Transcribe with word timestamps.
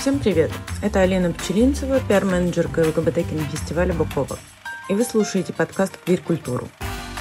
Всем 0.00 0.18
привет! 0.18 0.50
Это 0.82 1.02
Алина 1.02 1.30
Пчелинцева, 1.30 2.00
пиар-менеджерка 2.00 2.88
ЛГБТ 2.88 3.16
кинофестиваля 3.16 3.92
«Букова». 3.92 4.38
И 4.88 4.94
вы 4.94 5.04
слушаете 5.04 5.52
подкаст 5.52 5.98
«Квир-культуру». 5.98 6.68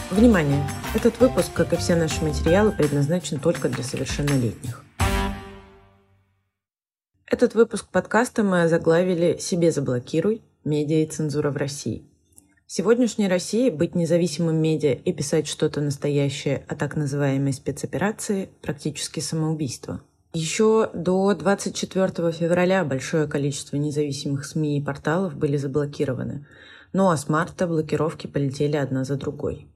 Внимание! 0.10 0.66
Этот 0.96 1.20
выпуск, 1.20 1.52
как 1.54 1.74
и 1.74 1.76
все 1.76 1.98
наши 1.98 2.24
материалы, 2.24 2.72
предназначен 2.72 3.42
только 3.42 3.68
для 3.68 3.84
совершеннолетних. 3.84 4.86
Этот 7.26 7.54
выпуск 7.54 7.90
подкаста 7.92 8.44
мы 8.44 8.64
озаглавили 8.64 9.36
«Себе 9.40 9.74
заблокируй. 9.74 10.42
Медиа 10.64 11.04
и 11.04 11.06
цензура 11.06 11.52
в 11.52 11.58
России». 11.58 12.06
В 12.66 12.72
сегодняшней 12.72 13.28
России 13.28 13.70
быть 13.70 13.94
независимым 13.94 14.56
медиа 14.56 14.94
и 14.94 15.12
писать 15.12 15.48
что-то 15.48 15.82
настоящее 15.82 16.64
о 16.70 16.76
так 16.76 16.96
называемой 16.96 17.52
спецоперации– 17.52 18.48
практически 18.62 19.20
самоубийство. 19.20 20.00
Еще 20.34 20.92
до 20.94 21.34
24 21.34 22.32
февраля 22.32 22.86
большое 22.86 23.28
количество 23.28 23.78
независимых 23.78 24.46
СМИ 24.46 24.78
и 24.78 24.82
порталов 24.82 25.36
были 25.36 25.58
заблокированы, 25.58 26.46
ну 26.94 27.10
а 27.10 27.18
с 27.18 27.28
марта 27.30 27.66
блокировки 27.66 28.28
полетели 28.28 28.76
одна 28.76 29.04
за 29.04 29.16
другой. 29.16 29.68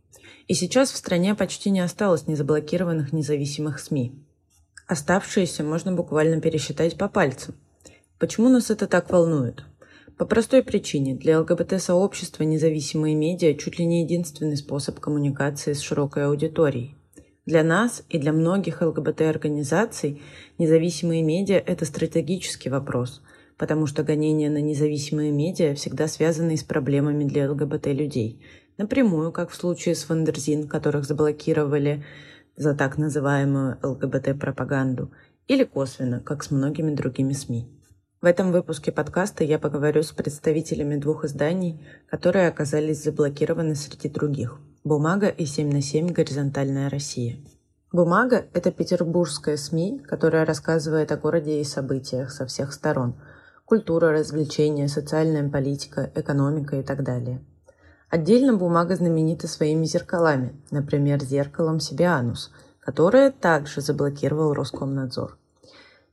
И 0.48 0.54
сейчас 0.54 0.91
в 0.91 0.98
стране 0.98 1.34
почти 1.34 1.72
не 1.72 1.80
осталось 1.80 2.27
незаблокированных 2.27 3.13
независимых 3.13 3.80
СМИ. 3.80 4.13
Оставшиеся 4.86 5.63
можно 5.63 5.91
буквально 5.91 6.40
пересчитать 6.40 6.99
по 6.99 7.08
пальцам. 7.08 7.55
Почему 8.20 8.49
нас 8.49 8.70
это 8.70 8.85
так 8.85 9.10
волнует? 9.10 9.63
По 10.20 10.26
простой 10.26 10.62
причине, 10.62 11.16
для 11.16 11.40
ЛГБТ-сообщества 11.40 12.44
независимые 12.44 13.16
медиа 13.16 13.55
чуть 13.55 13.80
ли 13.80 13.85
не 13.85 14.04
единственный 14.04 14.58
способ 14.58 14.99
коммуникации 14.99 15.74
с 15.74 15.82
широкой 15.82 16.27
аудиторией. 16.27 16.96
Для 17.46 17.62
нас 17.62 18.04
и 18.08 18.18
для 18.18 18.32
многих 18.32 18.82
ЛГБТ-организаций 18.82 20.22
независимые 20.58 21.22
медиа– 21.24 21.62
это 21.66 21.84
стратегический 21.84 22.70
вопрос, 22.70 23.22
потому 23.58 23.85
что 23.85 24.04
гонения 24.04 24.50
на 24.50 24.62
независимые 24.62 25.30
медиа 25.32 25.76
всегда 25.76 26.08
связаны 26.08 26.55
с 26.55 26.63
проблемами 26.63 27.26
для 27.26 27.52
ЛГБТ-людей. 27.52 28.41
Напрямую, 28.77 29.34
как 29.34 29.50
в 29.50 29.55
случае 29.55 29.96
с 29.96 30.08
Wonderzine, 30.07 30.70
которых 30.70 31.04
заблокировали 31.04 32.05
за 32.55 32.76
так 32.76 32.98
называемую 32.98 33.78
ЛГБТ-пропаганду, 33.84 35.12
или 35.50 35.66
косвенно, 35.66 36.22
как 36.22 36.46
с 36.46 36.52
многими 36.52 36.96
другими 36.96 37.34
СМИ. 37.34 37.68
В 38.22 38.26
этом 38.26 38.54
выпуске 38.54 38.94
подкаста 38.94 39.44
я 39.44 39.60
поговорю 39.60 40.04
с 40.04 40.13
представителями 40.13 40.96
двух 40.96 41.26
изданий, 41.26 41.85
которые 42.07 42.48
оказались 42.48 43.04
заблокированы 43.04 43.76
среди 43.76 44.07
других– 44.07 44.62
«Бумага» 44.84 45.29
и 45.29 45.45
«7 45.45 45.71
на 45.71 45.81
7. 45.81 46.12
Горизонтальная 46.12 46.89
Россия». 46.89 47.37
«Бумага»– 47.91 48.45
это 48.53 48.71
петербургская 48.71 49.55
СМИ, 49.55 49.99
которая 49.99 50.45
рассказывает 50.45 51.12
о 51.12 51.17
городе 51.17 51.62
и 51.62 51.63
событиях 51.63 52.31
со 52.31 52.45
всех 52.45 52.73
сторон– 52.73 53.15
культура, 53.65 54.11
развлечения, 54.11 54.89
социальная 54.89 55.49
политика, 55.49 56.11
экономика 56.15 56.76
и 56.76 56.84
так 56.84 57.04
далее. 57.04 57.41
Отдельно 58.09 58.57
«Бумага» 58.57 58.95
знаменита 58.95 59.48
своими 59.48 59.85
зеркалами, 59.85 60.61
например, 60.70 61.23
зеркалом 61.23 61.79
«Сибианус», 61.79 62.51
которое 62.79 63.31
также 63.31 63.79
заблокировал 63.79 64.53
Роскомнадзор– 64.53 65.38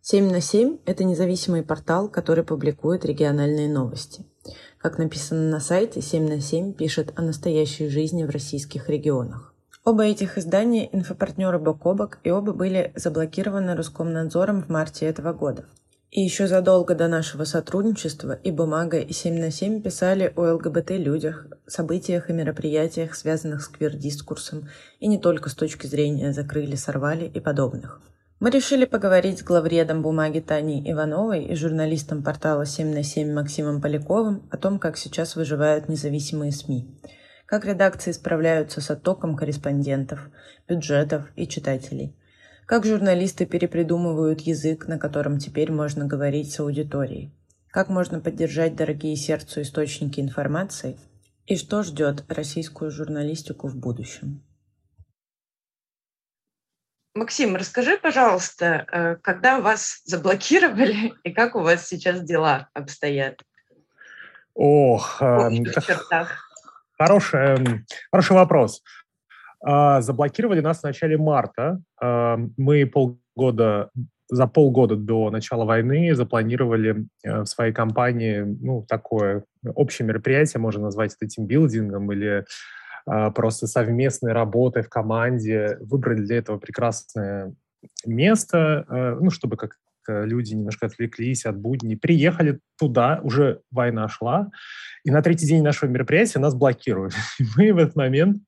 7 0.02 0.30
на 0.30 0.40
7– 0.40 0.78
это 0.86 1.04
независимый 1.04 1.62
портал, 1.62 2.08
который 2.08 2.42
публикует 2.42 3.04
региональные 3.04 3.68
новости. 3.68 4.24
Как 4.80 4.96
написано 4.96 5.50
на 5.50 5.60
сайте, 5.60 6.00
7 6.00 6.26
на 6.26 6.40
7 6.40 6.72
пишет 6.72 7.12
о 7.14 7.20
настоящей 7.20 7.90
жизни 7.90 8.24
в 8.24 8.30
российских 8.30 8.88
регионах. 8.88 9.52
Оба 9.84 10.04
этих 10.04 10.38
издания– 10.38 10.88
инфопартнеры 10.92 11.58
бок 11.58 11.84
о 11.84 11.92
бок, 11.92 12.18
и 12.24 12.30
оба 12.30 12.54
были 12.54 12.90
заблокированы 12.96 13.74
Роскомнадзором 13.74 14.62
в 14.62 14.70
марте 14.70 15.04
этого 15.04 15.34
года. 15.34 15.66
И 16.10 16.22
еще 16.22 16.46
задолго 16.46 16.94
до 16.94 17.08
нашего 17.08 17.44
сотрудничества 17.44 18.32
и 18.32 18.50
«Бумага», 18.50 18.98
и 18.98 19.10
«7 19.10 19.38
на 19.38 19.48
7» 19.48 19.82
писали 19.82 20.32
о 20.34 20.54
ЛГБТ-людях, 20.54 21.46
событиях 21.66 22.30
и 22.30 22.32
мероприятиях, 22.32 23.14
связанных 23.14 23.62
с 23.62 23.68
квир-дискурсом, 23.68 24.70
и 24.98 25.08
не 25.08 25.18
только 25.18 25.50
с 25.50 25.54
точки 25.54 25.86
зрения 25.86 26.32
«закрыли», 26.32 26.74
«сорвали» 26.74 27.26
и 27.26 27.38
подобных. 27.38 28.00
Мы 28.40 28.48
решили 28.48 28.86
поговорить 28.86 29.40
с 29.40 29.42
главредом 29.42 30.00
бумаги 30.00 30.40
Таней 30.40 30.90
Ивановой 30.90 31.44
и 31.44 31.54
журналистом 31.54 32.22
портала 32.22 32.64
7 32.64 32.90
на 32.90 33.02
7 33.02 33.30
Максимом 33.34 33.82
Поляковым 33.82 34.48
о 34.50 34.56
том, 34.56 34.78
как 34.78 34.96
сейчас 34.96 35.36
выживают 35.36 35.90
независимые 35.90 36.50
СМИ, 36.50 36.88
как 37.44 37.66
редакции 37.66 38.12
справляются 38.12 38.80
с 38.80 38.90
оттоком 38.90 39.36
корреспондентов, 39.36 40.30
бюджетов 40.66 41.26
и 41.36 41.46
читателей, 41.46 42.16
как 42.64 42.86
журналисты 42.86 43.44
перепридумывают 43.44 44.40
язык, 44.40 44.88
на 44.88 44.98
котором 44.98 45.38
теперь 45.38 45.70
можно 45.70 46.06
говорить 46.06 46.50
с 46.50 46.60
аудиторией, 46.60 47.34
как 47.70 47.90
можно 47.90 48.20
поддержать 48.20 48.74
дорогие 48.74 49.16
сердцу 49.16 49.60
источники 49.60 50.18
информации 50.18 50.98
и 51.44 51.56
что 51.56 51.82
ждет 51.82 52.24
российскую 52.28 52.90
журналистику 52.90 53.68
в 53.68 53.76
будущем. 53.76 54.42
Максим, 57.14 57.56
расскажи, 57.56 57.98
пожалуйста, 57.98 58.86
э, 58.92 59.16
когда 59.16 59.60
вас 59.60 60.00
заблокировали 60.04 61.12
и 61.24 61.32
как 61.32 61.56
у 61.56 61.60
вас 61.60 61.88
сейчас 61.88 62.22
дела 62.22 62.68
обстоят? 62.72 63.40
Ох, 64.54 65.20
эм, 65.20 65.64
хороший, 66.98 67.40
эм, 67.40 67.86
хороший 68.12 68.32
вопрос. 68.32 68.82
А, 69.62 70.00
заблокировали 70.00 70.60
нас 70.60 70.80
в 70.80 70.84
начале 70.84 71.18
марта. 71.18 71.80
А, 72.00 72.38
мы 72.56 72.86
полгода, 72.86 73.90
за 74.28 74.46
полгода 74.46 74.96
до 74.96 75.30
начала 75.30 75.64
войны 75.64 76.14
запланировали 76.14 77.06
э, 77.24 77.40
в 77.40 77.46
своей 77.46 77.72
компании 77.72 78.42
ну, 78.42 78.84
такое 78.88 79.44
общее 79.74 80.06
мероприятие, 80.06 80.60
можно 80.60 80.84
назвать 80.84 81.14
это 81.18 81.28
тимбилдингом 81.28 82.12
или 82.12 82.44
просто 83.04 83.66
совместной 83.66 84.32
работой 84.32 84.82
в 84.82 84.88
команде, 84.88 85.78
выбрали 85.80 86.22
для 86.22 86.38
этого 86.38 86.58
прекрасное 86.58 87.54
место, 88.04 88.84
а, 88.88 89.18
ну, 89.20 89.30
чтобы 89.30 89.56
как 89.56 89.76
люди 90.08 90.54
немножко 90.54 90.86
отвлеклись 90.86 91.46
от 91.46 91.56
будней, 91.58 91.96
приехали 91.96 92.58
туда, 92.78 93.20
уже 93.22 93.60
война 93.70 94.08
шла, 94.08 94.50
и 95.04 95.10
на 95.10 95.22
третий 95.22 95.46
день 95.46 95.62
нашего 95.62 95.88
мероприятия 95.88 96.40
нас 96.40 96.54
блокируют. 96.54 97.14
И 97.38 97.44
мы 97.56 97.72
в 97.72 97.78
этот 97.78 97.96
момент 97.96 98.42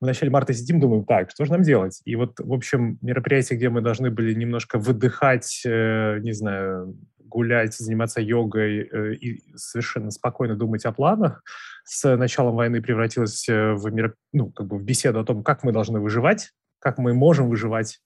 в 0.00 0.06
начале 0.06 0.30
марта 0.30 0.52
сидим, 0.52 0.80
думаем, 0.80 1.04
так, 1.04 1.30
что 1.30 1.44
же 1.44 1.52
нам 1.52 1.62
делать? 1.62 2.00
И 2.04 2.16
вот, 2.16 2.38
в 2.38 2.52
общем, 2.52 2.98
мероприятие, 3.00 3.56
где 3.58 3.68
мы 3.70 3.80
должны 3.80 4.10
были 4.10 4.34
немножко 4.34 4.78
выдыхать, 4.78 5.62
э, 5.66 6.18
не 6.20 6.32
знаю, 6.32 6.96
гулять, 7.34 7.74
заниматься 7.74 8.20
йогой 8.20 8.88
э, 8.90 9.14
и 9.14 9.42
совершенно 9.56 10.10
спокойно 10.10 10.54
думать 10.54 10.84
о 10.84 10.92
планах, 10.92 11.42
с 11.84 12.16
началом 12.16 12.54
войны 12.54 12.80
превратилось 12.80 13.48
э, 13.48 13.72
в, 13.74 13.90
мир, 13.92 14.14
ну, 14.32 14.50
как 14.52 14.68
бы 14.68 14.78
в 14.78 14.84
беседу 14.84 15.18
о 15.18 15.24
том, 15.24 15.42
как 15.42 15.64
мы 15.64 15.72
должны 15.72 15.98
выживать, 15.98 16.52
как 16.78 16.98
мы 16.98 17.12
можем 17.12 17.48
выживать. 17.48 18.00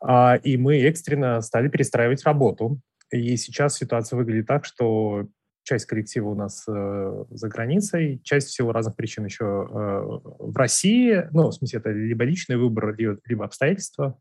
А, 0.00 0.36
и 0.36 0.56
мы 0.56 0.80
экстренно 0.82 1.40
стали 1.40 1.68
перестраивать 1.68 2.24
работу. 2.24 2.80
И 3.10 3.36
сейчас 3.36 3.76
ситуация 3.76 4.16
выглядит 4.16 4.46
так, 4.46 4.64
что 4.64 5.26
часть 5.64 5.86
коллектива 5.86 6.28
у 6.28 6.34
нас 6.34 6.64
э, 6.68 7.24
за 7.30 7.48
границей, 7.48 8.20
часть 8.22 8.48
в 8.48 8.52
силу 8.52 8.72
разных 8.72 8.96
причин 8.96 9.24
еще 9.24 9.44
э, 9.44 10.20
в 10.38 10.56
России. 10.56 11.28
Ну, 11.32 11.48
в 11.48 11.52
смысле, 11.52 11.80
это 11.80 11.90
либо 11.90 12.24
личный 12.24 12.56
выбор, 12.56 12.94
либо, 12.96 13.18
либо 13.26 13.44
обстоятельства. 13.44 14.16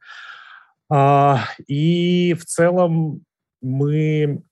А, 0.92 1.46
и 1.68 2.34
в 2.34 2.46
целом 2.46 3.24
мы, 3.62 4.44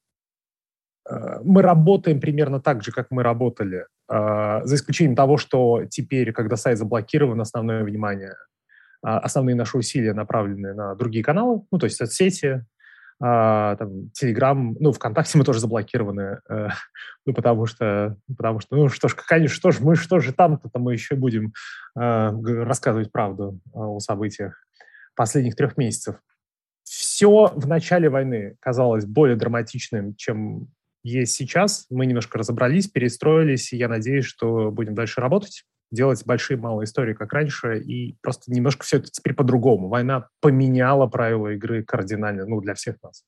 э, 1.10 1.40
мы 1.44 1.62
работаем 1.62 2.20
примерно 2.20 2.60
так 2.60 2.84
же, 2.84 2.92
как 2.92 3.12
мы 3.12 3.24
работали, 3.24 3.86
э, 4.10 4.62
за 4.64 4.76
исключением 4.76 5.16
того, 5.16 5.38
что 5.38 5.86
теперь, 5.90 6.32
когда 6.34 6.56
сайт 6.56 6.78
заблокирован, 6.78 7.42
основное 7.42 7.84
внимание, 7.84 8.36
а, 9.04 9.20
основные 9.20 9.56
наши 9.56 9.78
усилия 9.78 10.14
направлены 10.14 10.74
на 10.74 10.96
другие 10.96 11.24
каналы, 11.24 11.64
ну, 11.72 11.78
то 11.78 11.86
есть 11.86 11.98
соцсети, 11.98 12.66
а, 13.22 13.76
там, 13.76 14.10
Телеграм, 14.12 14.76
ну, 14.80 14.92
ВКонтакте 14.92 15.38
мы 15.38 15.44
тоже 15.44 15.60
заблокированы, 15.60 16.40
э, 16.50 16.68
ну, 17.26 17.34
потому 17.34 17.66
что, 17.68 18.18
потому 18.36 18.60
что, 18.60 18.76
ну, 18.76 18.90
что 18.90 19.08
ж, 19.08 19.16
конечно, 19.16 19.56
что 19.56 19.72
ж, 19.72 19.80
мы, 19.80 19.96
что 19.96 20.20
же 20.20 20.34
там-то 20.34 20.70
мы 20.80 20.94
еще 20.94 21.16
будем 21.16 21.54
рассказывать 21.96 23.12
правду 23.12 23.60
о 23.74 24.00
событиях 24.00 24.64
последних 25.16 25.56
трех 25.56 25.78
месяцев 25.78 26.18
все 26.90 27.52
в 27.54 27.68
начале 27.68 28.10
войны 28.10 28.56
казалось 28.60 29.06
более 29.06 29.36
драматичным, 29.36 30.16
чем 30.16 30.68
есть 31.04 31.34
сейчас. 31.34 31.86
Мы 31.90 32.06
немножко 32.06 32.38
разобрались, 32.38 32.88
перестроились, 32.88 33.74
и 33.74 33.78
я 33.78 33.88
надеюсь, 33.88 34.26
что 34.26 34.72
будем 34.72 34.96
дальше 34.96 35.22
работать, 35.22 35.64
делать 35.92 36.26
большие 36.26 36.58
малые 36.58 36.86
истории, 36.86 37.14
как 37.14 37.34
раньше, 37.34 37.80
и 37.80 38.18
просто 38.22 38.52
немножко 38.52 38.84
все 38.86 38.98
это 38.98 39.10
теперь 39.10 39.34
по-другому. 39.34 39.90
Война 39.90 40.30
поменяла 40.42 41.08
правила 41.08 41.50
игры 41.50 41.84
кардинально, 41.84 42.46
ну, 42.46 42.62
для 42.62 42.74
всех 42.74 43.02
нас. 43.02 43.24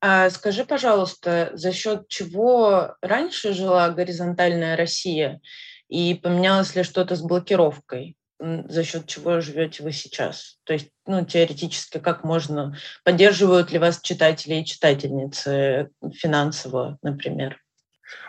А 0.00 0.28
скажи, 0.28 0.64
пожалуйста, 0.64 1.50
за 1.54 1.72
счет 1.72 2.08
чего 2.08 2.94
раньше 3.00 3.54
жила 3.54 3.88
горизонтальная 3.90 4.76
Россия 4.76 5.40
и 5.88 6.14
поменялось 6.14 6.74
ли 6.76 6.82
что-то 6.82 7.16
с 7.16 7.22
блокировкой? 7.22 8.16
За 8.40 8.84
счет 8.84 9.06
чего 9.06 9.40
живете 9.40 9.82
вы 9.82 9.92
сейчас? 9.92 10.58
То 10.64 10.72
есть, 10.72 10.90
ну, 11.06 11.24
теоретически, 11.24 11.98
как 11.98 12.24
можно, 12.24 12.76
поддерживают 13.04 13.70
ли 13.72 13.78
вас 13.78 14.00
читатели 14.00 14.56
и 14.56 14.64
читательницы 14.64 15.90
финансово, 16.12 16.98
например? 17.02 17.60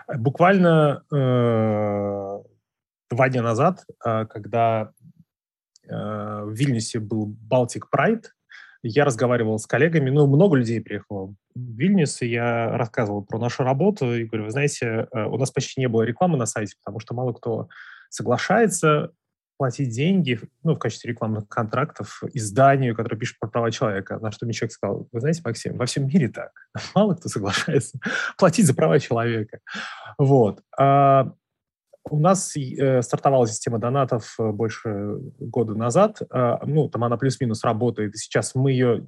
Буквально 0.07 1.03
э, 1.11 2.43
два 3.09 3.29
дня 3.29 3.41
назад, 3.41 3.83
э, 4.05 4.25
когда 4.25 4.91
э, 5.83 5.89
в 5.89 6.51
Вильнюсе 6.53 6.99
был 6.99 7.25
Балтик 7.25 7.89
Прайд, 7.89 8.31
я 8.87 9.03
разговаривал 9.03 9.57
с 9.57 9.65
коллегами, 9.65 10.11
ну, 10.11 10.27
много 10.27 10.57
людей 10.57 10.79
приехало 10.79 11.33
в 11.55 11.59
Вильнюс, 11.75 12.21
и 12.21 12.27
я 12.27 12.77
рассказывал 12.77 13.25
про 13.25 13.39
нашу 13.39 13.63
работу, 13.63 14.13
и 14.13 14.25
говорю, 14.25 14.45
вы 14.45 14.51
знаете, 14.51 15.07
э, 15.11 15.23
у 15.25 15.37
нас 15.37 15.49
почти 15.49 15.81
не 15.81 15.87
было 15.87 16.03
рекламы 16.03 16.37
на 16.37 16.45
сайте, 16.45 16.75
потому 16.83 16.99
что 16.99 17.15
мало 17.15 17.33
кто 17.33 17.67
соглашается 18.09 19.11
платить 19.57 19.89
деньги 19.89 20.39
ну, 20.63 20.75
в 20.75 20.79
качестве 20.79 21.11
рекламных 21.11 21.47
контрактов 21.47 22.21
изданию, 22.33 22.95
которое 22.95 23.17
пишет 23.17 23.39
про 23.39 23.47
права 23.47 23.71
человека. 23.71 24.19
На 24.19 24.31
что 24.31 24.45
мне 24.45 24.53
человек 24.53 24.73
сказал, 24.73 25.07
вы 25.11 25.19
знаете, 25.19 25.41
Максим, 25.43 25.77
во 25.77 25.85
всем 25.85 26.07
мире 26.07 26.29
так. 26.29 26.51
Мало 26.95 27.15
кто 27.15 27.29
соглашается 27.29 27.99
платить 28.37 28.67
за 28.67 28.73
права 28.73 28.99
человека. 28.99 29.59
Вот. 30.17 30.61
А 30.77 31.33
у 32.09 32.19
нас 32.19 32.55
э, 32.55 33.01
стартовала 33.01 33.47
система 33.47 33.79
донатов 33.79 34.35
э, 34.39 34.51
больше 34.51 35.17
года 35.39 35.73
назад. 35.73 36.21
Э, 36.31 36.57
ну, 36.65 36.87
там 36.89 37.03
она 37.03 37.17
плюс-минус 37.17 37.63
работает, 37.63 38.15
сейчас 38.17 38.53
мы 38.53 38.71
ее 38.71 39.07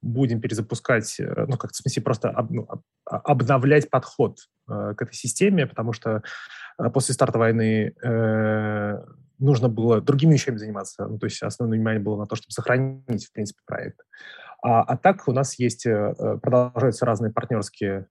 будем 0.00 0.40
перезапускать, 0.40 1.18
э, 1.18 1.46
ну, 1.48 1.56
как 1.56 1.72
в 1.72 1.76
смысле, 1.76 2.02
просто 2.02 2.30
об, 2.30 2.52
ну, 2.52 2.68
об, 2.68 2.82
обновлять 3.04 3.90
подход 3.90 4.38
к 4.66 4.96
этой 5.00 5.14
системе, 5.14 5.66
потому 5.66 5.94
что 5.94 6.22
после 6.92 7.14
старта 7.14 7.38
войны 7.38 7.94
нужно 9.38 9.68
было 9.68 10.00
другими 10.00 10.34
вещами 10.34 10.56
заниматься. 10.56 11.06
Ну, 11.06 11.18
то 11.18 11.26
есть 11.26 11.42
основное 11.42 11.78
внимание 11.78 12.02
было 12.02 12.16
на 12.16 12.26
то, 12.26 12.36
чтобы 12.36 12.52
сохранить, 12.52 13.26
в 13.26 13.32
принципе, 13.32 13.60
проект. 13.66 14.00
А, 14.62 14.82
а 14.82 14.96
так 14.96 15.28
у 15.28 15.32
нас 15.32 15.58
есть, 15.58 15.86
э, 15.86 16.14
продолжаются 16.42 17.06
разные 17.06 17.32
партнерские 17.32 18.06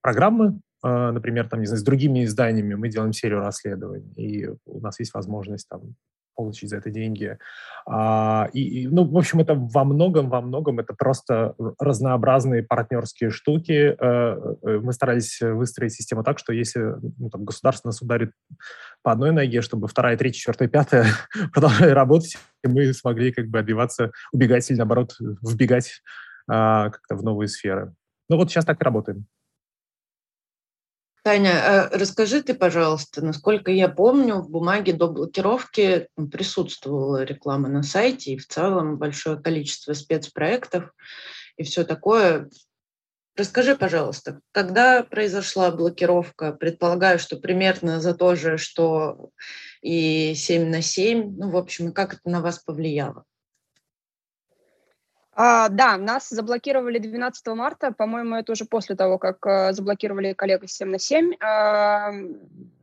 программы, 0.00 0.60
а, 0.82 1.12
например, 1.12 1.48
там, 1.48 1.60
не 1.60 1.66
знаю, 1.66 1.80
с 1.80 1.84
другими 1.84 2.24
изданиями 2.24 2.74
мы 2.74 2.88
делаем 2.88 3.12
серию 3.12 3.40
расследований, 3.40 4.12
и 4.16 4.48
у 4.66 4.80
нас 4.80 4.98
есть 4.98 5.14
возможность 5.14 5.68
там 5.68 5.94
получить 6.34 6.70
за 6.70 6.76
это 6.78 6.90
деньги. 6.90 7.38
А, 7.86 8.48
и, 8.52 8.82
и, 8.82 8.88
ну, 8.88 9.04
в 9.04 9.16
общем, 9.16 9.40
это 9.40 9.54
во 9.54 9.84
многом, 9.84 10.28
во 10.28 10.40
многом 10.40 10.78
это 10.78 10.94
просто 10.94 11.54
разнообразные 11.78 12.62
партнерские 12.62 13.30
штуки. 13.30 13.96
Э, 13.98 14.54
э, 14.62 14.78
мы 14.78 14.92
старались 14.92 15.40
выстроить 15.40 15.92
систему 15.92 16.22
так, 16.22 16.38
что 16.38 16.52
если 16.52 16.94
ну, 17.18 17.30
там, 17.30 17.44
государство 17.44 17.88
нас 17.88 18.00
ударит 18.02 18.32
по 19.02 19.12
одной 19.12 19.32
ноге, 19.32 19.62
чтобы 19.62 19.88
вторая, 19.88 20.16
третья, 20.16 20.38
четвертая, 20.38 20.68
пятая 20.68 21.06
продолжали 21.52 21.90
работать, 21.90 22.36
и 22.64 22.68
мы 22.68 22.92
смогли 22.92 23.32
как 23.32 23.48
бы 23.48 23.58
отбиваться, 23.58 24.12
убегать 24.32 24.70
или, 24.70 24.78
наоборот, 24.78 25.16
вбегать 25.42 26.02
а, 26.48 26.90
как-то 26.90 27.16
в 27.16 27.22
новые 27.22 27.48
сферы. 27.48 27.94
Ну 28.28 28.36
вот 28.36 28.50
сейчас 28.50 28.64
так 28.64 28.80
и 28.80 28.84
работаем. 28.84 29.26
Таня, 31.22 31.52
а 31.52 31.88
расскажи 31.96 32.42
ты, 32.42 32.52
пожалуйста, 32.52 33.24
насколько 33.24 33.70
я 33.70 33.88
помню, 33.88 34.36
в 34.40 34.50
бумаге 34.50 34.92
до 34.92 35.06
блокировки 35.06 36.08
присутствовала 36.32 37.22
реклама 37.22 37.68
на 37.68 37.84
сайте 37.84 38.32
и 38.32 38.38
в 38.38 38.48
целом 38.48 38.98
большое 38.98 39.40
количество 39.40 39.92
спецпроектов 39.92 40.92
и 41.56 41.62
все 41.62 41.84
такое. 41.84 42.50
Расскажи, 43.36 43.76
пожалуйста, 43.76 44.40
когда 44.50 45.04
произошла 45.04 45.70
блокировка? 45.70 46.52
Предполагаю, 46.52 47.20
что 47.20 47.36
примерно 47.36 48.00
за 48.00 48.14
то 48.14 48.34
же, 48.34 48.58
что 48.58 49.30
и 49.80 50.34
7 50.34 50.68
на 50.68 50.82
7. 50.82 51.36
Ну, 51.36 51.50
в 51.50 51.56
общем, 51.56 51.90
и 51.90 51.92
как 51.92 52.14
это 52.14 52.28
на 52.28 52.40
вас 52.40 52.58
повлияло? 52.58 53.24
А, 55.34 55.70
да, 55.70 55.96
нас 55.96 56.28
заблокировали 56.28 56.98
12 56.98 57.46
марта, 57.48 57.90
по-моему, 57.92 58.36
это 58.36 58.52
уже 58.52 58.66
после 58.66 58.96
того, 58.96 59.18
как 59.18 59.46
э, 59.46 59.72
заблокировали 59.72 60.34
коллега 60.34 60.66
7 60.68 60.90
на 60.90 60.98
7. 60.98 61.32
А, 61.40 62.12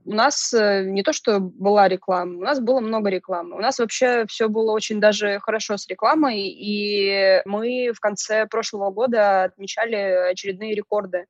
у 0.06 0.14
нас 0.14 0.52
э, 0.54 0.84
не 0.86 1.04
то, 1.04 1.14
что 1.14 1.40
была 1.40 1.88
реклама, 1.88 2.40
у 2.40 2.42
нас 2.42 2.60
было 2.60 2.80
много 2.80 3.12
рекламы. 3.12 3.56
У 3.56 3.60
нас 3.60 3.78
вообще 3.78 4.26
все 4.28 4.50
было 4.50 4.72
очень 4.72 5.00
даже 5.00 5.40
хорошо 5.42 5.78
с 5.78 5.88
рекламой, 5.88 6.40
и 6.40 7.44
мы 7.46 7.92
в 7.96 8.00
конце 8.00 8.48
прошлого 8.48 8.90
года 8.90 9.44
отмечали 9.44 10.32
очередные 10.32 10.74
рекорды 10.74 11.26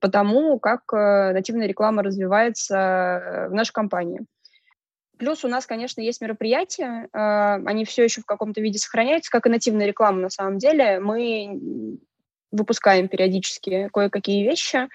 по 0.00 0.10
тому, 0.10 0.58
как 0.58 0.82
э, 0.92 1.32
нативная 1.32 1.66
реклама 1.66 2.02
развивается 2.02 3.48
в 3.50 3.54
нашей 3.54 3.72
компании. 3.72 4.20
Плюс 5.18 5.44
у 5.44 5.48
нас, 5.48 5.66
конечно, 5.66 6.00
есть 6.00 6.20
мероприятия, 6.20 7.08
а, 7.12 7.56
они 7.66 7.84
все 7.84 8.04
еще 8.04 8.20
в 8.20 8.26
каком-то 8.26 8.60
виде 8.60 8.78
сохраняются, 8.78 9.30
как 9.30 9.46
и 9.46 9.50
нативная 9.50 9.86
реклама 9.86 10.20
на 10.20 10.30
самом 10.30 10.58
деле. 10.58 11.00
Мы 11.00 11.98
выпускаем 12.50 13.08
периодически 13.08 13.88
кое-какие 13.92 14.48
вещи, 14.48 14.88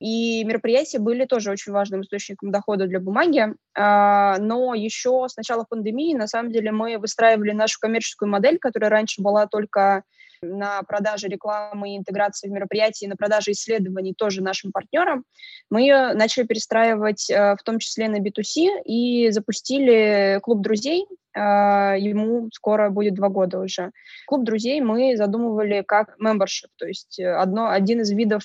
и 0.00 0.42
мероприятия 0.44 0.98
были 0.98 1.26
тоже 1.26 1.50
очень 1.50 1.72
важным 1.72 2.00
источником 2.00 2.50
дохода 2.50 2.86
для 2.86 3.00
бумаги. 3.00 3.54
А, 3.76 4.38
но 4.38 4.74
еще 4.74 5.26
с 5.28 5.36
начала 5.36 5.64
пандемии, 5.68 6.14
на 6.14 6.26
самом 6.26 6.50
деле, 6.50 6.72
мы 6.72 6.98
выстраивали 6.98 7.52
нашу 7.52 7.78
коммерческую 7.78 8.30
модель, 8.30 8.58
которая 8.58 8.90
раньше 8.90 9.22
была 9.22 9.46
только 9.46 10.02
на 10.42 10.82
продаже 10.82 11.28
рекламы 11.28 11.90
и 11.90 11.98
интеграции 11.98 12.48
в 12.48 12.52
мероприятии, 12.52 13.06
на 13.06 13.16
продаже 13.16 13.52
исследований 13.52 14.14
тоже 14.14 14.42
нашим 14.42 14.72
партнерам. 14.72 15.24
Мы 15.70 15.82
ее 15.82 16.14
начали 16.14 16.44
перестраивать 16.44 17.30
э, 17.30 17.56
в 17.56 17.62
том 17.62 17.78
числе 17.78 18.08
на 18.08 18.16
B2C 18.20 18.82
и 18.84 19.30
запустили 19.30 20.40
клуб 20.42 20.62
друзей. 20.62 21.06
Э, 21.34 21.94
ему 21.98 22.48
скоро 22.52 22.90
будет 22.90 23.14
два 23.14 23.28
года 23.28 23.58
уже. 23.60 23.90
Клуб 24.26 24.44
друзей 24.44 24.80
мы 24.80 25.16
задумывали 25.16 25.82
как 25.86 26.16
membership, 26.20 26.70
то 26.76 26.86
есть 26.86 27.20
одно, 27.20 27.68
один 27.68 28.00
из 28.00 28.10
видов 28.10 28.42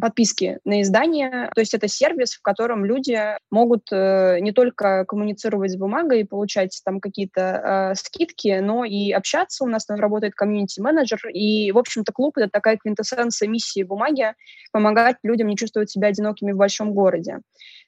подписки 0.00 0.58
на 0.64 0.82
издание. 0.82 1.50
То 1.54 1.60
есть 1.60 1.72
это 1.74 1.86
сервис, 1.86 2.34
в 2.34 2.42
котором 2.42 2.84
люди 2.84 3.18
могут 3.50 3.92
э, 3.92 4.38
не 4.40 4.52
только 4.52 5.04
коммуницировать 5.04 5.70
с 5.70 5.76
бумагой 5.76 6.20
и 6.20 6.24
получать 6.24 6.80
там 6.84 7.00
какие-то 7.00 7.40
э, 7.40 7.94
скидки, 7.94 8.58
но 8.60 8.84
и 8.84 9.12
общаться. 9.12 9.62
У 9.64 9.68
нас 9.68 9.86
там 9.86 9.96
работает 10.06 10.34
комьюнити-менеджер. 10.34 11.20
И, 11.32 11.72
в 11.72 11.78
общем-то, 11.78 12.12
клуб— 12.12 12.36
это 12.38 12.48
такая 12.50 12.76
квинтэссенция 12.76 13.48
миссии 13.48 13.82
бумаги— 13.82 14.34
помогать 14.72 15.16
людям 15.22 15.48
не 15.48 15.56
чувствовать 15.56 15.90
себя 15.90 16.08
одинокими 16.08 16.52
в 16.52 16.56
большом 16.56 16.92
городе. 16.94 17.40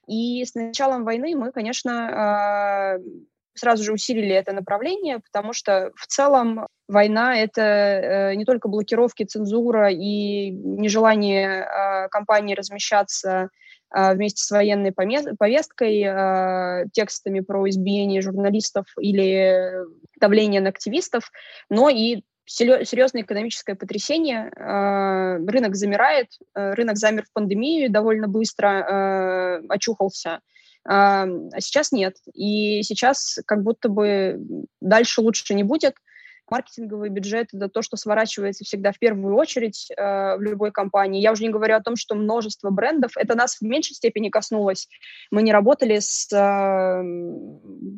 И 0.07 0.43
с 0.43 0.55
началом 0.55 1.05
войны 1.05 1.35
мы, 1.35 1.51
конечно, 1.51 2.97
э, 2.97 3.03
сразу 3.53 3.83
же 3.83 3.93
усилили 3.93 4.33
это 4.33 4.53
направление, 4.53 5.19
потому 5.19 5.53
что 5.53 5.91
в 5.95 6.07
целом 6.07 6.67
война— 6.87 7.37
это 7.37 7.61
э, 7.61 8.35
не 8.35 8.45
только 8.45 8.67
блокировки, 8.67 9.23
цензура 9.23 9.89
и 9.91 10.49
нежелание 10.51 11.61
э, 11.63 12.09
компании 12.09 12.55
размещаться 12.55 13.49
вместе 13.91 14.43
с 14.43 14.51
военной 14.51 14.91
повесткой, 14.91 16.03
э, 16.03 16.85
текстами 16.93 17.39
про 17.39 17.67
избиение 17.69 18.21
журналистов 18.21 18.85
или 18.99 19.71
давление 20.19 20.61
на 20.61 20.69
активистов, 20.69 21.31
но 21.69 21.89
и 21.89 22.23
серьезное 22.45 23.23
экономическое 23.23 23.75
потрясение. 23.75 24.51
Э, 24.55 25.37
рынок 25.45 25.75
замирает, 25.75 26.27
рынок 26.53 26.97
замер 26.97 27.23
в 27.23 27.33
пандемию, 27.33 27.91
довольно 27.91 28.27
быстро 28.27 29.61
очухался 29.69 30.41
а 30.85 31.27
сейчас 31.59 31.91
нет. 31.91 32.15
И 32.33 32.81
сейчас 32.83 33.39
как 33.45 33.63
будто 33.63 33.89
бы 33.89 34.39
дальше 34.81 35.21
лучше 35.21 35.53
не 35.53 35.63
будет. 35.63 35.95
Маркетинговый 36.51 37.09
бюджет— 37.09 37.49
это 37.53 37.69
то, 37.69 37.81
что 37.81 37.97
сворачивается 37.97 38.63
всегда 38.63 38.91
в 38.91 38.99
первую 38.99 39.35
очередь 39.35 39.89
э, 39.91 40.37
в 40.37 40.41
любой 40.41 40.71
компании. 40.71 41.21
Я 41.21 41.31
уже 41.31 41.43
не 41.43 41.49
говорю 41.49 41.75
о 41.75 41.81
том, 41.81 41.95
что 41.95 42.15
множество 42.15 42.69
брендов, 42.69 43.11
это 43.15 43.35
нас 43.35 43.57
в 43.57 43.61
меньшей 43.61 43.95
степени 43.95 44.29
коснулось. 44.29 44.87
Мы 45.31 45.43
не 45.43 45.51
работали 45.51 45.99
с, 45.99 46.31
э, 46.31 46.37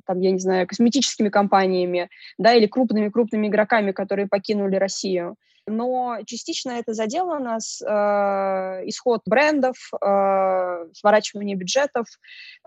там, 0.06 0.20
я 0.20 0.32
не 0.32 0.40
знаю, 0.40 0.68
косметическими 0.68 1.30
компаниями, 1.30 2.10
да, 2.38 2.54
или 2.54 2.68
крупными-крупными 2.68 3.48
игроками, 3.48 3.92
которые 3.92 4.28
покинули 4.28 4.76
Россию 4.76 5.36
но 5.68 6.18
частично 6.26 6.72
это 6.72 6.94
задело 6.94 7.40
нас, 7.40 7.82
э, 7.82 7.86
исход 8.86 9.22
брендов, 9.26 9.78
э, 9.94 10.86
сворачивание 10.94 11.56
бюджетов. 11.56 12.08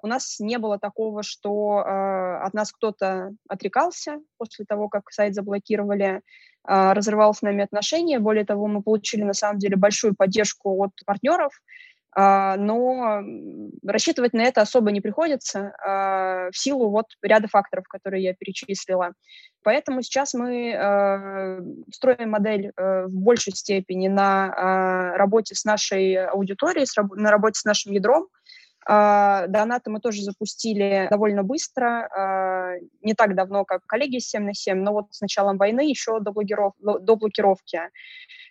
У 0.03 0.07
нас 0.07 0.39
не 0.39 0.59
было 0.59 0.79
такого, 0.79 1.23
что 1.23 1.81
э, 1.81 2.37
от 2.45 2.55
нас 2.55 2.73
кто-то 2.73 3.33
отрекался 3.49 4.21
после 4.39 4.65
того, 4.65 4.89
как 4.89 5.11
сайт 5.11 5.35
заблокировали, 5.35 6.21
э, 6.67 6.93
разрывал 6.93 7.35
с 7.35 7.43
нами 7.43 7.65
отношения. 7.65 8.19
Более 8.19 8.45
того, 8.45 8.67
мы 8.67 8.83
получили 8.83 9.23
на 9.23 9.35
самом 9.35 9.59
деле 9.59 9.77
большую 9.77 10.15
поддержку 10.15 10.83
от 10.83 10.93
партнеров, 11.05 11.53
но 12.16 13.23
рассчитывать 13.85 14.33
на 14.33 14.42
это 14.42 14.61
особо 14.61 14.90
не 14.90 15.00
приходится 15.00 15.75
а, 15.85 16.50
в 16.50 16.56
силу 16.56 16.90
вот 16.90 17.06
ряда 17.23 17.49
факторов, 17.49 17.87
которые 17.88 18.23
я 18.23 18.35
перечислила. 18.35 19.12
Поэтому 19.62 20.02
сейчас 20.02 20.35
мы 20.35 20.75
а, 20.75 21.61
строим 21.92 22.30
модель 22.30 22.73
э, 22.76 23.06
в 23.06 23.12
большей 23.12 23.54
степени 23.54 24.09
на 24.09 25.14
работе 25.16 25.54
с 25.54 25.64
нашей 25.64 26.26
аудиторией, 26.26 26.87
на 27.16 27.30
работе 27.30 27.61
с 27.61 27.64
нашим 27.64 27.92
ядром, 27.92 28.25
А, 28.25 28.44
донаты 28.87 29.91
мы 29.91 30.00
тоже 30.00 30.23
запустили 30.23 31.09
довольно 31.11 31.43
быстро, 31.43 32.09
а, 32.14 32.75
не 33.03 33.14
так 33.14 33.35
давно, 33.35 33.64
как 33.64 33.85
коллеги 33.87 34.19
7 34.19 34.45
на 34.45 34.55
7, 34.55 34.79
но 34.79 34.93
вот 34.93 35.07
с 35.11 35.21
началом 35.21 35.57
войны 35.57 35.88
еще 35.88 36.21
до, 36.21 36.33
блокиров, 36.33 36.75
до 36.79 37.17
блокировки. 37.17 37.81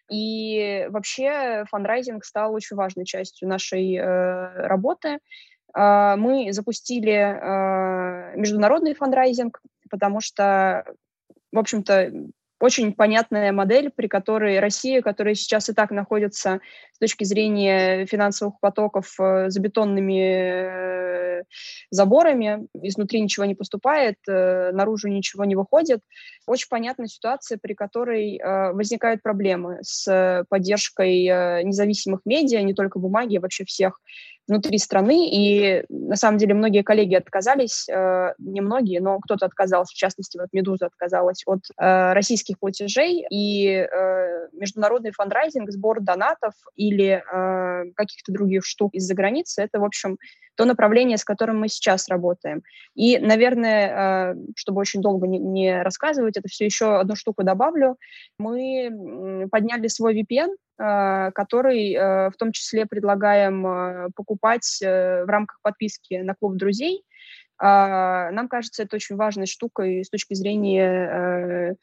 И 0.10 0.88
вообще 0.90 1.66
фандрайзинг 1.70 2.25
стал 2.25 2.54
очень 2.54 2.75
важной 2.75 3.06
частью 3.06 3.48
нашей 3.48 3.96
э, 3.96 4.68
работы. 4.68 5.20
А, 5.74 6.16
мы 6.18 6.52
запустили 6.52 8.36
международный 8.36 8.96
фандрайзинг, 8.96 9.62
потому 9.90 10.20
что, 10.20 10.86
в 11.52 11.60
общем-то, 11.60 12.12
очень 12.63 12.93
понятная 12.93 13.51
модель, 13.51 13.91
при 13.93 14.08
которой 14.08 14.58
Россия, 14.60 15.01
которая 15.01 15.36
сейчас 15.36 15.67
и 15.67 15.74
так 15.74 15.91
находится 15.91 16.62
с 16.93 16.98
точки 16.98 17.25
зрения 17.25 18.05
финансовых 18.05 18.58
потоков 18.62 19.20
э, 19.20 19.50
за 19.50 19.60
бетонными 19.60 21.39
э, 21.41 21.43
заборами, 21.91 22.65
изнутри 22.82 23.20
ничего 23.20 23.43
не 23.43 23.53
поступает, 23.53 24.15
э, 24.29 24.72
наружу 24.72 25.10
ничего 25.10 25.43
не 25.43 25.58
выходит, 25.58 26.00
очень 26.48 26.70
понятная 26.70 27.08
ситуация, 27.08 27.60
при 27.62 27.74
которой 27.74 28.39
возникают 28.74 29.22
проблемы 29.22 29.79
с 29.82 30.46
поддержкой 30.50 31.63
независимых 31.63 32.22
медиа, 32.25 32.62
не 32.62 32.74
только 32.74 33.00
бумаги, 33.00 33.38
а 33.38 33.41
вообще 33.41 33.65
всех 33.65 34.00
внутри 34.48 34.78
страны, 34.78 35.30
и 35.30 35.86
на 35.90 36.16
самом 36.16 36.38
деле 36.38 36.54
многие 36.54 36.84
коллеги 36.84 37.16
отказались, 37.16 37.88
э, 37.90 38.34
не 38.38 38.62
многие, 38.62 39.00
но 39.00 39.20
кто-то 39.20 39.46
отказался, 39.46 39.94
в 39.94 39.98
частности, 39.98 40.38
вот 40.38 40.50
«Медуза» 40.52 40.88
отказалась 40.88 41.44
от 41.46 41.62
э, 41.78 42.14
российских 42.14 42.60
платежей, 42.60 43.26
и 43.30 43.68
э, 43.68 44.48
международный 44.52 45.12
фандрайзинг, 45.12 45.72
сбор 45.72 46.02
донатов 46.02 46.54
или 46.76 47.24
э, 47.24 47.92
каких-то 47.96 48.32
других 48.32 48.66
штук 48.66 48.94
из-за 48.94 49.14
границы, 49.14 49.62
это, 49.62 49.80
в 49.80 49.86
общем, 49.86 50.18
то 50.56 50.66
направление, 50.66 51.18
с 51.18 51.24
которым 51.24 51.60
мы 51.60 51.68
сейчас 51.68 52.10
работаем. 52.10 52.64
И, 52.96 53.18
наверное, 53.18 54.34
э, 54.34 54.36
чтобы 54.56 54.82
очень 54.82 55.02
долго 55.02 55.26
не, 55.26 55.40
не 55.40 55.82
рассказывать, 55.82 56.38
это 56.38 56.48
все 56.50 56.66
еще 56.66 56.98
одну 56.98 57.16
штуку 57.16 57.44
добавлю. 57.44 57.98
Мы 58.38 59.48
подняли 59.52 59.88
свой 59.88 60.22
VPN, 60.22 60.50
который 60.77 61.94
э, 61.94 62.30
в 62.30 62.34
том 62.38 62.51
числе 62.51 62.86
предлагаем 62.86 64.12
покупать 64.15 64.80
в 64.82 65.25
рамках 65.27 65.60
подписки 65.62 66.15
на 66.15 66.34
клуб 66.36 66.56
друзей. 66.56 67.03
Нам 67.60 68.48
кажется, 68.50 68.84
это 68.84 68.96
очень 68.96 69.15
важной 69.15 69.46
штукой 69.46 70.03
с 70.03 70.10
точки 70.10 70.34
зрения 70.34 71.77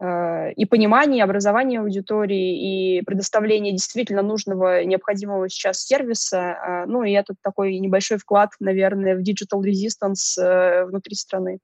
Э, 0.00 0.52
и 0.52 0.64
понимание, 0.64 1.18
и 1.18 1.22
образование 1.22 1.80
аудитории, 1.80 2.98
и 2.98 3.02
предоставление 3.02 3.72
действительно 3.72 4.22
нужного, 4.22 4.84
необходимого 4.84 5.48
сейчас 5.48 5.82
сервиса. 5.82 6.38
Э, 6.38 6.84
ну, 6.86 7.04
и 7.04 7.12
это 7.12 7.34
такой 7.40 7.78
небольшой 7.78 8.18
вклад, 8.18 8.50
наверное, 8.60 9.16
в 9.16 9.20
digital 9.20 9.62
resistance 9.62 10.40
э, 10.40 10.84
внутри 10.84 11.14
страны. 11.14 11.58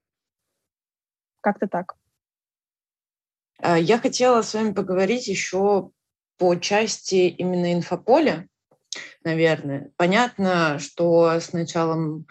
Как-то 1.41 1.67
так. 1.67 1.95
Я 3.62 3.99
хотела 3.99 4.41
с 4.41 4.55
вами 4.55 4.73
поговорить 4.73 5.29
еще 5.29 5.91
по 6.41 6.55
части 6.55 7.29
именно 7.29 7.75
инфополя, 7.75 8.49
наверное. 9.23 9.93
Понятно, 9.99 10.79
что 10.79 11.33
с 11.33 11.53
началом 11.53 12.27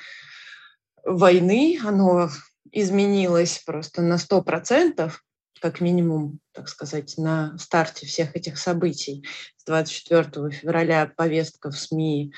войны 1.05 1.79
оно 1.85 2.31
изменилось 2.71 3.61
просто 3.63 4.01
на 4.01 4.17
сто 4.17 4.41
процентов, 4.41 5.23
как 5.61 5.79
минимум, 5.79 6.39
так 6.53 6.69
сказать, 6.69 7.19
на 7.19 7.55
старте 7.59 8.07
всех 8.07 8.35
этих 8.35 8.57
событий. 8.57 9.23
С 9.57 9.65
24 9.65 10.49
февраля 10.49 11.05
повестка 11.15 11.69
в 11.69 11.77
СМИ 11.77 12.33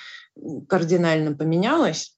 кардинально 0.68 1.38
поменялась. 1.38 2.18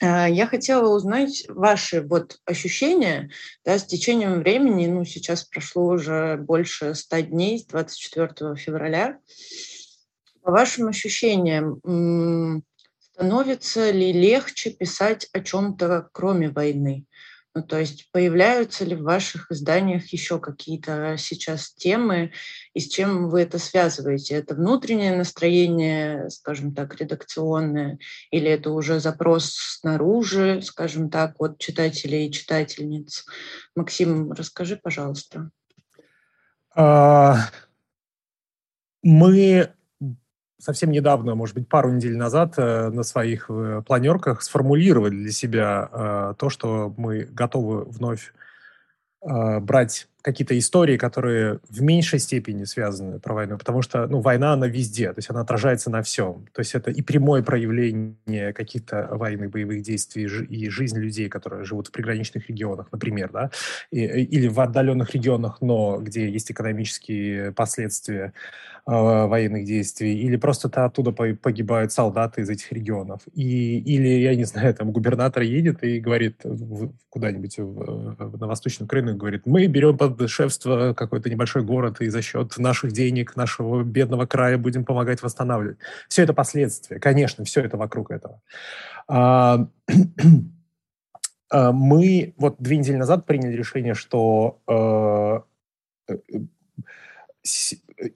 А, 0.00 0.28
я 0.28 0.46
хотела 0.46 0.94
узнать 0.94 1.44
ваши 1.48 2.02
вот 2.02 2.38
ощущения 2.44 3.30
да, 3.64 3.78
с 3.78 3.84
течением 3.84 4.40
времени. 4.40 4.86
Ну, 4.86 5.04
сейчас 5.04 5.44
прошло 5.44 5.86
уже 5.86 6.36
больше 6.36 6.94
ста 6.94 7.22
дней 7.22 7.58
с 7.58 7.66
24 7.66 8.56
февраля. 8.56 9.18
По 10.42 10.50
вашим 10.50 10.88
ощущениям, 10.88 11.80
становится 12.98 13.90
ли 13.90 14.12
легче 14.12 14.70
писать 14.70 15.28
о 15.32 15.40
чем-то, 15.40 16.08
кроме 16.12 16.50
войны? 16.50 17.06
Ну, 17.56 17.62
то 17.62 17.78
есть 17.78 18.08
появляются 18.10 18.84
ли 18.84 18.96
в 18.96 19.04
ваших 19.04 19.52
изданиях 19.52 20.08
еще 20.12 20.40
какие-то 20.40 21.14
сейчас 21.16 21.72
темы, 21.72 22.32
и 22.72 22.80
с 22.80 22.88
чем 22.88 23.28
вы 23.30 23.42
это 23.42 23.60
связываете? 23.60 24.34
Это 24.34 24.56
внутреннее 24.56 25.16
настроение, 25.16 26.28
скажем 26.30 26.74
так, 26.74 26.96
редакционное, 27.00 28.00
или 28.32 28.50
это 28.50 28.72
уже 28.72 28.98
запрос 28.98 29.54
снаружи, 29.54 30.62
скажем 30.62 31.10
так, 31.10 31.36
от 31.38 31.58
читателей 31.60 32.26
и 32.26 32.32
читательниц? 32.32 33.24
Максим, 33.76 34.32
расскажи, 34.32 34.76
пожалуйста. 34.76 35.50
А, 36.74 37.36
мы 39.04 39.72
совсем 40.64 40.90
недавно, 40.90 41.34
может 41.34 41.54
быть, 41.54 41.68
пару 41.68 41.90
недель 41.90 42.16
назад 42.16 42.54
э, 42.56 42.88
на 42.88 43.02
своих 43.02 43.46
э, 43.50 43.82
планерках 43.86 44.42
сформулировали 44.42 45.14
для 45.14 45.30
себя 45.30 45.90
э, 45.92 46.34
то, 46.38 46.48
что 46.48 46.94
мы 46.96 47.28
готовы 47.30 47.84
вновь 47.84 48.32
брать 49.26 50.06
какие-то 50.20 50.58
истории, 50.58 50.98
которые 50.98 51.60
в 51.70 51.80
меньшей 51.80 52.18
степени 52.18 52.64
связаны 52.64 53.18
про 53.20 53.32
войну, 53.32 53.56
потому 53.56 53.80
что 53.80 54.06
ну, 54.06 54.20
война, 54.20 54.52
она 54.52 54.66
везде, 54.66 55.08
то 55.14 55.18
есть 55.18 55.30
она 55.30 55.40
отражается 55.40 55.88
на 55.90 56.02
всем. 56.02 56.46
То 56.52 56.60
есть 56.60 56.74
это 56.74 56.90
и 56.90 57.00
прямое 57.00 57.42
проявление 57.42 58.52
каких-то 58.52 59.08
военных 59.12 59.50
боевых 59.50 59.80
действий, 59.80 60.24
и 60.24 60.68
жизнь 60.68 60.98
людей, 60.98 61.30
которые 61.30 61.64
живут 61.64 61.88
в 61.88 61.90
приграничных 61.90 62.50
регионах, 62.50 62.88
например, 62.92 63.30
да, 63.32 63.50
и, 63.90 64.00
или 64.02 64.48
в 64.48 64.60
отдаленных 64.60 65.14
регионах, 65.14 65.62
но 65.62 65.98
где 66.02 66.28
есть 66.28 66.50
экономические 66.50 67.52
последствия 67.52 68.34
военных 68.86 69.64
действий, 69.64 70.14
или 70.18 70.36
просто 70.36 70.68
-то 70.68 70.84
оттуда 70.84 71.12
погибают 71.12 71.92
солдаты 71.92 72.42
из 72.42 72.50
этих 72.50 72.70
регионов. 72.72 73.22
И, 73.32 73.78
или, 73.78 74.08
я 74.08 74.34
не 74.34 74.44
знаю, 74.44 74.74
там 74.74 74.92
губернатор 74.92 75.42
едет 75.42 75.82
и 75.82 76.00
говорит 76.00 76.42
куда-нибудь 77.08 77.58
на 77.58 78.46
Восточную 78.46 78.86
Украину 78.86 79.16
говорит, 79.16 79.42
мы 79.46 79.66
берем 79.66 79.96
под 79.96 80.18
дешевство 80.18 80.94
какой-то 80.94 81.30
небольшой 81.30 81.62
город, 81.62 82.00
и 82.00 82.08
за 82.08 82.22
счет 82.22 82.58
наших 82.58 82.92
денег, 82.92 83.36
нашего 83.36 83.82
бедного 83.82 84.26
края 84.26 84.58
будем 84.58 84.84
помогать 84.84 85.22
восстанавливать. 85.22 85.78
Все 86.08 86.22
это 86.22 86.34
последствия, 86.34 86.98
конечно, 86.98 87.44
все 87.44 87.62
это 87.62 87.76
вокруг 87.76 88.10
этого. 88.10 88.40
А, 89.08 89.66
а, 91.50 91.72
мы 91.72 92.34
вот 92.36 92.56
две 92.58 92.76
недели 92.76 92.96
назад 92.96 93.26
приняли 93.26 93.56
решение, 93.56 93.94
что 93.94 94.60
э, 96.08 96.12
э, 96.12 96.18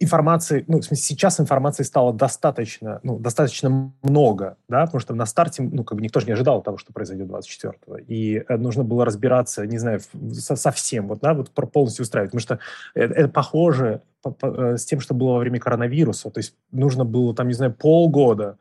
информации, 0.00 0.64
ну, 0.66 0.80
в 0.80 0.84
смысле, 0.84 1.04
сейчас 1.04 1.40
информации 1.40 1.82
стало 1.82 2.12
достаточно, 2.12 3.00
ну, 3.02 3.18
достаточно 3.18 3.92
много, 4.02 4.56
да, 4.68 4.84
потому 4.86 5.00
что 5.00 5.14
на 5.14 5.26
старте, 5.26 5.62
ну, 5.62 5.84
как 5.84 5.96
бы 5.96 6.02
никто 6.02 6.20
же 6.20 6.26
не 6.26 6.32
ожидал 6.32 6.62
того, 6.62 6.78
что 6.78 6.92
произойдет 6.92 7.28
24-го, 7.28 7.98
и 7.98 8.44
э, 8.48 8.56
нужно 8.56 8.84
было 8.84 9.04
разбираться, 9.04 9.66
не 9.66 9.78
знаю, 9.78 10.00
со, 10.32 10.56
со 10.56 10.70
всем, 10.70 11.08
вот, 11.08 11.20
да, 11.20 11.34
вот 11.34 11.50
полностью 11.72 12.02
устраивать, 12.02 12.30
потому 12.30 12.40
что 12.40 12.58
это, 12.94 13.14
это 13.14 13.28
похоже 13.28 14.02
по, 14.22 14.30
по, 14.30 14.46
э, 14.46 14.76
с 14.78 14.84
тем, 14.84 15.00
что 15.00 15.14
было 15.14 15.32
во 15.32 15.38
время 15.38 15.60
коронавируса, 15.60 16.30
то 16.30 16.38
есть 16.38 16.54
нужно 16.72 17.04
было, 17.04 17.34
там, 17.34 17.48
не 17.48 17.54
знаю, 17.54 17.72
полгода 17.72 18.58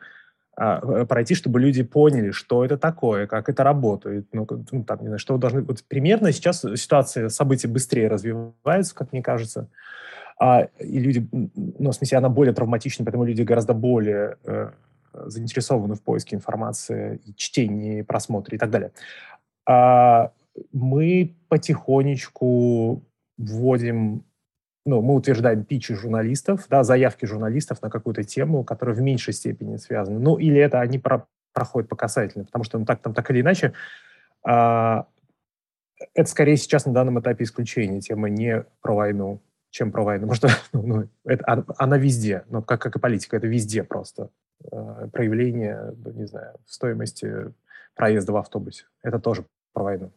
а, 0.56 0.80
э, 0.82 1.06
пройти, 1.06 1.36
чтобы 1.36 1.60
люди 1.60 1.84
поняли, 1.84 2.32
что 2.32 2.66
это 2.66 2.78
такое, 2.78 3.28
как 3.28 3.48
это 3.48 3.64
работает, 3.64 4.28
ну, 4.34 4.48
ну 4.72 4.84
там, 4.84 5.00
не 5.02 5.08
знаю, 5.08 5.20
что 5.20 5.38
должны... 5.38 5.62
Вот 5.62 5.84
примерно 5.88 6.32
сейчас 6.32 6.62
ситуация, 6.76 7.30
события 7.30 7.68
быстрее 7.68 8.08
развиваются, 8.08 8.96
как 8.96 9.12
мне 9.12 9.22
кажется, 9.22 9.70
а, 10.40 10.68
и 10.80 11.00
люди, 11.00 11.28
ну, 11.32 11.92
в 11.92 11.94
смысле, 11.94 12.20
она 12.20 12.30
более 12.30 12.54
травматична, 12.54 13.06
поэтому 13.06 13.26
люди 13.26 13.42
гораздо 13.42 13.74
более 13.74 14.38
э, 14.44 14.72
заинтересованы 15.14 15.96
в 15.96 16.02
поиске 16.04 16.36
информации, 16.36 17.20
и 17.26 17.34
чтении, 17.36 18.04
просмотре 18.04 18.58
и 18.58 18.60
так 18.60 18.70
далее. 18.70 18.92
А, 19.68 20.32
мы 20.72 21.36
потихонечку 21.50 23.04
вводим 23.38 24.24
ну, 24.86 25.02
мы 25.02 25.16
утверждаем 25.16 25.66
питчи 25.66 25.94
журналистов, 25.96 26.66
да, 26.70 26.82
заявки 26.86 27.26
журналистов 27.26 27.82
на 27.82 27.90
какую-то 27.90 28.24
тему, 28.24 28.64
которая 28.64 28.96
в 28.96 29.02
меньшей 29.02 29.34
степени 29.34 29.76
связана. 29.76 30.18
Ну, 30.18 30.38
или 30.38 30.62
это 30.62 30.80
они 30.80 30.98
про, 30.98 31.28
проходят 31.52 31.90
по 31.90 31.98
касательной, 31.98 32.46
потому 32.46 32.64
что 32.64 32.80
ну, 32.80 32.86
так, 32.86 33.02
там, 33.02 33.14
так 33.14 33.30
или 33.30 33.42
иначе 33.42 33.74
а, 34.46 35.08
это 36.14 36.30
скорее 36.30 36.56
сейчас 36.56 36.86
на 36.86 36.94
данном 36.94 37.20
этапе 37.20 37.44
исключение, 37.44 38.00
тема 38.00 38.30
не 38.30 38.64
про 38.82 38.96
войну 38.96 39.42
чем 39.78 39.92
про 39.92 40.04
войну. 40.04 40.28
Потому 40.28 40.36
что 40.36 40.62
ну, 40.74 40.86
ну, 40.86 41.10
это, 41.26 41.66
она 41.78 41.98
везде, 41.98 42.44
ну, 42.50 42.62
как, 42.62 42.82
как 42.82 42.96
и 42.96 43.00
политика, 43.00 43.38
это 43.38 43.48
везде 43.48 43.84
просто. 43.84 44.30
Э, 44.72 45.08
проявление, 45.12 45.96
не 46.06 46.26
знаю, 46.26 46.58
стоимости 46.66 47.54
проезда 47.96 48.34
в 48.34 48.38
автобусе. 48.38 48.86
Это 49.02 49.20
тоже 49.20 49.46
про 49.74 49.84
войну. 49.84 50.12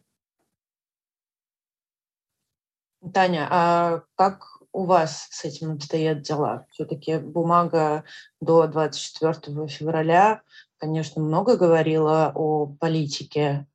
Таня, 3.13 3.47
а 3.49 4.03
как 4.15 4.61
у 4.71 4.85
вас 4.85 5.27
с 5.31 5.45
этим 5.45 5.73
обстоят 5.73 6.21
дела? 6.21 6.65
Все-таки 6.71 7.17
бумага 7.17 8.03
до 8.39 8.67
24 8.67 9.67
февраля 9.67 10.41
конечно, 10.81 11.21
много 11.21 11.57
говорила 11.57 12.31
о 12.33 12.65
политике, 12.65 13.67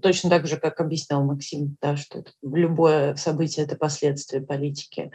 точно 0.00 0.30
так 0.30 0.46
же, 0.46 0.56
как 0.56 0.80
объяснял 0.80 1.24
Максим, 1.24 1.76
да, 1.80 1.96
что 1.96 2.24
любое 2.42 3.14
событие– 3.16 3.64
это 3.66 3.76
последствия 3.76 4.40
политики. 4.40 5.12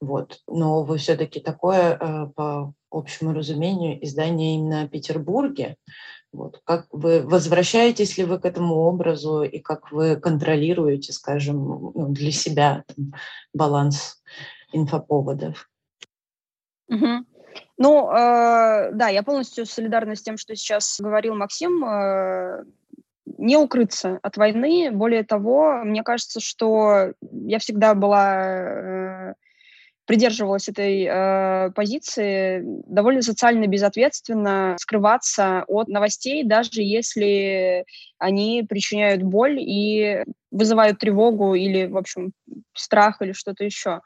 Вот. 0.00 0.40
Но 0.46 0.84
вы 0.84 0.98
все-таки 0.98 1.40
такое, 1.40 1.96
э, 1.98 2.26
по 2.34 2.74
общему 2.90 3.32
разумению, 3.32 4.04
издание 4.04 4.56
именно 4.56 4.82
о 4.82 4.88
Петербурге. 4.88 5.76
Вот. 6.32 6.60
Как 6.64 6.86
вы 6.90 7.22
возвращаетесь 7.22 8.18
ли 8.18 8.24
вы 8.24 8.38
к 8.40 8.44
этому 8.44 8.74
образу 8.76 9.42
и 9.42 9.60
как 9.60 9.92
вы 9.92 10.16
контролируете, 10.16 11.12
скажем, 11.12 11.92
ну, 11.94 12.08
для 12.08 12.32
себя 12.32 12.84
там, 12.88 13.12
баланс 13.52 14.22
инфоповодов? 14.72 15.70
Угу. 16.88 17.24
Ну, 17.76 18.10
э, 18.10 18.92
да, 18.92 19.08
я 19.08 19.22
полностью 19.22 19.66
солидарна 19.66 20.16
с 20.16 20.22
тем, 20.22 20.36
что 20.36 20.54
сейчас 20.56 21.00
говорил 21.00 21.34
Максим. 21.34 21.84
Э, 21.84 22.64
не 23.38 23.56
укрыться 23.56 24.18
от 24.22 24.36
войны. 24.36 24.90
Более 24.92 25.24
того, 25.24 25.82
мне 25.84 26.02
кажется, 26.02 26.40
что 26.40 27.12
я 27.30 27.58
всегда 27.58 27.94
была 27.94 28.44
э, 28.44 29.34
придерживалась 30.06 30.68
этой 30.68 31.06
э, 31.08 31.70
позиции, 31.70 32.62
довольно 32.64 33.22
социально 33.22 33.66
безответственно 33.66 34.76
скрываться 34.78 35.64
от 35.66 35.88
новостей, 35.88 36.44
даже 36.44 36.82
если 36.82 37.84
они 38.18 38.64
причиняют 38.68 39.22
боль 39.22 39.58
и 39.60 40.24
вызывают 40.50 40.98
тревогу 40.98 41.54
или, 41.54 41.86
в 41.86 41.96
общем, 41.96 42.32
страх 42.74 43.22
или 43.22 43.32
что-то 43.32 43.64
еще. 43.64 44.00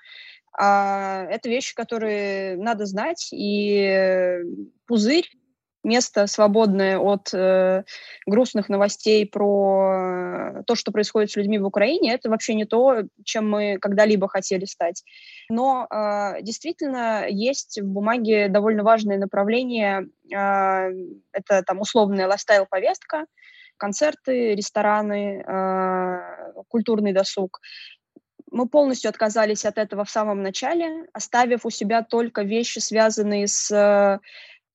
А 0.57 1.25
это 1.31 1.49
вещи, 1.49 1.75
которые 1.75 2.57
надо 2.57 2.87
знать, 2.87 3.29
и 3.33 4.41
пузырь 4.87 5.29
место 5.89 6.27
свободное 6.27 6.99
от 6.99 7.31
э, 7.33 7.83
грустных 8.27 8.69
новостей 8.69 9.27
про 9.27 10.63
то, 10.67 10.75
что 10.75 10.93
происходит 10.93 11.31
с 11.31 11.37
людьми 11.37 11.59
в 11.59 11.67
Украине, 11.67 12.13
это 12.13 12.31
вообще 12.31 12.55
не 12.55 12.65
то, 12.65 13.03
чем 13.25 13.51
мы 13.51 13.79
когда-либо 13.81 14.29
хотели 14.29 14.65
стать. 14.65 15.03
Но 15.51 15.87
э, 15.91 16.43
действительно 16.43 17.27
есть 17.29 17.81
в 17.81 17.87
бумаге 17.87 18.49
довольно 18.49 18.83
важное 18.83 19.19
направление. 19.19 20.09
Э, 20.33 20.91
это 21.33 21.63
там 21.63 21.81
условная 21.81 22.29
лайфстайл-повестка, 22.29 23.25
концерты, 23.77 24.55
рестораны, 24.55 25.43
э, 25.47 26.63
культурный 26.69 27.13
досуг. 27.13 27.61
Мы 28.51 28.69
полностью 28.69 29.09
отказались 29.09 29.65
от 29.65 29.79
этого 29.79 30.05
в 30.05 30.11
самом 30.11 30.43
начале, 30.43 31.07
оставив 31.13 31.67
у 31.67 31.71
себя 31.71 32.03
только 32.03 32.43
вещи, 32.43 32.79
связанные 32.79 33.47
с 33.47 34.21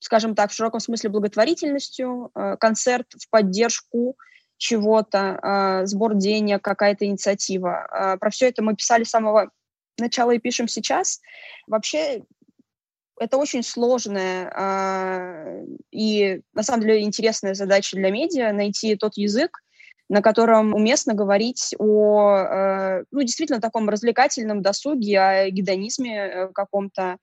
скажем 0.03 0.35
так, 0.35 0.51
в 0.51 0.53
широком 0.53 0.81
смысле 0.81 1.09
благотворительностью, 1.09 2.29
э, 2.35 2.57
концерт 2.57 3.07
в 3.17 3.29
поддержку 3.29 4.17
чего-то, 4.57 5.39
э, 5.41 5.85
сбор 5.85 6.15
денег, 6.15 6.61
какая-то 6.61 7.05
инициатива. 7.05 7.87
Э, 7.89 8.17
про 8.17 8.29
все 8.29 8.49
это 8.49 8.61
мы 8.61 8.75
писали 8.75 9.05
с 9.05 9.09
самого 9.09 9.49
начала 9.97 10.31
и 10.31 10.39
пишем 10.39 10.67
сейчас. 10.67 11.21
Вообще 11.67 12.23
это 13.19 13.37
очень 13.37 13.63
сложная 13.63 14.51
и, 15.91 16.41
на 16.53 16.63
самом 16.63 16.81
деле, 16.81 17.03
интересная 17.03 17.53
задача 17.53 17.95
для 17.95 18.09
медиа— 18.09 18.51
найти 18.53 18.95
тот 18.95 19.17
язык, 19.17 19.59
на 20.09 20.23
котором 20.23 20.73
уместно 20.73 21.13
говорить 21.13 21.75
о, 21.77 23.03
ну, 23.11 23.21
действительно, 23.21 23.61
таком 23.61 23.87
развлекательном 23.87 24.63
досуге, 24.63 25.19
о 25.19 25.49
гедонизме 25.51 26.49
каком-то, 26.55 27.17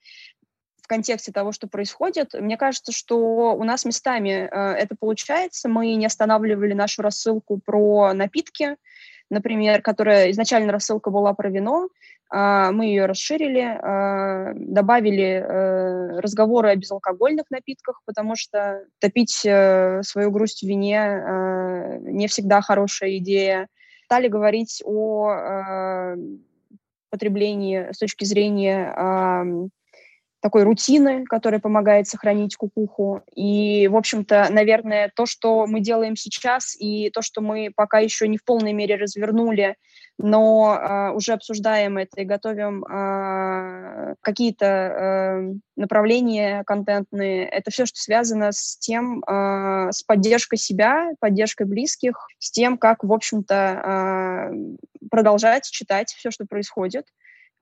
контексте 0.90 1.30
того, 1.30 1.52
что 1.52 1.68
происходит. 1.68 2.34
Мне 2.34 2.56
кажется, 2.56 2.90
что 2.90 3.54
у 3.54 3.62
нас 3.62 3.84
местами 3.84 4.48
э, 4.50 4.72
это 4.74 4.96
получается. 4.98 5.68
Мы 5.68 5.94
не 5.94 6.04
останавливали 6.04 6.72
нашу 6.72 7.02
рассылку 7.02 7.60
про 7.64 8.12
напитки, 8.12 8.76
например, 9.30 9.82
которая 9.82 10.32
изначально 10.32 10.72
рассылка 10.72 11.10
была 11.10 11.32
про 11.32 11.48
вино, 11.48 11.90
э, 12.34 12.70
мы 12.72 12.86
ее 12.86 13.06
расширили, 13.06 13.62
э, 13.62 14.54
добавили 14.56 15.30
э, 15.40 16.18
разговоры 16.18 16.70
о 16.70 16.76
безалкогольных 16.76 17.44
напитках, 17.50 18.00
потому 18.04 18.34
что 18.34 18.82
топить 18.98 19.46
э, 19.46 20.02
свою 20.02 20.32
грусть 20.32 20.64
в 20.64 20.66
вине 20.66 22.00
не 22.00 22.26
всегда 22.26 22.62
хорошая 22.62 23.18
идея. 23.18 23.68
Стали 24.06 24.26
говорить 24.26 24.82
о 24.84 26.16
потреблении 27.10 27.92
с 27.92 27.98
точки 27.98 28.24
зрения 28.24 29.70
такой 30.40 30.62
рутины, 30.62 31.24
которая 31.24 31.60
помогает 31.60 32.08
сохранить 32.08 32.56
кукуху. 32.56 33.22
И, 33.34 33.88
в 33.88 33.96
общем-то, 33.96 34.48
наверное, 34.50 35.12
то, 35.14 35.26
что 35.26 35.66
мы 35.66 35.80
делаем 35.80 36.16
сейчас, 36.16 36.74
и 36.78 37.10
то, 37.10 37.22
что 37.22 37.40
мы 37.40 37.70
пока 37.74 37.98
еще 37.98 38.26
не 38.26 38.38
в 38.38 38.44
полной 38.44 38.72
мере 38.72 38.96
развернули, 38.96 39.76
но 40.18 40.76
э, 40.76 41.10
уже 41.12 41.32
обсуждаем 41.32 41.98
это 41.98 42.20
и 42.20 42.24
готовим 42.24 42.84
э, 42.84 44.14
какие-то 44.20 44.66
э, 44.66 45.52
направления 45.76 46.62
контентные. 46.64 47.46
Это 47.46 47.70
все, 47.70 47.86
что 47.86 47.98
связано 47.98 48.52
с 48.52 48.76
тем, 48.78 49.22
э, 49.24 49.88
с 49.92 50.02
поддержкой 50.02 50.56
себя, 50.56 51.10
поддержкой 51.20 51.66
близких, 51.66 52.28
с 52.38 52.50
тем, 52.50 52.76
как, 52.76 53.04
в 53.04 53.12
общем-то, 53.12 54.50
э, 54.54 55.08
продолжать 55.10 55.70
читать 55.70 56.12
все, 56.12 56.30
что 56.30 56.46
происходит. 56.46 57.06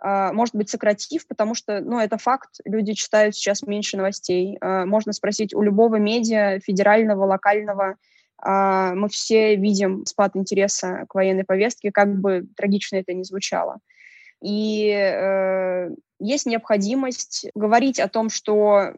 А, 0.00 0.32
может 0.32 0.54
быть, 0.54 0.70
сократив, 0.70 1.26
потому 1.26 1.54
что, 1.54 1.80
ну, 1.80 1.98
это 1.98 2.18
факт, 2.18 2.60
люди 2.64 2.92
читают 2.92 3.34
сейчас 3.34 3.62
меньше 3.62 3.96
новостей. 3.96 4.56
А, 4.60 4.86
можно 4.86 5.12
спросить 5.12 5.54
у 5.54 5.62
любого 5.62 5.96
медиа, 5.96 6.60
федерального, 6.60 7.24
локального, 7.24 7.96
а, 8.40 8.94
мы 8.94 9.08
все 9.08 9.56
видим 9.56 10.06
спад 10.06 10.36
интереса 10.36 11.04
к 11.08 11.14
военной 11.14 11.44
повестке, 11.44 11.90
как 11.90 12.14
бы 12.14 12.46
трагично 12.56 12.96
это 12.96 13.12
ни 13.12 13.24
звучало. 13.24 13.78
И 14.40 14.88
э, 14.90 15.90
есть 16.20 16.46
необходимость 16.46 17.50
говорить 17.56 17.98
о 17.98 18.06
том, 18.06 18.30
что 18.30 18.94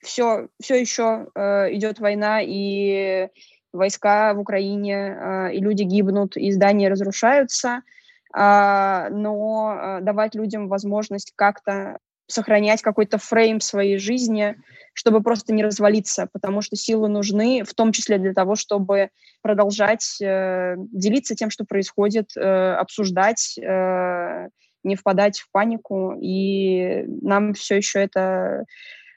все, 0.00 0.48
все 0.60 0.80
еще 0.80 1.28
э, 1.36 1.72
идет 1.74 2.00
война, 2.00 2.40
и 2.42 3.28
войска 3.72 4.34
в 4.34 4.40
Украине, 4.40 4.96
э, 4.96 5.54
и 5.54 5.60
люди 5.60 5.84
гибнут, 5.84 6.36
и 6.36 6.50
здания 6.50 6.88
разрушаются– 6.88 7.82
но 8.32 9.78
а, 9.78 10.00
давать 10.00 10.34
людям 10.34 10.68
возможность 10.68 11.32
как-то 11.36 11.98
сохранять 12.28 12.82
какой-то 12.82 13.18
фрейм 13.18 13.60
своей 13.60 13.98
жизни, 13.98 14.56
чтобы 14.94 15.22
просто 15.22 15.52
не 15.52 15.62
развалиться, 15.62 16.28
потому 16.32 16.60
что 16.60 16.76
силы 16.76 17.08
нужны, 17.08 17.62
в 17.64 17.74
том 17.74 17.92
числе 17.92 18.18
для 18.18 18.34
того, 18.34 18.56
чтобы 18.56 19.10
продолжать 19.42 20.20
э, 20.20 20.74
делиться 20.76 21.36
тем, 21.36 21.50
что 21.50 21.64
происходит, 21.64 22.30
э, 22.36 22.74
обсуждать, 22.74 23.56
э, 23.58 24.48
не 24.82 24.96
впадать 24.96 25.38
в 25.38 25.50
панику, 25.52 26.14
и 26.20 27.04
нам 27.22 27.54
все 27.54 27.76
еще 27.76 28.00
это 28.00 28.64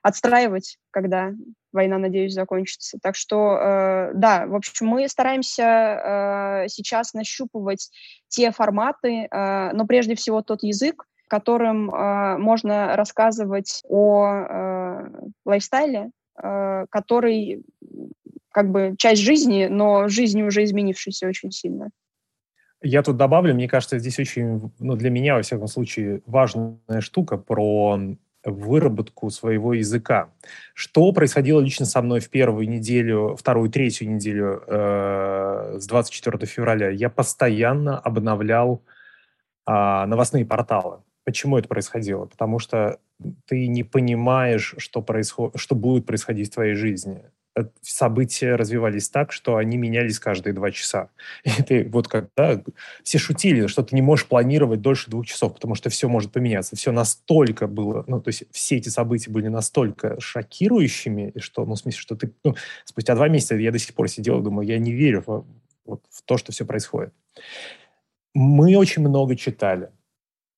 отстраивать, 0.04 0.78
когда 0.92 1.32
война, 1.72 1.98
надеюсь, 1.98 2.34
закончится. 2.34 2.98
Так 3.02 3.16
что, 3.16 3.58
э, 3.58 4.12
да, 4.16 4.46
в 4.48 4.56
общем, 4.56 4.88
мы 4.88 5.08
стараемся 5.08 5.64
э, 5.64 6.68
сейчас 6.68 7.14
нащупывать 7.14 7.90
те 8.28 8.52
форматы, 8.52 9.28
э, 9.30 9.72
но 9.74 9.86
прежде 9.86 10.16
всего 10.16 10.42
тот 10.42 10.64
язык, 10.64 11.06
которым 11.28 11.90
э, 11.90 12.38
можно 12.38 12.96
рассказывать 12.96 13.82
о 13.88 14.26
э, 14.28 15.10
лайфстайле, 15.46 16.12
э, 16.42 16.86
который 16.90 17.64
как 18.52 18.72
бы 18.72 18.96
часть 18.98 19.22
жизни, 19.22 19.68
но 19.70 20.08
жизнь 20.08 20.42
уже 20.42 20.64
изменившаяся 20.64 21.28
очень 21.28 21.52
сильно. 21.52 21.90
Я 22.82 23.04
тут 23.04 23.18
добавлю, 23.18 23.54
мне 23.54 23.68
кажется, 23.68 24.00
здесь 24.00 24.20
очень, 24.20 24.72
ну, 24.80 24.96
для 24.96 25.10
меня, 25.10 25.36
во 25.36 25.42
всяком 25.42 25.68
случае, 25.68 26.22
важная 26.26 27.02
штука 27.02 27.38
про 27.38 28.00
выработку 28.44 29.30
своего 29.30 29.74
языка. 29.74 30.30
Что 30.74 31.12
происходило 31.12 31.60
лично 31.60 31.86
со 31.86 32.02
мной 32.02 32.20
в 32.20 32.30
первую 32.30 32.70
неделю, 32.70 33.36
вторую, 33.38 33.70
третью 33.70 34.10
неделю 34.10 34.64
э, 34.66 35.78
с 35.80 35.88
24 35.88 36.46
февраля? 36.46 36.90
Я 36.90 37.10
постоянно 37.10 38.00
обновлял 38.00 38.84
э, 39.68 39.72
новостные 39.72 40.46
порталы. 40.46 41.00
Почему 41.26 41.58
это 41.58 41.68
происходило? 41.68 42.26
Потому 42.26 42.60
что 42.60 43.00
ты 43.46 43.68
не 43.68 43.84
понимаешь, 43.84 44.76
что, 44.78 45.02
происход... 45.02 45.54
что 45.56 45.76
будет 45.76 46.06
происходить 46.06 46.50
в 46.50 46.54
твоей 46.54 46.76
жизни. 46.76 47.24
Э, 47.60 47.66
события 47.82 48.56
развивались 48.56 49.10
так, 49.10 49.32
что 49.32 49.58
они 49.58 49.78
менялись 49.78 50.20
каждые 50.20 50.54
два 50.54 50.72
часа. 50.72 51.10
И 51.44 51.62
ты 51.64 51.90
вот 51.90 52.08
когда 52.08 52.62
все 53.04 53.18
шутили, 53.18 53.68
что 53.68 53.84
ты 53.84 53.96
не 53.96 54.02
можешь 54.02 54.26
планировать 54.26 54.82
дольше 54.82 55.10
двух 55.10 55.26
часов, 55.26 55.54
потому 55.54 55.76
что 55.76 55.90
все 55.90 56.08
может 56.08 56.32
поменяться. 56.32 56.76
Все 56.76 56.92
настолько 56.92 57.68
было, 57.68 58.04
ну, 58.08 58.22
то 58.22 58.30
есть 58.30 58.44
все 58.52 58.78
эти 58.78 58.90
события 58.90 59.32
были 59.32 59.48
настолько 59.48 60.20
шокирующими, 60.20 61.34
что, 61.40 61.66
ну, 61.66 61.76
в 61.76 61.80
смысле, 61.80 62.00
что 62.00 62.16
ты, 62.16 62.32
ну, 62.44 62.56
спустя 62.86 63.16
два 63.16 63.28
месяца 63.28 63.56
я 63.56 63.72
до 63.72 63.80
сих 63.80 63.94
пор 63.94 64.10
сидел 64.10 64.40
и 64.40 64.44
думал, 64.44 64.62
я 64.62 64.78
не 64.80 64.92
верю 64.92 65.24
в, 65.26 65.46
вот, 65.86 66.04
в 66.10 66.22
то, 66.24 66.38
что 66.38 66.52
все 66.52 66.66
происходит. 66.66 67.14
Мы 68.34 68.78
очень 68.78 69.02
много 69.02 69.36
читали. 69.36 69.90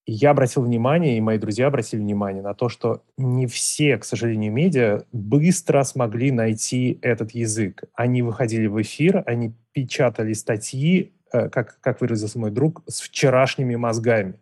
Я 0.05 0.31
обратил 0.31 0.63
внимание, 0.63 1.17
и 1.17 1.21
мои 1.21 1.37
друзья 1.37 1.67
обратили 1.67 1.99
внимание 1.99 2.41
на 2.41 2.53
то, 2.53 2.69
что 2.69 3.03
не 3.17 3.47
все, 3.47 3.97
к 3.97 4.03
сожалению, 4.03 4.51
медиа 4.51 5.03
быстро 5.11 5.83
смогли 5.83 6.31
найти 6.31 6.97
этот 7.01 7.31
язык. 7.31 7.83
Они 7.93 8.21
выходили 8.21 8.67
в 8.67 8.81
эфир, 8.81 9.23
они 9.25 9.53
печатали 9.73 10.33
статьи, 10.33 11.13
э, 11.31 11.49
как, 11.49 11.79
как 11.81 12.01
выразился 12.01 12.39
мой 12.39 12.51
друг, 12.51 12.83
с 12.87 13.01
вчерашними 13.01 13.75
мозгами. 13.75 14.39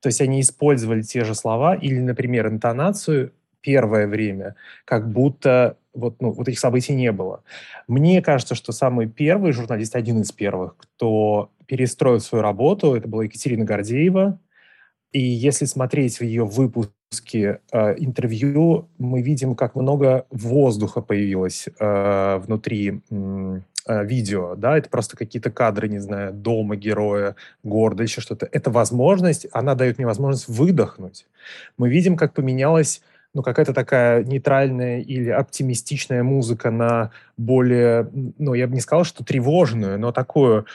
То 0.00 0.08
есть 0.08 0.20
они 0.20 0.40
использовали 0.40 1.02
те 1.02 1.24
же 1.24 1.34
слова 1.34 1.74
или, 1.74 1.98
например, 1.98 2.48
интонацию 2.48 3.32
первое 3.60 4.06
время, 4.06 4.54
как 4.84 5.10
будто 5.10 5.76
вот, 5.92 6.20
ну, 6.20 6.32
вот 6.32 6.48
этих 6.48 6.58
событий 6.58 6.94
не 6.94 7.12
было. 7.12 7.42
Мне 7.88 8.22
кажется, 8.22 8.54
что 8.54 8.72
самый 8.72 9.06
первый 9.08 9.52
журналист, 9.52 9.96
один 9.96 10.20
из 10.20 10.32
первых, 10.32 10.76
кто 10.76 11.50
перестроил 11.66 12.20
свою 12.20 12.42
работу, 12.42 12.94
это 12.94 13.08
была 13.08 13.24
Екатерина 13.24 13.64
Гордеева. 13.64 14.38
И 15.12 15.20
если 15.20 15.64
смотреть 15.64 16.18
в 16.18 16.22
ее 16.22 16.44
выпуске 16.44 17.60
э, 17.72 17.94
интервью, 17.98 18.88
мы 18.98 19.22
видим, 19.22 19.54
как 19.56 19.74
много 19.74 20.26
воздуха 20.30 21.00
появилось 21.00 21.68
э, 21.78 22.36
внутри 22.38 23.00
э, 23.10 23.60
видео. 24.04 24.54
Да? 24.54 24.78
Это 24.78 24.88
просто 24.88 25.16
какие-то 25.16 25.50
кадры, 25.50 25.88
не 25.88 25.98
знаю, 25.98 26.32
дома 26.32 26.76
героя, 26.76 27.34
города, 27.64 28.04
еще 28.04 28.20
что-то. 28.20 28.48
Это 28.52 28.70
возможность, 28.70 29.46
она 29.52 29.74
дает 29.74 29.98
мне 29.98 30.06
возможность 30.06 30.48
выдохнуть. 30.48 31.26
Мы 31.76 31.88
видим, 31.88 32.16
как 32.16 32.32
поменялась 32.32 33.02
ну, 33.32 33.42
какая-то 33.42 33.72
такая 33.72 34.24
нейтральная 34.24 35.00
или 35.00 35.30
оптимистичная 35.30 36.22
музыка 36.22 36.70
на 36.70 37.10
более, 37.36 38.08
ну, 38.38 38.54
я 38.54 38.66
бы 38.66 38.74
не 38.74 38.80
сказал, 38.80 39.04
что 39.04 39.24
тревожную, 39.24 39.98
но 39.98 40.10
такую 40.10 40.66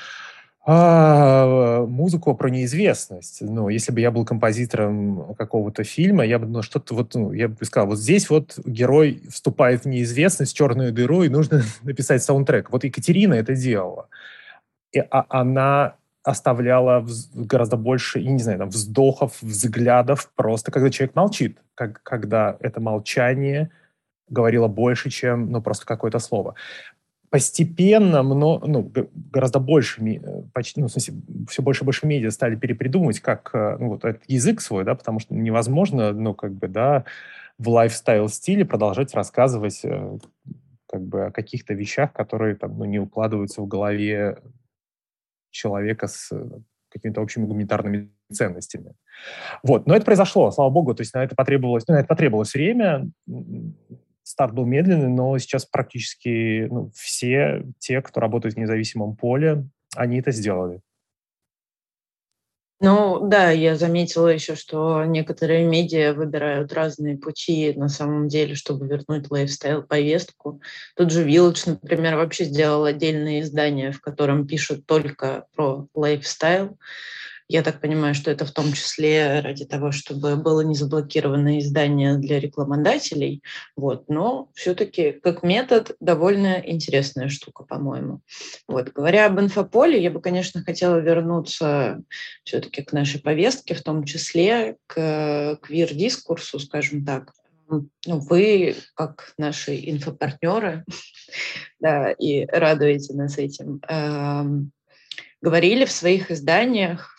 а, 0.67 1.85
музыку 1.85 2.33
про 2.33 2.49
неизвестность. 2.49 3.37
Ну, 3.41 3.69
если 3.69 3.91
бы 3.91 4.01
я 4.01 4.09
был 4.09 4.25
композитором 4.25 5.35
какого-то 5.35 5.83
фильма, 5.83 6.25
я 6.25 6.39
бы, 6.39 6.47
ну, 6.47 6.63
что-то 6.63 6.95
вот, 6.95 7.13
ну, 7.13 7.31
я 7.33 7.49
бы 7.49 7.63
сказал, 7.65 7.89
вот 7.89 7.99
здесь 7.99 8.31
вот 8.31 8.57
герой 8.65 9.21
вступает 9.29 9.83
в 9.83 9.87
неизвестность, 9.87 10.57
черную 10.57 10.91
дыру, 10.91 11.21
и 11.21 11.29
нужно 11.29 11.61
написать 11.83 12.23
саундтрек. 12.23 12.71
Вот 12.71 12.83
Екатерина 12.83 13.35
это 13.35 13.53
делала. 13.53 14.07
И, 14.91 14.99
а, 14.99 15.25
она 15.29 15.97
оставляла 16.23 17.05
гораздо 17.35 17.77
больше, 17.77 18.17
я 18.17 18.31
не 18.31 18.41
знаю, 18.41 18.57
там, 18.57 18.69
вздохов, 18.69 19.39
взглядов, 19.43 20.31
просто 20.35 20.71
когда 20.71 20.89
человек 20.89 21.15
молчит, 21.15 21.59
как, 21.75 22.01
когда 22.01 22.57
это 22.59 22.81
молчание 22.81 23.69
говорило 24.27 24.67
больше, 24.67 25.11
чем 25.11 25.51
ну, 25.51 25.61
просто 25.61 25.85
какое-то 25.85 26.17
слово. 26.17 26.55
Постепенно 27.29 28.23
но, 28.23 28.59
ну, 28.65 28.91
гораздо 29.31 29.59
больше, 29.59 30.01
почти, 30.53 30.81
ну, 30.81 30.87
в 30.87 30.91
смысле, 30.91 31.15
все 31.49 31.61
больше 31.61 31.83
и 31.83 31.85
больше 31.85 32.07
медиа 32.07 32.29
стали 32.31 32.55
перепридумывать, 32.55 33.19
как 33.19 33.49
э, 33.53 33.77
ну, 33.79 33.89
вот 33.89 34.05
этот 34.05 34.23
язык 34.27 34.61
свой, 34.61 34.83
да, 34.83 34.95
потому 34.95 35.19
что 35.19 35.33
невозможно, 35.33 36.13
ну, 36.13 36.33
как 36.33 36.53
бы, 36.53 36.67
да, 36.67 37.05
в 37.57 37.69
лайфстайл-стиле 37.69 38.65
продолжать 38.65 39.13
рассказывать 39.13 39.81
э, 39.83 40.17
как 40.87 41.01
бы 41.01 41.25
о 41.25 41.31
каких-то 41.31 41.73
вещах, 41.73 42.13
которые 42.13 42.55
там, 42.55 42.77
ну, 42.77 42.85
не 42.85 42.99
укладываются 42.99 43.61
в 43.61 43.67
голове 43.67 44.37
человека 45.51 46.07
с 46.07 46.31
э, 46.31 46.49
какими-то 46.89 47.21
общими 47.21 47.45
гуманитарными 47.45 48.11
ценностями. 48.31 48.93
Вот. 49.63 49.87
Но 49.87 49.95
это 49.95 50.05
произошло, 50.05 50.51
слава 50.51 50.69
богу, 50.69 50.93
то 50.93 51.01
есть 51.01 51.13
на 51.13 51.23
это 51.23 51.35
потребовалось, 51.35 51.85
ну, 51.87 51.95
на 51.95 51.99
это 51.99 52.07
потребовалось 52.07 52.53
время, 52.53 53.09
старт 54.35 54.53
был 54.53 54.65
медленный, 54.65 55.07
но 55.07 55.37
сейчас 55.37 55.65
практически 55.65 56.67
ну, 56.69 56.91
все 56.93 57.65
те, 57.79 58.01
кто 58.01 58.19
работает 58.19 58.55
в 58.55 58.59
независимом 58.59 59.15
поле, 59.15 59.65
они 59.95 60.19
это 60.19 60.31
сделали. 60.31 60.81
Ну 62.81 63.29
да, 63.29 63.51
я 63.51 63.77
заметила 63.77 64.27
еще, 64.27 64.55
что 64.55 65.05
некоторые 65.05 65.63
медиа 65.63 66.13
выбирают 66.13 66.73
разные 66.73 67.17
пути 67.17 67.73
на 67.77 67.87
самом 67.87 68.27
деле, 68.27 68.55
чтобы 68.55 68.85
вернуть 68.87 69.31
лайфстайл-повестку. 69.31 70.61
Тут 70.97 71.11
же 71.11 71.25
Village, 71.25 71.79
например, 71.81 72.17
вообще 72.17 72.43
сделал 72.43 72.83
отдельное 72.83 73.39
издание, 73.39 73.93
в 73.93 74.01
котором 74.01 74.45
пишут 74.45 74.85
только 74.85 75.45
про 75.55 75.87
лайфстайл. 75.93 76.77
Я 77.47 77.61
так 77.61 77.79
понимаю, 77.79 78.15
что 78.15 78.31
это 78.31 78.45
в 78.45 78.51
том 78.51 78.73
числе 78.73 79.39
ради 79.39 79.65
того, 79.65 79.91
чтобы 79.91 80.35
было 80.35 80.61
не 80.61 80.73
заблокировано 80.73 81.59
издание 81.59 82.17
для 82.17 82.39
рекламодателей. 82.39 83.43
Вот. 83.75 84.09
Но 84.09 84.49
все-таки 84.55 85.11
как 85.11 85.43
метод 85.43 85.95
довольно 85.99 86.59
интересная 86.65 87.29
штука, 87.29 87.63
по-моему. 87.63 88.21
Вот. 88.67 88.89
Говоря 88.93 89.27
об 89.27 89.39
инфополе, 89.39 90.01
я 90.01 90.09
бы, 90.09 90.21
конечно, 90.21 90.63
хотела 90.63 90.97
вернуться 90.97 92.01
все-таки 92.43 92.81
к 92.81 92.93
нашей 92.93 93.21
повестке, 93.21 93.75
в 93.75 93.83
том 93.83 94.05
числе 94.05 94.77
к 94.87 95.59
квир-дискурсу, 95.61 96.59
скажем 96.59 97.05
так. 97.05 97.31
Ну, 97.67 97.89
вы, 98.05 98.75
как 98.93 99.33
наши 99.37 99.75
инфопартнеры, 99.89 100.83
да, 101.79 102.11
и 102.11 102.45
радуете 102.45 103.13
нас 103.13 103.37
этим, 103.37 103.81
э, 103.87 104.43
говорили 105.41 105.85
в 105.85 105.91
своих 105.91 106.29
изданиях 106.29 107.14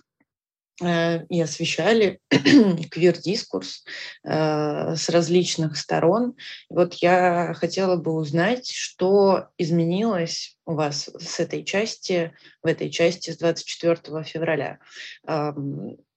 и 0.80 1.40
освещали 1.40 2.20
квир-дискурс 2.28 3.84
э, 4.24 4.94
с 4.94 5.08
различных 5.08 5.78
сторон. 5.78 6.34
Вот 6.68 6.94
я 6.94 7.54
хотела 7.54 7.96
бы 7.96 8.12
узнать, 8.12 8.70
что 8.70 9.48
изменилось 9.56 10.56
у 10.66 10.74
вас 10.74 11.08
с 11.18 11.40
этой 11.40 11.64
части, 11.64 12.34
в 12.62 12.66
этой 12.66 12.90
части 12.90 13.30
с 13.30 13.38
24 13.38 14.22
февраля. 14.24 14.78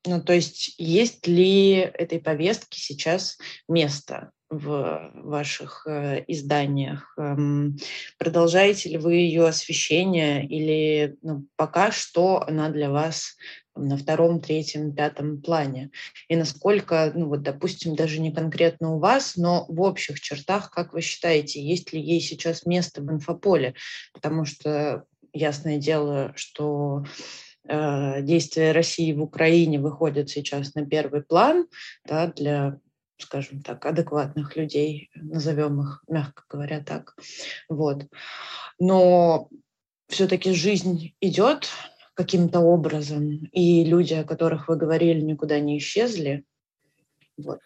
Ну, 0.06 0.22
то 0.24 0.34
есть 0.34 0.76
есть 0.78 1.28
ли 1.28 1.74
этой 1.76 2.20
повестке 2.20 2.80
сейчас 2.80 3.38
место 3.68 4.32
в 4.50 5.12
ваших 5.14 5.86
э, 5.86 6.24
изданиях? 6.28 7.14
Эм, 7.18 7.78
продолжаете 8.18 8.90
ли 8.90 8.98
вы 8.98 9.16
ее 9.16 9.48
освещение 9.48 10.48
или 10.48 11.18
ну, 11.22 11.46
пока 11.58 11.92
что 11.92 12.42
она 12.48 12.70
для 12.70 12.90
вас 12.90 13.36
на 13.88 13.98
втором, 13.98 14.42
третьем, 14.42 14.94
пятом 14.94 15.42
плане. 15.42 15.92
И 16.28 16.36
насколько, 16.36 17.12
ну 17.16 17.28
вот, 17.28 17.42
допустим, 17.42 17.96
даже 17.96 18.20
не 18.20 18.32
конкретно 18.32 18.96
у 18.96 19.00
вас, 19.00 19.36
но 19.36 19.66
в 19.68 19.82
общих 19.82 20.20
чертах, 20.20 20.72
как 20.72 20.94
вы 20.94 21.02
считаете, 21.02 21.62
есть 21.62 21.94
ли 21.94 22.02
ей 22.02 22.22
сейчас 22.22 22.66
место 22.66 23.02
в 23.02 23.12
инфополе? 23.12 23.76
Потому 24.14 24.46
что 24.46 25.06
ясное 25.34 25.78
дело, 25.78 26.34
что 26.36 27.06
э, 27.68 28.22
действия 28.22 28.72
России 28.72 29.14
в 29.14 29.22
Украине 29.22 29.80
выходят 29.80 30.30
сейчас 30.30 30.76
на 30.76 30.86
первый 30.86 31.24
план 31.24 31.68
да, 32.06 32.28
для 32.28 32.80
скажем 33.22 33.62
так, 33.62 33.86
адекватных 33.86 34.56
людей, 34.56 35.10
назовем 35.14 35.82
их, 35.82 36.04
мягко 36.08 36.44
говоря, 36.50 36.82
так. 36.82 37.16
Вот. 37.68 38.06
Но 38.80 39.50
все-таки 40.08 40.54
жизнь 40.54 41.14
идет, 41.22 41.70
каким-то 42.20 42.60
образом, 42.60 43.30
и 43.54 43.86
люди, 43.86 44.14
о 44.14 44.26
которых 44.26 44.68
вы 44.68 44.76
говорили, 44.76 45.22
никуда 45.22 45.58
не 45.62 45.78
исчезли. 45.78 46.44
Вот. 47.38 47.60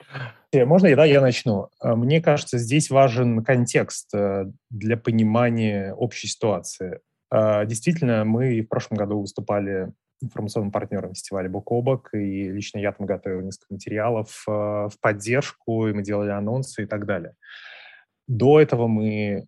Э, 0.51 0.65
можно, 0.65 0.95
да, 0.95 1.05
я 1.05 1.21
начну. 1.21 1.69
Э, 1.81 1.95
мне 1.95 2.21
кажется, 2.21 2.59
здесь 2.59 2.91
важен 2.91 3.43
контекст 3.43 4.13
э, 4.13 4.45
для 4.69 4.95
понимания 4.95 5.95
общей 5.95 6.27
ситуации. 6.27 6.99
Действительно, 7.65 8.25
мы 8.25 8.61
в 8.61 8.67
прошлом 8.67 8.97
году 8.97 9.19
выступали 9.19 9.91
информационным 10.21 10.71
партнером 10.71 11.15
фестиваля 11.15 11.49
«Бок 11.49 11.71
о 11.71 11.81
бок», 11.81 12.13
и 12.13 12.51
лично 12.51 12.77
я 12.77 12.91
там 12.91 13.07
готовил 13.07 13.41
несколько 13.41 13.73
материалов 13.73 14.43
в 14.45 14.93
поддержку, 15.01 15.87
и 15.87 15.93
мы 15.93 16.03
делали 16.03 16.29
анонсы 16.29 16.83
и 16.83 16.85
так 16.85 17.07
далее. 17.07 17.33
До 18.27 18.61
этого 18.61 18.85
мы 18.85 19.47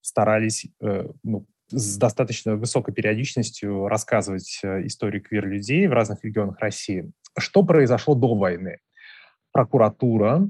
старались 0.00 0.66
ну, 0.80 1.46
с 1.70 1.96
достаточно 1.96 2.56
высокой 2.56 2.94
периодичностью 2.94 3.88
рассказывать 3.88 4.60
э, 4.62 4.86
историю 4.86 5.22
квир-людей 5.22 5.86
в 5.86 5.92
разных 5.92 6.24
регионах 6.24 6.58
России. 6.60 7.10
Что 7.38 7.62
произошло 7.62 8.14
до 8.14 8.34
войны? 8.34 8.78
Прокуратура 9.52 10.48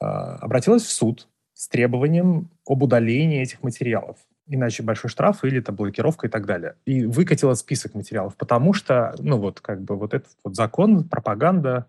э, 0.00 0.04
обратилась 0.04 0.82
в 0.82 0.92
суд 0.92 1.28
с 1.54 1.68
требованием 1.68 2.50
об 2.66 2.82
удалении 2.82 3.42
этих 3.42 3.62
материалов. 3.62 4.16
Иначе 4.46 4.82
большой 4.82 5.10
штраф 5.10 5.44
или 5.44 5.58
это 5.58 5.72
блокировка 5.72 6.26
и 6.26 6.30
так 6.30 6.46
далее. 6.46 6.76
И 6.86 7.04
выкатила 7.04 7.54
список 7.54 7.94
материалов, 7.94 8.36
потому 8.36 8.72
что, 8.72 9.14
ну 9.18 9.38
вот, 9.38 9.60
как 9.60 9.82
бы 9.82 9.96
вот 9.96 10.14
этот 10.14 10.30
вот 10.44 10.54
закон, 10.54 11.08
пропаганда, 11.08 11.86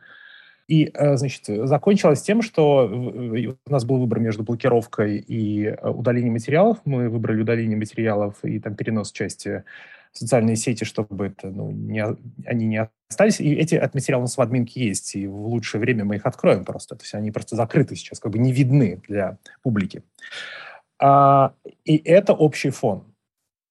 и, 0.69 0.91
э, 0.93 1.17
значит, 1.17 1.45
закончилось 1.47 2.21
тем, 2.21 2.43
что 2.43 2.85
у 2.85 3.71
нас 3.71 3.85
был 3.85 3.97
выбор 3.97 4.19
между 4.19 4.43
блокировкой 4.43 5.17
и 5.17 5.65
э, 5.65 5.89
удалением 5.89 6.33
материалов. 6.33 6.77
Мы 6.85 7.09
выбрали 7.09 7.41
удаление 7.41 7.75
материалов 7.75 8.35
и 8.43 8.59
там 8.59 8.75
перенос 8.75 9.11
части 9.11 9.63
в 10.11 10.19
социальные 10.19 10.57
сети, 10.57 10.83
чтобы 10.83 11.25
это, 11.25 11.49
ну, 11.49 11.71
не, 11.71 12.05
они 12.45 12.67
не 12.67 12.87
остались. 13.09 13.39
И 13.39 13.51
эти 13.51 13.73
от 13.73 13.95
материалов 13.95 14.21
у 14.21 14.25
нас 14.25 14.37
в 14.37 14.41
админке 14.41 14.85
есть, 14.85 15.15
и 15.15 15.25
в 15.25 15.47
лучшее 15.47 15.81
время 15.81 16.05
мы 16.05 16.17
их 16.17 16.27
откроем 16.27 16.65
просто. 16.65 16.95
То 16.95 17.01
есть 17.01 17.15
они 17.15 17.31
просто 17.31 17.55
закрыты 17.55 17.95
сейчас, 17.95 18.19
как 18.19 18.31
бы 18.31 18.37
не 18.37 18.51
видны 18.51 19.01
для 19.07 19.39
публики. 19.63 20.03
А, 21.01 21.53
и 21.83 21.97
это 21.97 22.33
общий 22.33 22.69
фон. 22.69 23.05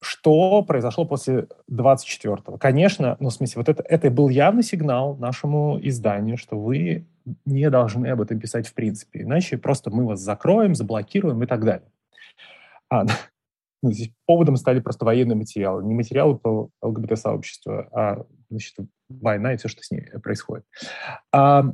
Что 0.01 0.63
произошло 0.63 1.05
после 1.05 1.49
24-го? 1.71 2.59
Конечно, 2.59 3.17
ну, 3.21 3.31
в 3.31 3.33
смысле, 3.33 3.61
вот 3.61 3.69
это, 3.69 3.83
это 3.83 4.11
был 4.11 4.29
явный 4.29 4.63
сигнал 4.63 5.17
нашему 5.17 5.79
изданию, 5.83 6.37
что 6.37 6.59
вы 6.59 7.07
не 7.45 7.69
должны 7.69 8.07
об 8.07 8.21
этом 8.21 8.39
писать 8.39 8.69
в 8.69 8.75
принципе, 8.75 9.23
иначе 9.23 9.59
просто 9.59 9.91
мы 9.91 10.07
вас 10.07 10.21
закроем, 10.21 10.75
заблокируем 10.75 11.43
и 11.43 11.47
так 11.47 11.65
далее. 11.65 11.91
А, 12.91 13.05
ну, 13.83 13.93
здесь 13.93 14.13
поводом 14.27 14.57
стали 14.57 14.81
просто 14.81 15.05
военные 15.05 15.37
материалы. 15.37 15.85
Не 15.85 15.95
материалы 15.95 16.39
по 16.39 16.71
ЛГБТ-сообществу, 16.83 17.89
а 17.93 18.25
значит, 18.51 18.77
война 19.09 19.55
и 19.55 19.57
все, 19.57 19.69
что 19.69 19.83
с 19.83 19.91
ней 19.91 20.03
происходит. 20.23 20.65
А, 21.33 21.65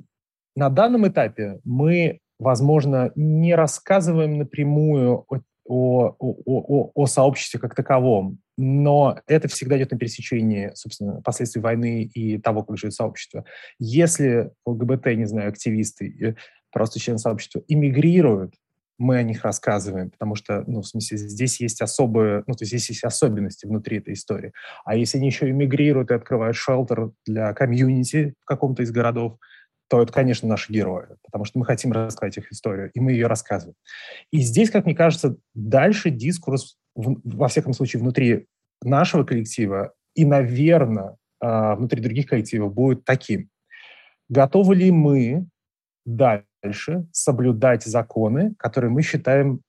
на 0.56 0.70
данном 0.70 1.06
этапе 1.06 1.60
мы, 1.64 2.20
возможно, 2.38 3.12
не 3.16 3.54
рассказываем 3.54 4.38
напрямую 4.38 5.24
о 5.28 5.40
о, 5.64 6.14
о, 6.18 6.34
о, 6.46 6.90
о 6.94 7.06
сообществе 7.06 7.58
как 7.60 7.74
таковом, 7.74 8.38
но 8.56 9.18
это 9.26 9.48
всегда 9.48 9.76
идет 9.76 9.92
на 9.92 9.98
пересечении, 9.98 10.70
собственно, 10.74 11.20
последствий 11.22 11.60
войны 11.60 12.04
и 12.04 12.38
того, 12.38 12.62
как 12.62 12.76
живет 12.76 12.94
сообщество. 12.94 13.44
Если 13.78 14.50
ЛГБТ, 14.66 15.06
не 15.16 15.26
знаю, 15.26 15.48
активисты, 15.48 16.36
просто 16.70 17.00
члены 17.00 17.18
сообщества 17.18 17.62
иммигрируют, 17.68 18.54
мы 18.96 19.16
о 19.16 19.22
них 19.22 19.44
рассказываем, 19.44 20.10
потому 20.10 20.36
что, 20.36 20.62
ну, 20.66 20.82
в 20.82 20.86
смысле, 20.86 21.18
здесь 21.18 21.60
есть 21.60 21.82
особые, 21.82 22.44
ну, 22.46 22.54
то 22.54 22.62
есть 22.62 22.70
здесь 22.70 22.90
есть 22.90 23.04
особенности 23.04 23.66
внутри 23.66 23.98
этой 23.98 24.14
истории. 24.14 24.52
А 24.84 24.94
если 24.94 25.18
они 25.18 25.26
еще 25.26 25.50
иммигрируют 25.50 26.10
и 26.10 26.14
открывают 26.14 26.56
шелтер 26.56 27.10
для 27.26 27.52
комьюнити 27.54 28.34
в 28.42 28.44
каком-то 28.44 28.82
из 28.82 28.92
городов, 28.92 29.38
то 29.94 30.02
это, 30.02 30.12
конечно, 30.12 30.48
наши 30.48 30.72
герои, 30.72 31.06
потому 31.22 31.44
что 31.44 31.56
мы 31.56 31.64
хотим 31.64 31.92
рассказать 31.92 32.36
их 32.36 32.50
историю, 32.50 32.90
и 32.94 32.98
мы 32.98 33.12
ее 33.12 33.28
рассказываем. 33.28 33.76
И 34.32 34.40
здесь, 34.40 34.68
как 34.68 34.86
мне 34.86 34.94
кажется, 34.96 35.36
дальше 35.54 36.10
дискурс, 36.10 36.78
во 36.96 37.46
всяком 37.46 37.74
случае, 37.74 38.00
внутри 38.00 38.48
нашего 38.82 39.22
коллектива 39.22 39.94
и, 40.16 40.24
наверное, 40.24 41.16
а, 41.38 41.76
внутри 41.76 42.02
других 42.02 42.26
коллективов 42.26 42.74
будет 42.74 43.04
таким. 43.04 43.50
Готовы 44.28 44.74
ли 44.74 44.90
мы 44.90 45.46
дальше 46.04 47.06
соблюдать 47.12 47.84
законы, 47.84 48.56
которые 48.58 48.90
мы 48.90 49.02
считаем, 49.02 49.60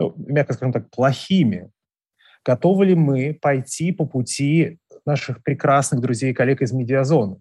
ну, 0.00 0.12
мягко 0.16 0.54
скажем 0.54 0.72
так, 0.72 0.90
плохими? 0.90 1.70
Готовы 2.44 2.86
ли 2.86 2.96
мы 2.96 3.38
пойти 3.40 3.92
по 3.92 4.06
пути 4.06 4.80
наших 5.04 5.44
прекрасных 5.44 6.00
друзей 6.00 6.32
и 6.32 6.34
коллег 6.34 6.62
из 6.62 6.72
медиазоны? 6.72 7.40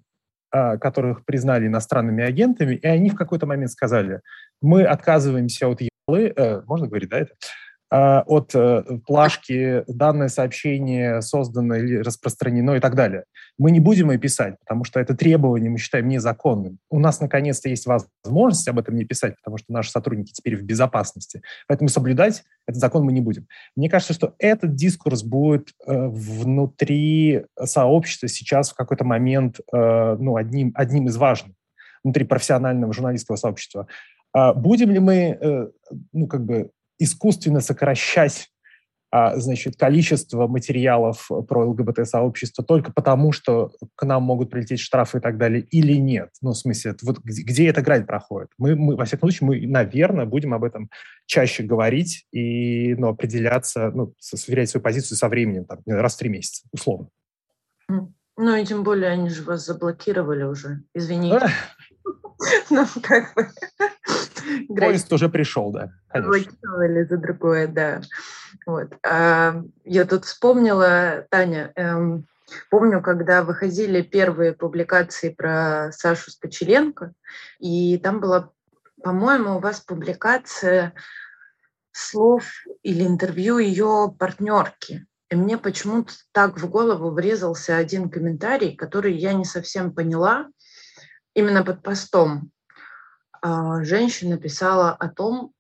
А, 0.57 0.77
которых 0.77 1.25
признали 1.25 1.67
иностранными 1.67 2.23
агентами, 2.23 2.75
и 2.75 2.87
они 2.87 3.09
в 3.09 3.15
какой-то 3.15 3.45
момент 3.45 3.71
сказали, 3.71 4.21
мы 4.61 4.85
отказываемся 4.85 5.67
от 5.67 5.81
ялы, 5.81 6.33
э, 6.33 6.61
можно 6.65 6.87
говорить, 6.87 7.09
да, 7.09 7.19
это? 7.19 7.33
Э, 7.95 8.23
от 8.25 8.53
э, 8.53 8.83
плашки 9.07 9.83
данное 9.87 10.27
сообщение 10.27 11.21
создано 11.21 11.75
или 11.75 11.97
распространено 11.97 12.71
и 12.71 12.79
так 12.81 12.93
далее. 12.93 13.23
Мы 13.57 13.71
не 13.71 13.79
будем 13.79 14.11
ее 14.11 14.17
писать, 14.17 14.55
потому 14.59 14.83
что 14.83 14.99
это 14.99 15.15
требование 15.15 15.69
мы 15.69 15.77
считаем 15.77 16.09
незаконным. 16.09 16.79
У 16.89 16.99
нас 16.99 17.21
наконец-то 17.21 17.69
есть 17.69 17.85
возможность 17.85 18.67
об 18.67 18.79
этом 18.79 18.97
не 18.97 19.05
писать, 19.05 19.35
потому 19.37 19.57
что 19.57 19.71
наши 19.71 19.91
сотрудники 19.91 20.33
теперь 20.33 20.57
в 20.57 20.63
безопасности. 20.63 21.41
Поэтому 21.69 21.87
соблюдать 21.87 22.43
этот 22.67 22.81
закон 22.81 23.05
мы 23.05 23.13
не 23.13 23.21
будем. 23.21 23.47
Мне 23.77 23.89
кажется, 23.89 24.13
что 24.13 24.33
этот 24.39 24.75
дискурс 24.75 25.23
будет 25.23 25.69
э, 25.87 26.07
внутри 26.07 27.45
сообщества 27.63 28.27
сейчас 28.27 28.71
в 28.71 28.75
какой-то 28.75 29.05
момент 29.05 29.61
э, 29.71 30.17
ну, 30.19 30.35
одним, 30.35 30.73
одним 30.75 31.07
из 31.07 31.15
важных 31.15 31.55
внутри 32.03 32.25
профессионального 32.25 32.91
журналистского 32.91 33.37
сообщества. 33.37 33.87
А 34.33 34.53
будем 34.53 34.91
ли 34.91 34.99
мы, 34.99 35.71
ну, 36.11 36.27
как 36.27 36.43
бы 36.43 36.71
искусственно 36.99 37.59
сокращать 37.59 38.49
а, 39.17 39.37
значит, 39.39 39.77
количество 39.77 40.45
материалов 40.45 41.29
про 41.47 41.69
ЛГБТ-сообщество 41.69 42.65
только 42.65 42.91
потому, 42.91 43.31
что 43.31 43.71
к 43.95 44.05
нам 44.05 44.23
могут 44.23 44.49
прилететь 44.49 44.81
штрафы 44.81 45.19
и 45.19 45.21
так 45.21 45.37
далее, 45.37 45.61
или 45.61 45.93
нет? 45.93 46.31
Ну, 46.41 46.51
в 46.51 46.57
смысле, 46.57 46.95
вот 47.01 47.19
где, 47.19 47.43
где 47.43 47.69
эта 47.69 47.81
грань 47.81 48.05
проходит? 48.05 48.49
Мы, 48.57 48.75
мы, 48.75 48.97
во 48.97 49.05
всяком 49.05 49.29
случае, 49.29 49.47
мы, 49.47 49.67
наверное, 49.67 50.25
будем 50.25 50.53
об 50.53 50.65
этом 50.65 50.89
чаще 51.27 51.63
говорить 51.63 52.25
и 52.33 52.93
ну, 52.95 53.07
определяться, 53.07 53.89
ну, 53.91 54.13
сверять 54.19 54.69
свою 54.69 54.83
позицию 54.83 55.17
со 55.17 55.29
временем, 55.29 55.63
там, 55.63 55.79
раз 55.85 56.15
в 56.15 56.19
три 56.19 56.29
месяца, 56.29 56.67
условно. 56.73 57.07
Ну, 57.87 58.55
и 58.55 58.65
тем 58.65 58.83
более 58.83 59.11
они 59.11 59.29
же 59.29 59.43
вас 59.43 59.65
заблокировали 59.65 60.43
уже, 60.43 60.83
извините. 60.93 61.47
Ну, 62.69 62.85
как 63.01 63.33
бы... 63.33 63.47
Поезд 64.67 65.11
уже 65.13 65.29
пришел, 65.29 65.71
да, 65.71 65.91
конечно. 66.07 66.51
за 67.09 67.17
другое, 67.17 67.67
да. 67.67 68.01
Вот. 68.65 68.93
А, 69.03 69.61
я 69.83 70.05
тут 70.05 70.25
вспомнила, 70.25 71.25
Таня, 71.29 71.71
эм, 71.75 72.25
помню, 72.69 73.01
когда 73.01 73.43
выходили 73.43 74.01
первые 74.01 74.53
публикации 74.53 75.29
про 75.29 75.91
Сашу 75.91 76.31
Спочеленко, 76.31 77.13
и 77.59 77.97
там 77.97 78.19
была, 78.19 78.51
по-моему, 79.03 79.57
у 79.57 79.59
вас 79.59 79.79
публикация 79.79 80.93
слов 81.91 82.45
или 82.83 83.05
интервью 83.05 83.57
ее 83.57 84.13
партнерки. 84.17 85.05
И 85.29 85.35
мне 85.35 85.57
почему-то 85.57 86.13
так 86.31 86.57
в 86.57 86.69
голову 86.69 87.09
врезался 87.09 87.77
один 87.77 88.09
комментарий, 88.09 88.75
который 88.75 89.15
я 89.15 89.33
не 89.33 89.45
совсем 89.45 89.93
поняла 89.93 90.47
именно 91.33 91.63
под 91.63 91.81
постом. 91.81 92.51
А, 93.47 93.83
женщина 93.83 94.37
писала 94.37 94.89
о 94.89 95.07
том, 95.07 95.51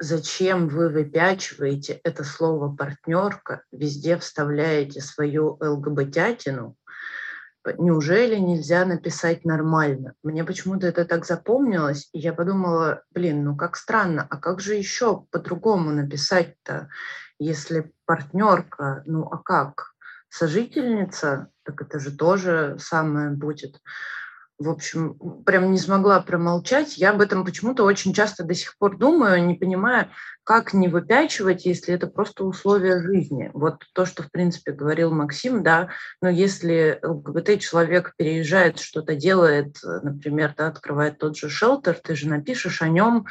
зачем 0.00 0.66
вы 0.66 0.88
выпячиваете 0.88 2.00
это 2.02 2.24
слово 2.24 2.74
«партнерка», 2.74 3.62
везде 3.70 4.18
вставляете 4.18 5.00
свою 5.00 5.56
ЛГБТятину, 5.60 6.74
неужели 7.78 8.34
нельзя 8.40 8.84
написать 8.84 9.44
нормально? 9.44 10.14
Мне 10.24 10.42
почему-то 10.42 10.88
это 10.88 11.04
так 11.04 11.24
запомнилось, 11.24 12.08
и 12.12 12.18
я 12.18 12.32
подумала, 12.32 13.04
блин, 13.12 13.44
ну 13.44 13.56
как 13.56 13.76
странно, 13.76 14.26
а 14.28 14.36
как 14.38 14.58
же 14.58 14.74
еще 14.74 15.24
по-другому 15.30 15.92
написать-то, 15.92 16.88
если 17.38 17.92
партнерка, 18.04 19.04
ну 19.06 19.28
а 19.30 19.38
как? 19.38 19.92
Сожительница, 20.28 21.50
так 21.62 21.82
это 21.82 22.00
же 22.00 22.10
тоже 22.10 22.74
самое 22.80 23.30
будет 23.30 23.80
в 24.58 24.68
общем, 24.68 25.14
прям 25.46 25.70
не 25.70 25.78
смогла 25.78 26.20
промолчать. 26.20 26.98
Я 26.98 27.10
об 27.10 27.20
этом 27.20 27.44
почему-то 27.44 27.84
очень 27.84 28.12
часто 28.12 28.42
до 28.42 28.54
сих 28.54 28.76
пор 28.76 28.98
думаю, 28.98 29.44
не 29.46 29.54
понимая, 29.54 30.10
как 30.42 30.72
не 30.72 30.88
выпячивать, 30.88 31.64
если 31.64 31.94
это 31.94 32.08
просто 32.08 32.44
условия 32.44 33.00
жизни. 33.00 33.50
Вот 33.54 33.84
то, 33.94 34.04
что, 34.04 34.24
в 34.24 34.30
принципе, 34.32 34.72
говорил 34.72 35.12
Максим, 35.12 35.62
да, 35.62 35.90
но 36.20 36.28
если 36.28 36.98
ЛГБТ-человек 37.02 38.14
переезжает, 38.16 38.80
что-то 38.80 39.14
делает, 39.14 39.76
например, 40.02 40.54
да, 40.56 40.68
открывает 40.68 41.18
тот 41.18 41.36
же 41.36 41.48
шелтер, 41.48 41.94
ты 41.94 42.16
же 42.16 42.28
напишешь 42.28 42.82
о 42.82 42.88
нем, 42.88 43.26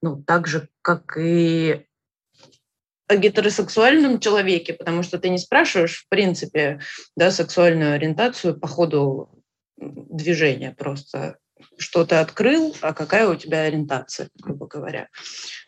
ну, 0.00 0.22
так 0.22 0.46
же, 0.46 0.68
как 0.80 1.18
и 1.18 1.86
о 3.08 3.16
гетеросексуальном 3.16 4.20
человеке, 4.20 4.72
потому 4.72 5.02
что 5.02 5.18
ты 5.18 5.28
не 5.28 5.38
спрашиваешь, 5.38 6.04
в 6.04 6.08
принципе, 6.08 6.80
да, 7.14 7.30
сексуальную 7.30 7.94
ориентацию 7.94 8.58
по 8.58 8.66
ходу 8.66 9.41
движение 9.76 10.72
просто. 10.72 11.38
Что 11.78 12.04
ты 12.04 12.16
открыл, 12.16 12.74
а 12.80 12.92
какая 12.92 13.28
у 13.28 13.36
тебя 13.36 13.62
ориентация, 13.62 14.28
грубо 14.34 14.66
говоря. 14.66 15.08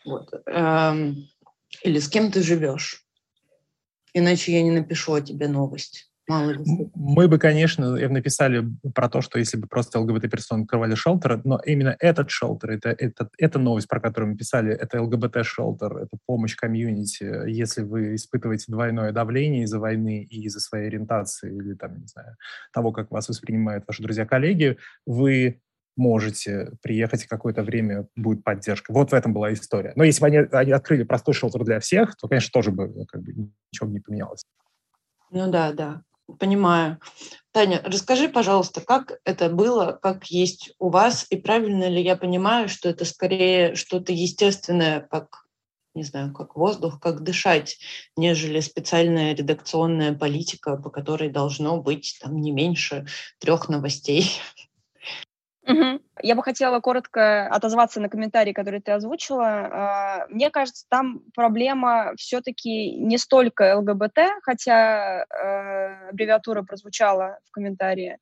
Вот. 0.03 0.29
Эм, 0.45 1.29
или 1.83 1.99
с 1.99 2.09
кем 2.09 2.31
ты 2.31 2.41
живешь. 2.41 3.03
Иначе 4.13 4.53
я 4.53 4.61
не 4.61 4.71
напишу 4.71 5.13
о 5.13 5.21
тебе 5.21 5.47
новость. 5.47 6.11
Мало 6.27 6.51
ли. 6.51 6.59
Мы 6.95 7.27
бы, 7.27 7.37
конечно, 7.37 7.91
написали 8.09 8.65
про 8.95 9.09
то, 9.09 9.21
что 9.21 9.37
если 9.37 9.57
бы 9.57 9.67
просто 9.67 9.99
ЛГБТ-персоны 9.99 10.63
открывали 10.63 10.95
шелтер, 10.95 11.41
но 11.43 11.59
именно 11.63 11.95
этот 11.99 12.31
шелтер, 12.31 12.71
это, 12.71 12.89
это, 12.89 13.29
это 13.37 13.59
новость, 13.59 13.87
про 13.87 13.99
которую 13.99 14.31
мы 14.31 14.37
писали, 14.37 14.73
это 14.73 15.01
ЛГБТ-шелтер, 15.01 15.97
это 15.97 16.17
помощь 16.25 16.55
комьюнити. 16.55 17.49
Если 17.49 17.83
вы 17.83 18.15
испытываете 18.15 18.65
двойное 18.71 19.11
давление 19.11 19.63
из-за 19.63 19.79
войны 19.79 20.23
и 20.23 20.43
из-за 20.43 20.59
своей 20.59 20.87
ориентации 20.87 21.55
или, 21.55 21.75
там, 21.75 21.99
не 21.99 22.07
знаю, 22.07 22.37
того, 22.73 22.91
как 22.91 23.11
вас 23.11 23.29
воспринимают 23.29 23.85
ваши 23.87 24.01
друзья-коллеги, 24.01 24.77
вы 25.05 25.61
можете 25.95 26.71
приехать, 26.81 27.23
и 27.23 27.27
какое-то 27.27 27.63
время 27.63 28.07
будет 28.15 28.43
поддержка. 28.43 28.91
Вот 28.91 29.11
в 29.11 29.13
этом 29.13 29.33
была 29.33 29.53
история. 29.53 29.93
Но 29.95 30.03
если 30.03 30.21
бы 30.21 30.27
они, 30.27 30.37
они 30.37 30.71
открыли 30.71 31.03
простой 31.03 31.33
шелтер 31.33 31.63
для 31.63 31.79
всех, 31.79 32.15
то, 32.17 32.27
конечно, 32.27 32.51
тоже 32.51 32.71
бы 32.71 33.05
как 33.05 33.21
бы, 33.21 33.33
ничего 33.71 33.87
бы 33.87 33.93
не 33.93 33.99
поменялось. 33.99 34.43
Ну 35.31 35.49
да, 35.51 35.71
да. 35.71 36.01
Понимаю. 36.39 36.99
Таня, 37.51 37.81
расскажи, 37.85 38.29
пожалуйста, 38.29 38.81
как 38.81 39.19
это 39.25 39.49
было, 39.49 39.97
как 40.01 40.25
есть 40.25 40.73
у 40.79 40.89
вас, 40.89 41.27
и 41.29 41.37
правильно 41.37 41.87
ли 41.87 42.01
я 42.01 42.15
понимаю, 42.17 42.67
что 42.67 42.89
это 42.89 43.05
скорее 43.05 43.75
что-то 43.75 44.11
естественное, 44.11 45.01
как, 45.01 45.45
не 45.93 46.03
знаю, 46.03 46.33
как 46.33 46.55
воздух, 46.55 46.99
как 46.99 47.21
дышать, 47.21 47.77
нежели 48.17 48.59
специальная 48.59 49.35
редакционная 49.35 50.13
политика, 50.13 50.77
по 50.77 50.89
которой 50.89 51.29
должно 51.29 51.79
быть 51.79 52.17
там 52.19 52.41
не 52.41 52.51
меньше 52.51 53.05
трех 53.39 53.69
новостей 53.69 54.41
Угу. 55.67 55.99
Я 56.21 56.35
бы 56.35 56.43
хотела 56.43 56.79
коротко 56.79 57.47
отозваться 57.47 57.99
на 57.99 58.07
комментарий, 58.07 58.53
который 58.53 58.81
ты 58.81 58.91
озвучила. 58.91 59.47
А, 59.47 60.27
мне 60.29 60.51
кажется, 60.51 60.85
там 60.89 61.21
проблема 61.33 62.13
все-таки 62.17 62.91
не 62.91 63.17
столько 63.17 63.77
ЛГБТ, 63.77 64.19
хотя 64.43 65.25
э, 65.25 66.09
аббревиатура 66.09 66.61
прозвучала 66.61 67.39
в 67.45 67.51
комментарии, 67.51 68.17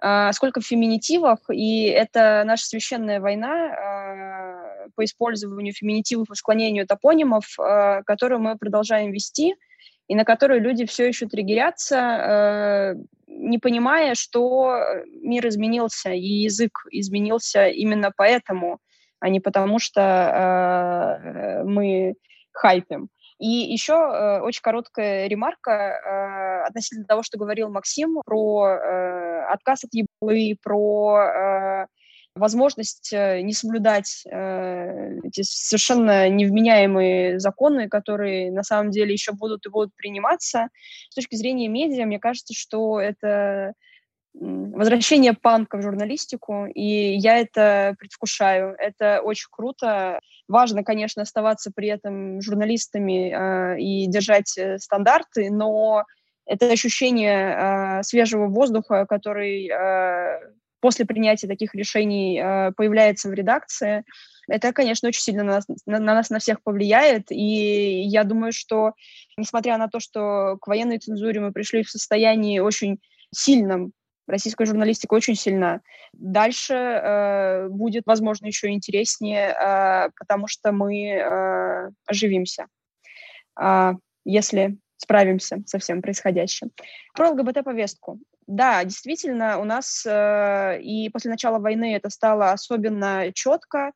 а, 0.00 0.32
сколько 0.32 0.60
в 0.60 0.66
феминитивах, 0.66 1.38
и 1.50 1.86
это 1.86 2.44
наша 2.46 2.66
священная 2.66 3.20
война 3.20 3.74
а, 3.74 4.88
по 4.94 5.04
использованию 5.04 5.74
феминитивов 5.74 6.30
и 6.30 6.34
склонению 6.36 6.86
топонимов, 6.86 7.56
которую 8.06 8.40
мы 8.40 8.56
продолжаем 8.56 9.10
вести, 9.10 9.54
и 10.06 10.14
на 10.14 10.24
которую 10.24 10.60
люди 10.60 10.86
все 10.86 11.08
еще 11.08 11.26
триггерятся, 11.26 12.94
не 13.36 13.58
понимая, 13.58 14.14
что 14.14 14.78
мир 15.22 15.46
изменился, 15.48 16.10
и 16.10 16.26
язык 16.26 16.86
изменился 16.90 17.66
именно 17.66 18.12
поэтому, 18.16 18.78
а 19.20 19.28
не 19.28 19.40
потому 19.40 19.78
что 19.78 20.00
э, 20.00 21.64
мы 21.64 22.14
хайпим. 22.52 23.08
И 23.38 23.48
еще 23.48 23.94
э, 23.94 24.40
очень 24.40 24.62
короткая 24.62 25.26
ремарка 25.26 25.70
э, 25.70 26.66
относительно 26.68 27.06
того, 27.06 27.22
что 27.22 27.38
говорил 27.38 27.68
Максим 27.68 28.20
про 28.24 28.68
э, 28.68 29.44
отказ 29.52 29.84
от 29.84 29.90
еблы, 29.92 30.56
про 30.62 31.18
э, 31.18 31.86
возможность 32.34 33.12
э, 33.12 33.40
не 33.42 33.52
соблюдать 33.52 34.24
э, 34.26 35.18
эти 35.22 35.42
совершенно 35.42 36.28
невменяемые 36.28 37.38
законы, 37.38 37.88
которые 37.88 38.50
на 38.50 38.62
самом 38.62 38.90
деле 38.90 39.12
еще 39.12 39.32
будут 39.32 39.66
и 39.66 39.70
будут 39.70 39.94
приниматься. 39.94 40.68
С 41.10 41.14
точки 41.14 41.36
зрения 41.36 41.68
медиа, 41.68 42.06
мне 42.06 42.18
кажется, 42.18 42.52
что 42.54 43.00
это 43.00 43.74
возвращение 44.34 45.32
панка 45.32 45.76
в 45.76 45.82
журналистику, 45.82 46.66
и 46.66 46.82
я 46.82 47.38
это 47.38 47.94
предвкушаю. 48.00 48.74
Это 48.78 49.20
очень 49.20 49.46
круто. 49.50 50.18
Важно, 50.48 50.82
конечно, 50.82 51.22
оставаться 51.22 51.70
при 51.72 51.86
этом 51.86 52.40
журналистами 52.42 53.30
э, 53.30 53.80
и 53.80 54.06
держать 54.08 54.58
стандарты, 54.78 55.50
но 55.50 56.04
это 56.46 56.70
ощущение 56.70 58.00
э, 58.00 58.02
свежего 58.02 58.48
воздуха, 58.48 59.06
который 59.06 59.68
э, 59.68 60.40
после 60.84 61.06
принятия 61.06 61.46
таких 61.46 61.74
решений 61.74 62.38
э, 62.38 62.72
появляется 62.72 63.30
в 63.30 63.32
редакции, 63.32 64.04
это, 64.48 64.70
конечно, 64.74 65.08
очень 65.08 65.22
сильно 65.22 65.42
на 65.42 65.52
нас, 65.54 65.64
на, 65.86 65.98
на 65.98 66.14
нас 66.14 66.28
на 66.28 66.40
всех 66.40 66.62
повлияет. 66.62 67.32
И 67.32 68.02
я 68.02 68.22
думаю, 68.22 68.52
что, 68.52 68.92
несмотря 69.38 69.78
на 69.78 69.88
то, 69.88 69.98
что 69.98 70.58
к 70.60 70.66
военной 70.66 70.98
цензуре 70.98 71.40
мы 71.40 71.52
пришли 71.52 71.84
в 71.84 71.90
состоянии 71.90 72.58
очень 72.58 72.98
сильном, 73.34 73.92
российская 74.26 74.66
журналистика 74.66 75.14
очень 75.14 75.36
сильна. 75.36 75.80
Дальше 76.12 76.74
э, 76.74 77.68
будет, 77.70 78.02
возможно, 78.04 78.44
еще 78.44 78.68
интереснее, 78.68 79.56
э, 79.58 80.10
потому 80.18 80.48
что 80.48 80.70
мы 80.70 81.12
э, 81.12 81.90
оживимся, 82.04 82.66
э, 83.58 83.92
если 84.26 84.76
справимся 84.98 85.62
со 85.64 85.78
всем 85.78 86.02
происходящим. 86.02 86.72
Про 87.14 87.30
ЛГБТ-повестку. 87.30 88.20
Да, 88.46 88.84
действительно, 88.84 89.58
у 89.58 89.64
нас 89.64 90.04
э, 90.06 90.80
и 90.82 91.08
после 91.08 91.30
начала 91.30 91.58
войны 91.58 91.94
это 91.94 92.10
стало 92.10 92.52
особенно 92.52 93.32
четко. 93.32 93.92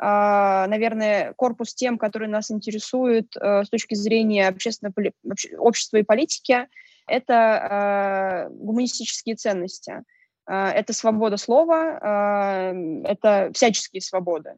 Э, 0.00 0.64
наверное, 0.68 1.34
корпус 1.34 1.74
тем, 1.74 1.98
которые 1.98 2.28
нас 2.30 2.50
интересуют 2.50 3.36
э, 3.36 3.64
с 3.64 3.68
точки 3.68 3.94
зрения 3.94 4.48
общественного 4.48 5.12
общества 5.58 5.98
и 5.98 6.02
политики, 6.02 6.66
это 7.06 8.48
э, 8.48 8.54
гуманистические 8.54 9.36
ценности. 9.36 10.02
Э, 10.48 10.68
это 10.68 10.94
свобода 10.94 11.36
слова, 11.36 12.72
э, 12.72 13.02
это 13.04 13.50
всяческие 13.52 14.00
свободы. 14.00 14.54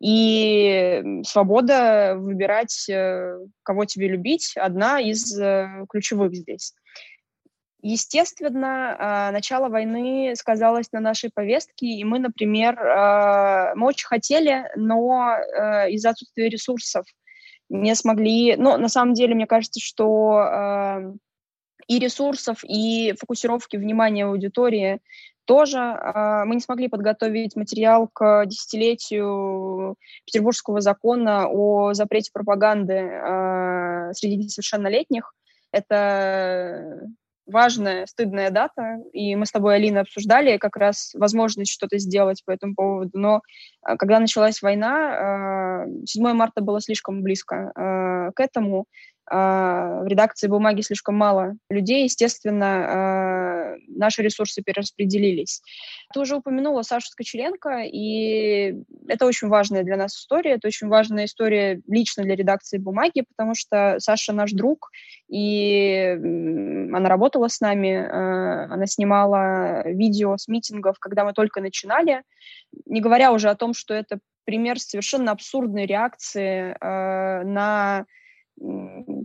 И 0.00 1.22
свобода 1.24 2.14
выбирать, 2.18 2.86
э, 2.90 3.38
кого 3.62 3.86
тебе 3.86 4.08
любить, 4.08 4.54
одна 4.56 5.00
из 5.00 5.38
э, 5.40 5.86
ключевых 5.88 6.34
здесь. 6.34 6.74
Естественно, 7.82 8.96
а, 8.98 9.30
начало 9.32 9.68
войны 9.68 10.34
сказалось 10.36 10.90
на 10.92 11.00
нашей 11.00 11.30
повестке, 11.32 11.86
и 11.86 12.04
мы, 12.04 12.18
например, 12.18 12.78
а, 12.80 13.74
мы 13.74 13.88
очень 13.88 14.06
хотели, 14.06 14.64
но 14.76 15.20
а, 15.20 15.86
из-за 15.88 16.10
отсутствия 16.10 16.48
ресурсов 16.48 17.04
не 17.68 17.94
смогли. 17.94 18.56
Но 18.56 18.78
на 18.78 18.88
самом 18.88 19.14
деле, 19.14 19.34
мне 19.34 19.46
кажется, 19.46 19.80
что 19.80 21.12
и 21.88 21.98
ресурсов, 21.98 22.64
и 22.64 23.14
фокусировки 23.18 23.76
внимания 23.76 24.24
аудитории 24.24 25.00
тоже 25.44 25.78
мы 25.78 26.56
не 26.56 26.60
смогли 26.60 26.88
подготовить 26.88 27.54
материал 27.54 28.08
к 28.12 28.46
десятилетию 28.46 29.96
Петербургского 30.24 30.80
закона 30.80 31.48
о 31.48 31.92
запрете 31.92 32.30
пропаганды 32.32 34.12
среди 34.14 34.36
несовершеннолетних. 34.36 35.32
Это 35.72 37.00
важная, 37.46 38.06
стыдная 38.06 38.50
дата, 38.50 38.98
и 39.12 39.34
мы 39.36 39.46
с 39.46 39.52
тобой, 39.52 39.76
Алина, 39.76 40.00
обсуждали 40.00 40.58
как 40.58 40.76
раз 40.76 41.12
возможность 41.14 41.72
что-то 41.72 41.98
сделать 41.98 42.42
по 42.44 42.50
этому 42.50 42.74
поводу, 42.74 43.10
но 43.14 43.40
а, 43.82 43.96
когда 43.96 44.18
началась 44.18 44.62
война, 44.62 45.86
7 46.04 46.26
а, 46.26 46.34
марта 46.34 46.60
было 46.60 46.80
слишком 46.80 47.22
близко 47.22 47.72
а, 47.74 48.32
к 48.32 48.40
этому, 48.40 48.86
в 49.28 50.04
редакции 50.06 50.46
бумаги 50.46 50.82
слишком 50.82 51.16
мало 51.16 51.56
людей, 51.68 52.04
естественно, 52.04 53.76
наши 53.88 54.22
ресурсы 54.22 54.62
перераспределились. 54.62 55.62
Ты 56.14 56.20
уже 56.20 56.36
упомянула 56.36 56.82
Сашу 56.82 57.08
Скочеленко, 57.08 57.82
и 57.84 58.76
это 59.08 59.26
очень 59.26 59.48
важная 59.48 59.82
для 59.82 59.96
нас 59.96 60.14
история, 60.14 60.52
это 60.52 60.68
очень 60.68 60.88
важная 60.88 61.24
история 61.24 61.80
лично 61.88 62.22
для 62.22 62.36
редакции 62.36 62.78
бумаги, 62.78 63.24
потому 63.28 63.54
что 63.54 63.96
Саша 63.98 64.32
наш 64.32 64.52
друг, 64.52 64.90
и 65.28 66.16
она 66.92 67.08
работала 67.08 67.48
с 67.48 67.60
нами, 67.60 67.96
она 67.96 68.86
снимала 68.86 69.82
видео 69.88 70.36
с 70.36 70.46
митингов, 70.46 70.98
когда 71.00 71.24
мы 71.24 71.32
только 71.32 71.60
начинали, 71.60 72.22
не 72.84 73.00
говоря 73.00 73.32
уже 73.32 73.50
о 73.50 73.56
том, 73.56 73.74
что 73.74 73.92
это 73.92 74.20
пример 74.44 74.78
совершенно 74.78 75.32
абсурдной 75.32 75.86
реакции 75.86 76.76
на 76.80 78.06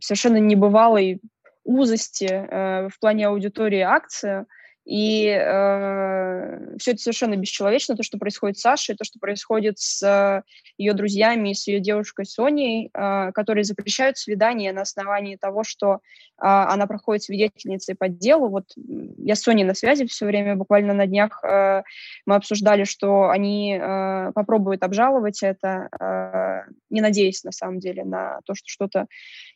совершенно 0.02 0.38
небывалой 0.38 1.22
узости 1.64 2.26
э, 2.26 2.90
в 2.90 3.00
плане 3.00 3.28
аудитории 3.28 3.82
акция, 3.82 4.46
и 4.84 5.28
э, 5.28 6.78
все 6.80 6.92
это 6.92 7.02
совершенно 7.02 7.36
бесчеловечно, 7.36 7.96
то, 7.96 8.02
что 8.02 8.18
происходит 8.18 8.58
с 8.58 8.62
Сашей, 8.62 8.96
то, 8.96 9.04
что 9.04 9.20
происходит 9.20 9.78
с 9.78 10.02
э, 10.02 10.42
ее 10.78 10.94
друзьями 10.94 11.50
и 11.50 11.54
с 11.54 11.68
ее 11.68 11.80
девушкой 11.80 12.26
Соней, 12.26 12.90
э, 12.92 13.32
которые 13.32 13.64
запрещают 13.64 14.18
свидания 14.18 14.74
на 14.74 14.82
основании 14.82 15.36
того, 15.36 15.64
что 15.64 15.94
э, 15.94 15.98
она 16.40 16.88
проходит 16.88 17.24
свидетельницей 17.24 17.94
по 17.94 18.10
делу. 18.10 18.50
Вот 18.50 18.74
я 18.76 19.36
с 19.36 19.42
Соней 19.44 19.66
на 19.66 19.76
связи 19.76 20.08
все 20.08 20.26
время, 20.26 20.56
буквально 20.56 20.96
на 20.96 21.06
днях 21.06 21.44
э, 21.44 21.84
мы 22.26 22.36
обсуждали, 22.36 22.84
что 22.84 23.30
они 23.30 23.78
э, 23.80 24.32
попробуют 24.34 24.82
обжаловать 24.82 25.44
это, 25.44 25.90
э, 26.00 26.51
не 26.90 27.02
надеясь 27.02 27.44
на 27.44 27.52
самом 27.52 27.80
деле 27.80 28.04
на 28.04 28.40
то, 28.46 28.56
что 28.56 28.68
что-то 28.68 29.08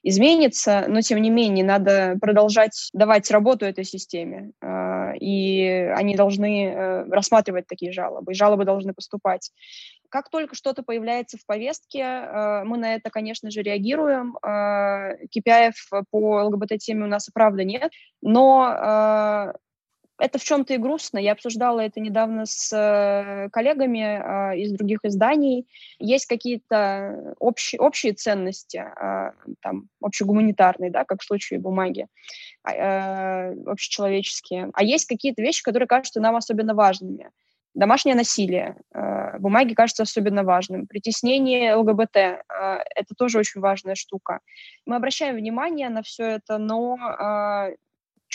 изменится, 0.04 0.86
но 0.88 1.02
тем 1.02 1.22
не 1.22 1.30
менее 1.30 1.66
надо 1.66 2.18
продолжать 2.20 2.90
давать 2.94 3.30
работу 3.32 3.66
этой 3.66 3.84
системе. 3.84 4.52
Э, 4.62 5.16
и 5.18 5.66
они 5.96 6.16
должны 6.16 6.66
э, 6.66 7.06
рассматривать 7.10 7.68
такие 7.68 7.92
жалобы, 7.92 8.32
и 8.32 8.36
жалобы 8.36 8.66
должны 8.66 8.94
поступать. 8.94 9.52
Как 10.10 10.30
только 10.30 10.56
что-то 10.56 10.84
появляется 10.84 11.38
в 11.38 11.46
повестке, 11.46 12.00
э, 12.00 12.64
мы 12.64 12.78
на 12.78 12.96
это, 12.96 13.10
конечно 13.10 13.52
же, 13.52 13.62
реагируем. 13.62 14.38
KPI 14.44 15.72
э, 15.72 15.72
по 16.10 16.44
ЛГБТ-теме 16.44 17.04
у 17.04 17.08
нас 17.08 17.28
и 17.28 17.32
правда 17.34 17.64
нет, 17.64 17.92
но 18.22 19.54
это 20.18 20.40
в 20.40 20.44
чем-то 20.44 20.74
и 20.74 20.78
грустно. 20.78 21.18
Я 21.18 21.34
обсуждала 21.34 21.82
это 21.82 22.00
недавно 22.00 22.46
с 22.46 22.72
э, 22.72 23.50
коллегами 23.50 24.00
э, 24.00 24.60
из 24.60 24.72
других 24.72 25.00
изданий. 25.04 25.68
Есть 26.00 26.26
какие-то 26.26 27.36
общие, 27.40 27.80
общие 27.82 28.14
ценности, 28.14 28.78
э, 28.78 29.32
там, 29.62 29.90
общегуманитарные, 30.02 30.90
да, 30.90 31.04
как 31.04 31.22
в 31.22 31.26
случае 31.26 31.60
бумаги, 31.60 32.08
э, 32.68 33.54
общечеловеческие. 33.66 34.70
А 34.74 34.84
есть 34.84 35.06
какие-то 35.06 35.42
вещи, 35.42 35.64
которые 35.64 35.88
кажутся 35.88 36.22
нам 36.22 36.36
особенно 36.36 36.74
важными. 36.74 37.30
Домашнее 37.74 38.16
насилие. 38.16 38.78
Э, 38.94 39.38
бумаги 39.38 39.74
кажется 39.74 40.04
особенно 40.04 40.44
важным. 40.44 40.88
Притеснение 40.88 41.76
ЛГБТ. 41.76 42.16
Это 42.16 43.16
тоже 43.18 43.40
очень 43.40 43.60
важная 43.60 43.96
штука. 43.96 44.40
Мы 44.86 44.96
обращаем 44.96 45.36
внимание 45.36 45.90
на 45.90 46.04
все 46.04 46.24
это, 46.24 46.58
но 46.58 46.98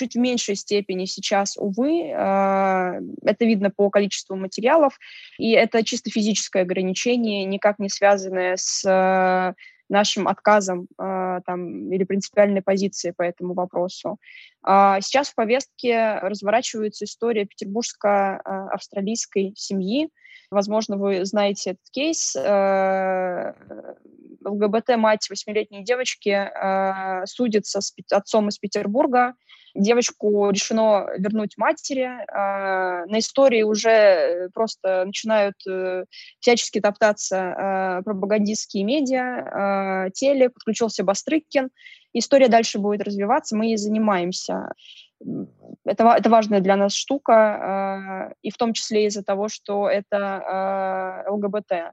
чуть 0.01 0.15
в 0.15 0.19
меньшей 0.19 0.57
степени 0.57 1.05
сейчас, 1.05 1.59
увы. 1.59 2.11
А, 2.17 2.95
это 3.23 3.45
видно 3.45 3.71
по 3.71 3.91
количеству 3.91 4.35
материалов, 4.35 4.99
и 5.39 5.51
это 5.51 5.85
чисто 5.85 6.11
физическое 6.11 6.63
ограничение, 6.63 7.45
никак 7.45 7.79
не 7.79 7.91
связанное 7.91 8.57
с 8.57 9.55
нашим 9.91 10.27
отказом 10.29 10.87
э, 10.99 11.41
там, 11.45 11.93
или 11.93 12.05
принципиальной 12.05 12.63
позиции 12.63 13.11
по 13.11 13.23
этому 13.23 13.55
вопросу. 13.55 14.19
А 14.63 15.01
сейчас 15.01 15.31
в 15.31 15.35
повестке 15.35 16.15
разворачивается 16.21 17.07
история 17.07 17.45
петербургско-австралийской 17.45 19.53
семьи. 19.57 20.09
Возможно, 20.53 20.97
вы 20.97 21.25
знаете 21.25 21.71
этот 21.71 21.91
кейс. 21.91 22.37
ЛГБТ-мать 24.45 25.29
восьмилетней 25.31 25.83
девочки 25.83 26.29
э, 26.31 27.27
судится 27.27 27.81
с 27.81 27.95
отцом 28.11 28.49
из 28.49 28.59
Петербурга. 28.59 29.35
Девочку 29.75 30.51
решено 30.51 31.07
вернуть 31.17 31.57
матери. 31.57 32.03
Э, 32.03 33.07
на 33.07 33.19
истории 33.19 33.63
уже 33.63 34.51
просто 34.53 35.05
начинают 35.05 35.55
э, 35.69 36.05
всячески 36.41 36.81
топтаться 36.81 37.37
э, 37.37 38.03
пропагандистские 38.03 38.85
медиа, 38.85 40.07
э, 40.07 40.11
теле, 40.13 40.51
подключился 40.51 41.05
Бастрыкин. 41.05 41.71
История 42.13 42.49
дальше 42.49 42.79
будет 42.79 43.03
развиваться, 43.03 43.57
мы 43.57 43.67
ей 43.67 43.77
занимаемся. 43.77 44.73
Это, 45.85 46.15
это 46.17 46.31
важная 46.31 46.61
для 46.61 46.77
нас 46.77 46.95
штука, 46.95 48.31
э, 48.33 48.35
и 48.43 48.51
в 48.51 48.57
том 48.57 48.73
числе 48.73 49.07
из-за 49.07 49.23
того, 49.23 49.49
что 49.49 49.89
это 49.89 51.25
э, 51.27 51.31
ЛГБТ. 51.31 51.93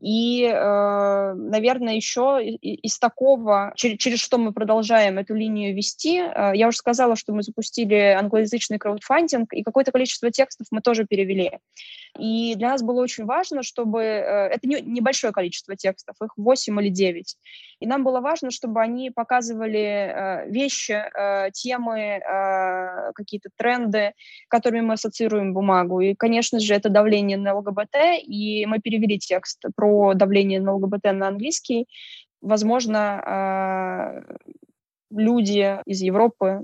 И, 0.00 0.42
э, 0.42 1.32
наверное, 1.34 1.94
еще 1.94 2.42
из 2.42 2.98
такого, 2.98 3.72
через, 3.76 4.20
что 4.20 4.36
мы 4.36 4.52
продолжаем 4.52 5.18
эту 5.18 5.34
линию 5.34 5.74
вести, 5.74 6.18
э, 6.18 6.52
я 6.54 6.68
уже 6.68 6.76
сказала, 6.76 7.16
что 7.16 7.32
мы 7.32 7.42
запустили 7.42 8.14
англоязычный 8.18 8.78
краудфандинг, 8.78 9.52
и 9.54 9.62
какое-то 9.62 9.92
количество 9.92 10.30
текстов 10.30 10.66
мы 10.70 10.82
тоже 10.82 11.06
перевели. 11.06 11.58
И 12.18 12.54
для 12.56 12.70
нас 12.70 12.82
было 12.82 13.02
очень 13.02 13.24
важно, 13.24 13.62
чтобы... 13.62 14.02
Э, 14.02 14.48
это 14.48 14.66
не, 14.68 14.80
небольшое 14.80 15.32
количество 15.32 15.76
текстов, 15.76 16.16
их 16.22 16.32
8 16.36 16.80
или 16.80 16.88
9. 16.88 17.36
И 17.80 17.86
нам 17.86 18.04
было 18.04 18.20
важно, 18.20 18.50
чтобы 18.50 18.80
они 18.80 19.10
показывали 19.10 20.46
вещи, 20.48 21.02
темы, 21.52 22.20
какие-то 23.14 23.50
тренды, 23.54 24.12
которыми 24.48 24.80
мы 24.80 24.94
ассоциируем 24.94 25.52
бумагу. 25.52 26.00
И, 26.00 26.14
конечно 26.14 26.58
же, 26.58 26.74
это 26.74 26.88
давление 26.88 27.36
на 27.36 27.54
ЛГБТ, 27.54 27.96
и 28.22 28.64
мы 28.66 28.78
перевели 28.80 29.18
текст 29.18 29.62
про 29.76 30.14
давление 30.14 30.60
на 30.60 30.74
ЛГБТ 30.74 31.04
на 31.12 31.28
английский. 31.28 31.86
Возможно, 32.40 34.24
люди 35.10 35.78
из 35.86 36.00
Европы, 36.00 36.62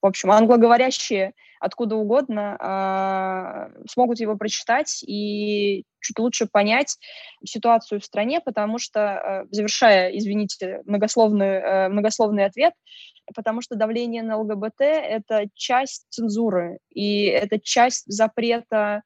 в 0.00 0.06
общем, 0.06 0.30
англоговорящие 0.30 1.32
откуда 1.60 1.94
угодно, 1.94 2.56
а, 2.58 3.70
смогут 3.88 4.18
его 4.18 4.36
прочитать 4.36 5.04
и 5.06 5.84
чуть 6.00 6.18
лучше 6.18 6.46
понять 6.46 6.98
ситуацию 7.44 8.00
в 8.00 8.04
стране, 8.04 8.40
потому 8.40 8.78
что, 8.78 9.00
а, 9.00 9.44
завершая, 9.50 10.10
извините, 10.10 10.82
многословный, 10.86 11.88
многословный 11.88 12.44
ответ, 12.46 12.74
потому 13.34 13.62
что 13.62 13.76
давление 13.76 14.22
на 14.22 14.38
ЛГБТ— 14.38 14.80
это 14.80 15.46
часть 15.54 16.06
цензуры, 16.10 16.78
и 16.90 17.26
это 17.26 17.60
часть 17.60 18.04
запрета 18.06 19.02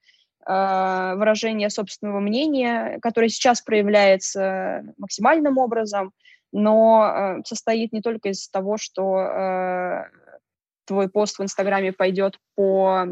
а, 0.48 1.16
выражение 1.16 1.70
собственного 1.70 2.20
мнения, 2.20 2.98
которое 3.02 3.28
сейчас 3.28 3.62
проявляется 3.62 4.84
максимальным 4.96 5.58
образом, 5.58 6.12
но 6.56 7.02
а, 7.02 7.40
состоит 7.44 7.92
не 7.92 8.00
только 8.00 8.30
из 8.30 8.48
того, 8.48 8.78
что 8.78 9.16
а, 9.16 10.06
твой 10.86 11.08
пост 11.08 11.38
в 11.38 11.42
Инстаграме 11.42 11.92
пойдет 11.92 12.38
по 12.54 13.04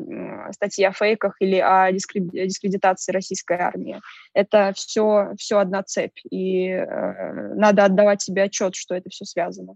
статье 0.53 0.89
о 0.89 0.93
фейках 0.93 1.37
или 1.41 1.57
о 1.57 1.91
дискредитации 1.93 3.13
российской 3.13 3.59
армии. 3.59 4.01
Это 4.33 4.73
все, 4.75 5.33
все 5.37 5.59
одна 5.59 5.83
цепь, 5.83 6.19
и 6.31 6.69
э, 6.69 7.55
надо 7.55 7.85
отдавать 7.85 8.23
себе 8.23 8.45
отчет, 8.45 8.77
что 8.77 8.95
это 8.95 9.11
все 9.11 9.25
связано. 9.25 9.75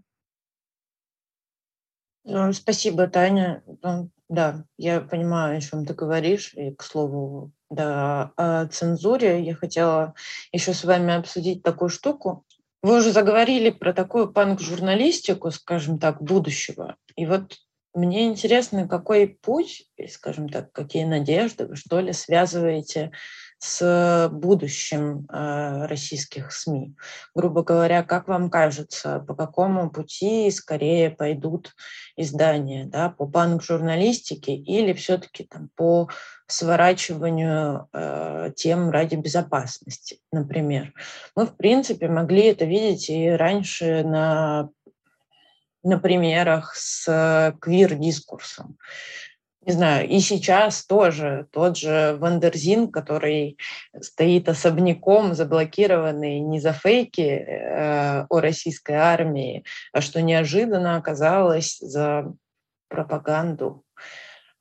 Ну, 2.23 2.53
спасибо, 2.53 3.07
Таня. 3.07 3.63
Ну, 3.81 4.09
да, 4.29 4.63
я 4.77 5.01
понимаю, 5.01 5.57
о 5.57 5.61
чем 5.61 5.85
ты 5.85 5.93
говоришь. 5.93 6.53
И, 6.53 6.73
к 6.75 6.83
слову, 6.83 7.51
да, 7.69 8.31
о 8.37 8.67
цензуре 8.67 9.43
я 9.43 9.55
хотела 9.55 10.13
еще 10.51 10.73
с 10.73 10.83
вами 10.83 11.15
обсудить 11.15 11.63
такую 11.63 11.89
штуку. 11.89 12.45
Вы 12.81 12.97
уже 12.99 13.11
заговорили 13.11 13.71
про 13.71 13.93
такую 13.93 14.31
панк-журналистику, 14.31 15.51
скажем 15.51 15.99
так, 15.99 16.21
будущего. 16.21 16.95
И 17.15 17.25
вот 17.25 17.57
мне 17.93 18.27
интересно, 18.27 18.87
какой 18.87 19.27
путь, 19.27 19.89
скажем 20.09 20.47
так, 20.47 20.71
какие 20.71 21.03
надежды 21.03 21.65
вы, 21.65 21.75
что 21.75 21.99
ли, 21.99 22.13
связываете 22.13 23.11
с 23.59 24.29
будущим 24.31 25.27
э, 25.29 25.85
российских 25.85 26.53
СМИ. 26.53 26.95
Грубо 27.35 27.61
говоря, 27.61 28.03
как 28.03 28.29
вам 28.29 28.49
кажется, 28.49 29.19
по 29.19 29.35
какому 29.35 29.89
пути 29.89 30.49
скорее 30.49 31.09
пойдут 31.09 31.75
издания, 32.15 32.85
да, 32.85 33.09
по 33.09 33.27
панк-журналистике 33.27 34.55
или 34.55 34.93
все-таки 34.93 35.43
там 35.43 35.69
по 35.75 36.09
сворачиванию 36.47 37.89
э, 37.91 38.51
тем 38.55 38.91
ради 38.91 39.15
безопасности, 39.15 40.19
например. 40.31 40.93
Мы, 41.35 41.45
в 41.45 41.55
принципе, 41.57 42.07
могли 42.07 42.43
это 42.43 42.63
видеть 42.63 43.09
и 43.09 43.29
раньше 43.29 44.03
на 44.03 44.69
на 45.81 45.97
примерах 45.97 46.75
с 46.75 47.55
квир-дискурсом 47.61 48.77
не 49.65 49.73
знаю, 49.73 50.07
и 50.07 50.19
сейчас 50.19 50.85
тоже 50.85 51.47
тот 51.51 51.77
же 51.77 52.15
Wonderzine, 52.19 52.89
который 52.89 53.57
стоит 53.99 54.47
особняком, 54.47 55.35
заблокированный 55.35 56.39
не 56.39 56.59
за 56.59 56.71
фейки 56.71 57.21
э, 57.21 58.25
о 58.29 58.39
российской 58.39 58.95
армии, 58.95 59.65
а 59.91 59.99
что 60.01 60.21
неожиданно 60.21 60.95
оказалось 60.95 61.77
за 61.79 62.33
пропаганду. 62.87 63.83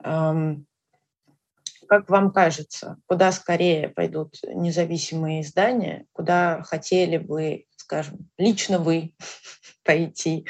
Эм, 0.02 0.66
как 1.88 2.10
вам 2.10 2.32
кажется, 2.32 2.98
куда 3.06 3.32
скорее 3.32 3.88
пойдут 3.88 4.34
независимые 4.42 5.42
издания, 5.42 6.06
куда 6.12 6.62
хотели 6.64 7.16
бы 7.16 7.64
скажем, 7.88 8.28
лично 8.36 8.78
вы 8.78 9.14
пойти? 9.82 10.46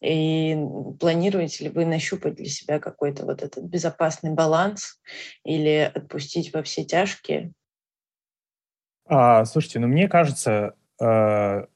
И 0.00 0.56
планируете 0.98 1.64
ли 1.64 1.70
вы 1.70 1.84
нащупать 1.84 2.36
для 2.36 2.46
себя 2.46 2.78
какой-то 2.78 3.26
вот 3.26 3.42
этот 3.42 3.64
безопасный 3.64 4.32
баланс 4.32 4.98
или 5.44 5.92
отпустить 5.94 6.52
во 6.54 6.62
все 6.62 6.84
тяжкие? 6.84 7.52
А, 9.04 9.44
слушайте, 9.44 9.80
ну 9.80 9.86
мне 9.86 10.08
кажется, 10.08 10.74
э, 11.00 11.66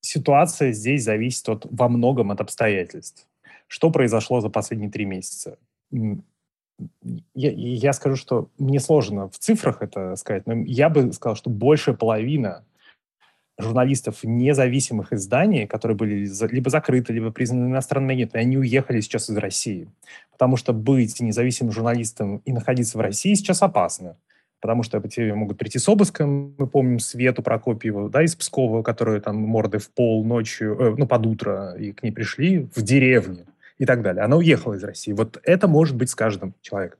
ситуация 0.00 0.72
здесь 0.72 1.04
зависит 1.04 1.48
от, 1.48 1.66
во 1.70 1.88
многом 1.88 2.32
от 2.32 2.40
обстоятельств. 2.40 3.28
Что 3.68 3.90
произошло 3.90 4.40
за 4.40 4.50
последние 4.50 4.90
три 4.90 5.04
месяца? 5.04 5.58
Я, 5.92 7.52
я 7.52 7.92
скажу, 7.92 8.16
что 8.16 8.50
мне 8.58 8.80
сложно 8.80 9.28
в 9.28 9.38
цифрах 9.38 9.80
это 9.80 10.16
сказать, 10.16 10.46
но 10.46 10.54
я 10.54 10.88
бы 10.88 11.12
сказал, 11.12 11.36
что 11.36 11.50
большая 11.50 11.94
половина 11.94 12.64
журналистов 13.58 14.18
независимых 14.24 15.12
изданий, 15.12 15.66
которые 15.66 15.96
были 15.96 16.28
либо 16.50 16.70
закрыты, 16.70 17.12
либо 17.12 17.30
признаны 17.30 17.66
иностранными 17.66 18.14
агентами, 18.14 18.42
они 18.42 18.58
уехали 18.58 19.00
сейчас 19.00 19.30
из 19.30 19.36
России. 19.36 19.88
Потому 20.32 20.56
что 20.56 20.72
быть 20.72 21.20
независимым 21.20 21.72
журналистом 21.72 22.38
и 22.38 22.52
находиться 22.52 22.98
в 22.98 23.00
России 23.00 23.34
сейчас 23.34 23.62
опасно. 23.62 24.16
Потому 24.60 24.82
что 24.82 25.00
по 25.00 25.08
тебе 25.08 25.34
могут 25.34 25.58
прийти 25.58 25.78
с 25.78 25.88
обыском, 25.88 26.54
мы 26.56 26.66
помним 26.66 26.98
Свету 26.98 27.42
Прокопьеву, 27.42 28.08
да, 28.08 28.22
из 28.22 28.34
Пскова, 28.34 28.82
которую 28.82 29.20
там 29.20 29.36
морды 29.36 29.78
в 29.78 29.90
пол 29.90 30.24
ночью, 30.24 30.76
э, 30.80 30.94
ну, 30.96 31.06
под 31.06 31.26
утро, 31.26 31.74
и 31.74 31.92
к 31.92 32.02
ней 32.02 32.10
пришли 32.10 32.68
в 32.74 32.80
деревне 32.82 33.44
и 33.78 33.84
так 33.84 34.02
далее. 34.02 34.24
Она 34.24 34.36
уехала 34.36 34.74
из 34.74 34.82
России. 34.82 35.12
Вот 35.12 35.38
это 35.44 35.68
может 35.68 35.96
быть 35.96 36.10
с 36.10 36.14
каждым 36.14 36.54
человеком. 36.62 36.98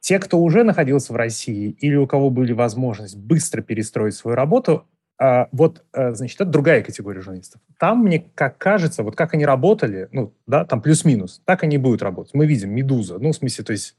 Те, 0.00 0.18
кто 0.18 0.40
уже 0.40 0.64
находился 0.64 1.12
в 1.12 1.16
России 1.16 1.76
или 1.80 1.94
у 1.94 2.06
кого 2.06 2.30
были 2.30 2.52
возможность 2.52 3.16
быстро 3.16 3.62
перестроить 3.62 4.14
свою 4.14 4.34
работу, 4.34 4.84
а, 5.22 5.48
вот, 5.52 5.84
э, 5.92 6.14
значит, 6.14 6.40
это 6.40 6.48
другая 6.48 6.82
категория 6.82 7.20
журналистов. 7.20 7.60
Там, 7.78 7.98
мне 8.04 8.24
как 8.34 8.56
кажется, 8.56 9.02
вот 9.02 9.16
как 9.16 9.34
они 9.34 9.44
работали, 9.44 10.08
ну, 10.12 10.32
да, 10.46 10.64
там 10.64 10.80
плюс-минус, 10.80 11.42
так 11.44 11.62
они 11.62 11.76
будут 11.76 12.00
работать. 12.00 12.32
Мы 12.32 12.46
видим 12.46 12.70
«Медуза», 12.70 13.18
ну, 13.18 13.32
в 13.32 13.36
смысле, 13.36 13.64
то 13.64 13.72
есть, 13.72 13.98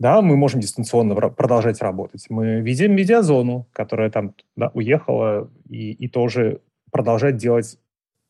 да, 0.00 0.22
мы 0.22 0.38
можем 0.38 0.60
дистанционно 0.60 1.14
продолжать 1.14 1.82
работать. 1.82 2.24
Мы 2.30 2.62
видим 2.62 2.96
«Медиазону», 2.96 3.68
которая 3.74 4.10
там 4.10 4.34
да, 4.56 4.70
уехала 4.72 5.50
и, 5.68 5.92
и 5.92 6.08
тоже 6.08 6.62
продолжает 6.90 7.36
делать 7.36 7.78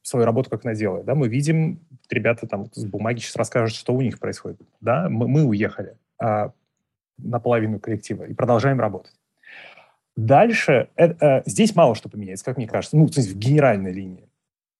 свою 0.02 0.26
работу, 0.26 0.50
как 0.50 0.64
она 0.64 0.74
делает. 0.74 1.04
Да, 1.04 1.14
мы 1.14 1.28
видим, 1.28 1.78
ребята 2.10 2.48
там 2.48 2.72
с 2.72 2.84
бумаги 2.84 3.20
сейчас 3.20 3.36
расскажут, 3.36 3.76
что 3.76 3.94
у 3.94 4.00
них 4.00 4.18
происходит. 4.18 4.60
Да, 4.80 5.08
мы, 5.08 5.28
мы 5.28 5.44
уехали 5.44 5.96
а, 6.18 6.52
наполовину 7.18 7.78
коллектива 7.78 8.24
и 8.24 8.34
продолжаем 8.34 8.80
работать. 8.80 9.14
Дальше 10.16 10.88
э, 10.96 11.14
э, 11.20 11.42
здесь 11.46 11.74
мало 11.74 11.94
что 11.94 12.08
поменяется, 12.08 12.44
как 12.44 12.56
мне 12.56 12.68
кажется, 12.68 12.96
ну, 12.96 13.06
в 13.06 13.34
генеральной 13.36 13.92
линии. 13.92 14.28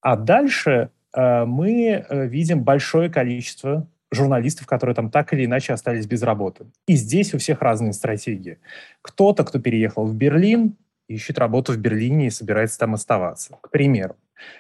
А 0.01 0.17
дальше 0.17 0.91
э, 1.15 1.45
мы 1.45 2.05
э, 2.07 2.27
видим 2.27 2.63
большое 2.63 3.09
количество 3.09 3.87
журналистов, 4.11 4.67
которые 4.67 4.95
там 4.95 5.11
так 5.11 5.33
или 5.33 5.47
иначе 5.47 5.73
остались 5.73 6.07
без 6.07 6.23
работы. 6.23 6.67
И 6.87 6.95
здесь 6.97 7.33
у 7.35 7.39
всех 7.39 7.63
разные 7.63 7.95
стратегии. 7.95 8.59
Кто-то, 9.01 9.45
кто 9.45 9.59
переехал 9.59 10.05
в 10.05 10.15
Берлин, 10.15 10.77
ищет 11.09 11.39
работу 11.39 11.73
в 11.73 11.79
Берлине 11.79 12.27
и 12.27 12.31
собирается 12.31 12.79
там 12.79 12.95
оставаться. 12.95 13.57
К 13.61 13.71
примеру, 13.71 14.17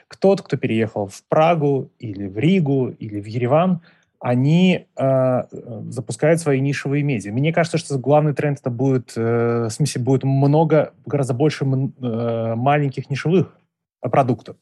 кто-то, 0.08 0.42
кто 0.42 0.56
переехал 0.56 1.06
в 1.06 1.22
Прагу 1.24 1.90
или 1.98 2.26
в 2.26 2.38
Ригу 2.38 2.88
или 2.98 3.20
в 3.20 3.26
Ереван, 3.26 3.82
они 4.22 4.86
э, 4.96 5.42
запускают 5.88 6.40
свои 6.40 6.60
нишевые 6.60 7.02
медиа. 7.02 7.32
Мне 7.32 7.52
кажется, 7.52 7.76
что 7.76 7.98
главный 7.98 8.32
тренд 8.32 8.60
это 8.60 8.70
будет, 8.70 9.12
э, 9.16 9.66
в 9.68 9.70
смысле, 9.70 10.00
будет 10.00 10.22
много, 10.22 10.94
гораздо 11.04 11.34
больше 11.34 11.64
э, 11.64 12.54
маленьких 12.54 13.10
нишевых 13.10 13.58
продуктов. 14.00 14.56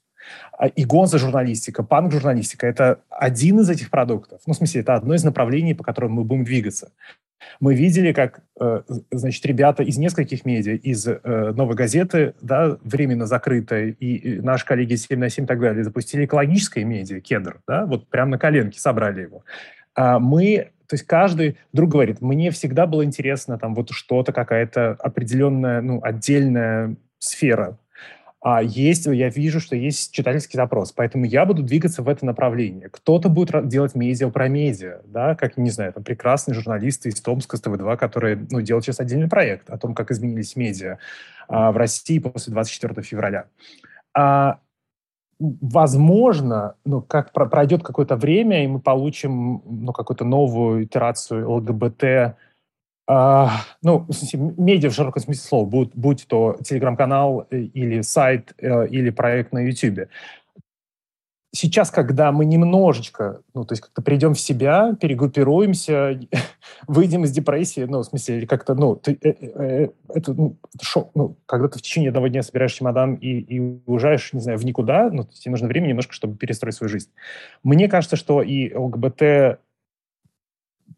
А, 0.57 0.67
и 0.67 0.85
гонза-журналистика, 0.87 1.83
панк-журналистика– 1.83 2.67
это 2.69 3.01
один 3.11 3.61
из 3.61 3.69
этих 3.69 3.91
продуктов. 3.91 4.41
Ну, 4.47 4.55
в 4.55 4.57
смысле, 4.57 4.81
это 4.81 4.95
одно 4.95 5.13
из 5.13 5.25
направлений, 5.25 5.75
по 5.75 5.85
которым 5.85 6.13
мы 6.13 6.25
будем 6.25 6.45
двигаться. 6.45 6.93
Мы 7.61 7.75
видели, 7.75 8.13
как, 8.13 8.41
э, 8.61 8.83
значит, 9.11 9.45
ребята 9.47 9.83
из 9.83 9.99
нескольких 9.99 10.45
медиа, 10.45 10.75
из 10.75 11.07
э, 11.07 11.19
«Новой 11.23 11.75
газеты», 11.75 12.35
да, 12.41 12.79
временно 12.83 13.27
закрытой, 13.27 13.93
и 13.93 14.41
наши 14.41 14.67
коллеги 14.67 14.95
7 14.95 15.19
на 15.19 15.29
7 15.29 15.45
и 15.45 15.47
так 15.47 15.61
далее, 15.61 15.85
запустили 15.85 16.25
экологическое 16.25 16.85
медиа, 16.85 17.21
кедр, 17.21 17.61
да, 17.67 17.87
вот 17.87 18.09
прямо 18.09 18.33
на 18.33 18.39
коленке 18.39 18.79
собрали 18.79 19.23
его. 19.23 19.45
А 19.95 20.19
мы 20.19 20.71
то 20.87 20.95
есть 20.95 21.07
каждый 21.07 21.57
друг 21.73 21.91
говорит, 21.91 22.21
мне 22.21 22.51
всегда 22.51 22.85
было 22.85 23.05
интересно 23.05 23.59
там 23.59 23.77
вот 23.77 23.91
что-то, 23.91 24.33
какая-то 24.33 24.97
определенная, 24.99 25.81
ну, 25.83 26.01
отдельная 26.03 26.97
сфера 27.21 27.79
а 28.43 28.63
есть, 28.63 29.05
я 29.05 29.29
вижу, 29.29 29.61
что 29.61 29.77
есть 29.77 30.13
читательский 30.13 30.57
запрос, 30.57 30.93
поэтому 30.93 31.27
я 31.27 31.45
буду 31.45 31.63
двигаться 31.63 32.03
в 32.03 32.09
это 32.09 32.25
направление. 32.25 32.89
Кто-то 32.89 33.29
будет 33.29 33.69
делать 33.69 33.95
медиа 33.95 34.31
про 34.31 34.49
медиа, 34.49 35.03
да, 35.05 35.35
как, 35.35 35.59
не 35.59 35.69
знаю, 35.69 35.93
там 35.93 36.05
прекрасные 36.05 36.55
журналисты 36.55 37.11
из 37.11 37.21
Томска, 37.21 37.59
с 37.59 37.63
ТВ2, 37.63 37.99
которые, 37.99 38.47
ну, 38.51 38.63
делают 38.63 38.87
сейчас 38.87 39.01
отдельный 39.01 39.29
проект 39.29 39.69
о 39.69 39.77
том, 39.77 39.95
как 39.95 40.11
изменились 40.11 40.57
медиа 40.57 40.99
а, 41.49 41.71
в 41.71 41.77
России 41.77 42.19
после 42.19 42.53
24 42.55 43.03
февраля. 43.03 43.45
А, 44.15 44.61
возможно, 45.39 46.77
ну, 46.87 47.03
как 47.03 47.33
пройдет 47.33 47.83
какое-то 47.83 48.17
время, 48.17 48.65
и 48.65 48.69
мы 48.69 48.81
получим, 48.81 49.63
ну, 49.67 49.93
какую-то 49.93 50.25
новую 50.25 50.85
итерацию 50.85 51.51
ЛГБТ, 51.51 52.37
ну, 53.83 54.07
в 54.09 54.13
смысле, 54.13 54.55
медиа 54.57 54.91
в 54.91 54.95
широком 54.95 55.23
смысле 55.23 55.43
слова, 55.43 55.67
будь, 55.67 55.91
будь 55.95 56.27
то 56.29 56.57
телеграм-канал 56.63 57.47
э, 57.51 57.59
или 57.59 58.03
сайт, 58.03 58.55
э, 58.59 58.87
или 58.89 59.11
проект 59.11 59.53
на 59.53 59.59
YouTube. 59.59 60.09
Сейчас, 61.53 61.91
когда 61.91 62.31
мы 62.31 62.45
немножечко, 62.45 63.41
ну, 63.53 63.65
то 63.65 63.73
есть 63.73 63.83
как-то 63.83 64.03
придем 64.03 64.35
в 64.35 64.41
себя, 64.41 64.95
перегруппируемся, 65.01 66.21
выйдем 66.87 67.25
из 67.25 67.33
депрессии, 67.33 67.81
ну, 67.81 67.99
в 67.99 68.05
смысле, 68.05 68.39
или 68.39 68.47
как-то, 68.47 68.77
ну, 68.77 68.95
ты, 68.95 69.19
э, 69.21 69.33
э, 69.41 69.89
это, 70.15 70.33
ну, 70.33 70.57
это 70.73 70.85
шок, 70.85 71.11
ну, 71.17 71.37
когда 71.47 71.67
ты 71.67 71.81
в 71.81 71.83
течение 71.83 72.11
одного 72.11 72.29
дня 72.29 72.45
собираешь 72.45 72.75
чемодан 72.75 73.15
и, 73.15 73.41
и 73.41 73.59
уезжаешь, 73.87 74.33
не 74.33 74.41
знаю, 74.41 74.59
в 74.59 74.65
никуда, 74.65 75.11
ну, 75.11 75.25
тебе 75.25 75.51
нужно 75.51 75.67
время 75.67 75.89
немножко, 75.89 76.13
чтобы 76.13 76.37
перестроить 76.37 76.77
свою 76.77 76.89
жизнь. 76.89 77.11
Мне 77.65 77.89
кажется, 77.89 78.15
что 78.15 78.41
и 78.41 78.73
ЛГБТ 78.73 79.59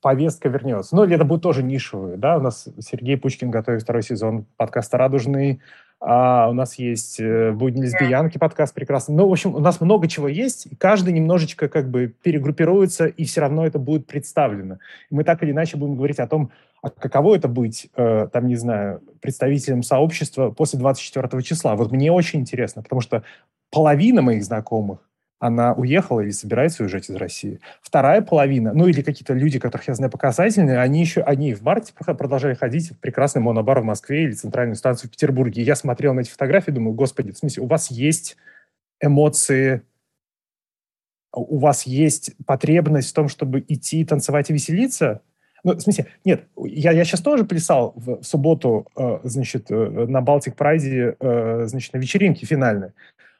повестка 0.00 0.48
вернется. 0.48 0.96
Ну, 0.96 1.04
или 1.04 1.14
это 1.14 1.24
будет 1.24 1.42
тоже 1.42 1.62
нишевые, 1.62 2.16
да, 2.16 2.38
у 2.38 2.40
нас 2.40 2.68
Сергей 2.78 3.16
Пучкин 3.16 3.50
готовит 3.50 3.82
второй 3.82 4.02
сезон 4.02 4.46
подкаста 4.56 4.98
«Радужный», 4.98 5.60
а 6.04 6.48
у 6.50 6.52
нас 6.52 6.80
есть 6.80 7.20
э, 7.20 7.52
«Будни 7.52 7.82
лесбиянки» 7.82 8.36
подкаст 8.36 8.74
прекрасный. 8.74 9.14
Ну, 9.14 9.28
в 9.28 9.32
общем, 9.32 9.54
у 9.54 9.60
нас 9.60 9.80
много 9.80 10.08
чего 10.08 10.26
есть, 10.26 10.66
и 10.66 10.74
каждый 10.74 11.12
немножечко 11.12 11.68
как 11.68 11.88
бы 11.90 12.12
перегруппируется, 12.22 13.06
и 13.06 13.24
все 13.24 13.40
равно 13.40 13.64
это 13.64 13.78
будет 13.78 14.08
представлено. 14.08 14.78
И 15.10 15.14
мы 15.14 15.22
так 15.22 15.44
или 15.44 15.52
иначе 15.52 15.76
будем 15.76 15.94
говорить 15.94 16.18
о 16.18 16.26
том, 16.26 16.50
а 16.82 16.90
каково 16.90 17.36
это 17.36 17.46
быть, 17.46 17.88
э, 17.94 18.26
там, 18.32 18.48
не 18.48 18.56
знаю, 18.56 19.00
представителем 19.20 19.84
сообщества 19.84 20.50
после 20.50 20.80
24 20.80 21.40
числа. 21.42 21.76
Вот 21.76 21.92
мне 21.92 22.10
очень 22.10 22.40
интересно, 22.40 22.82
потому 22.82 23.00
что 23.00 23.22
половина 23.70 24.22
моих 24.22 24.42
знакомых 24.42 25.08
она 25.42 25.72
уехала 25.72 26.20
или 26.20 26.30
собирается 26.30 26.84
уезжать 26.84 27.10
из 27.10 27.16
России. 27.16 27.58
Вторая 27.80 28.22
половина, 28.22 28.72
ну 28.72 28.86
или 28.86 29.02
какие-то 29.02 29.34
люди, 29.34 29.58
которых 29.58 29.88
я 29.88 29.94
знаю 29.94 30.08
показательные, 30.08 30.78
они 30.78 31.00
еще, 31.00 31.22
они 31.22 31.52
в 31.52 31.62
марте 31.62 31.92
продолжали 31.96 32.54
ходить 32.54 32.92
в 32.92 32.98
прекрасный 32.98 33.42
монобар 33.42 33.80
в 33.80 33.84
Москве 33.84 34.22
или 34.22 34.32
центральную 34.32 34.76
станцию 34.76 35.08
в 35.08 35.10
Петербурге. 35.10 35.62
Я 35.62 35.74
смотрел 35.74 36.14
на 36.14 36.20
эти 36.20 36.30
фотографии, 36.30 36.70
думаю, 36.70 36.94
господи, 36.94 37.32
в 37.32 37.38
смысле, 37.38 37.64
у 37.64 37.66
вас 37.66 37.90
есть 37.90 38.36
эмоции, 39.00 39.82
у 41.32 41.58
вас 41.58 41.88
есть 41.88 42.36
потребность 42.46 43.10
в 43.10 43.14
том, 43.14 43.28
чтобы 43.28 43.64
идти 43.66 44.04
танцевать 44.04 44.48
и 44.48 44.52
веселиться, 44.52 45.22
ну, 45.64 45.74
в 45.74 45.80
смысле, 45.80 46.06
нет, 46.24 46.46
я, 46.56 46.92
я 46.92 47.04
сейчас 47.04 47.20
тоже 47.20 47.44
плясал 47.44 47.94
в, 47.96 48.20
в 48.20 48.24
субботу, 48.24 48.86
э, 48.96 49.20
значит, 49.24 49.70
э, 49.70 49.74
на 49.74 50.20
Балтик 50.20 50.56
Прайде, 50.56 51.16
э, 51.18 51.64
значит, 51.66 51.92
на 51.92 51.98
вечеринке 51.98 52.46
финальной. 52.46 52.92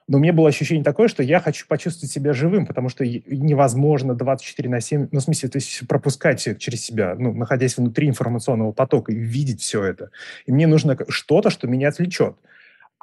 Но 0.09 0.19
мне 0.19 0.33
было 0.33 0.49
ощущение 0.49 0.85
такое, 0.85 1.09
что 1.09 1.23
я 1.23 1.41
хочу 1.41 1.67
почувствовать 1.69 2.13
себя 2.13 2.33
живым, 2.33 2.67
потому 2.67 2.89
что 2.89 3.05
невозможно 3.05 4.15
24 4.15 4.69
на 4.69 4.81
7, 4.81 5.09
ну, 5.11 5.21
в 5.21 5.23
смысле, 5.23 5.49
то 5.49 5.57
есть 5.57 5.87
пропускать 5.89 6.41
все 6.41 6.55
через 6.55 6.85
себя, 6.85 7.15
ну, 7.19 7.33
находясь 7.33 7.77
внутри 7.77 8.09
информационного 8.09 8.73
потока 8.73 9.13
и 9.13 9.17
видеть 9.17 9.61
все 9.61 9.85
это. 9.85 10.11
И 10.47 10.53
мне 10.53 10.67
нужно 10.67 10.97
что-то, 11.09 11.51
что 11.51 11.69
меня 11.69 11.89
отвлечет. 11.89 12.37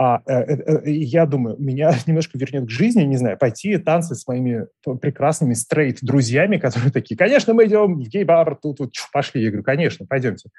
А 0.01 0.21
э, 0.27 0.33
э, 0.33 0.81
э, 0.85 0.91
я 0.91 1.25
думаю, 1.25 1.57
меня 1.59 1.93
немножко 2.07 2.37
вернет 2.37 2.67
к 2.67 2.69
жизни, 2.69 3.03
не 3.03 3.17
знаю, 3.17 3.37
пойти 3.37 3.77
танцы 3.77 4.15
с 4.15 4.25
моими 4.27 4.67
прекрасными 5.01 5.53
стрейт-друзьями, 5.53 6.57
которые 6.59 6.91
такие, 6.91 7.17
конечно, 7.17 7.53
мы 7.53 7.65
идем 7.65 7.99
в 7.99 8.07
гей-бар, 8.07 8.55
тут, 8.55 8.77
тут 8.77 8.93
пошли. 9.11 9.43
Я 9.43 9.49
говорю, 9.49 9.63
конечно, 9.63 10.05
пойдемте. 10.05 10.51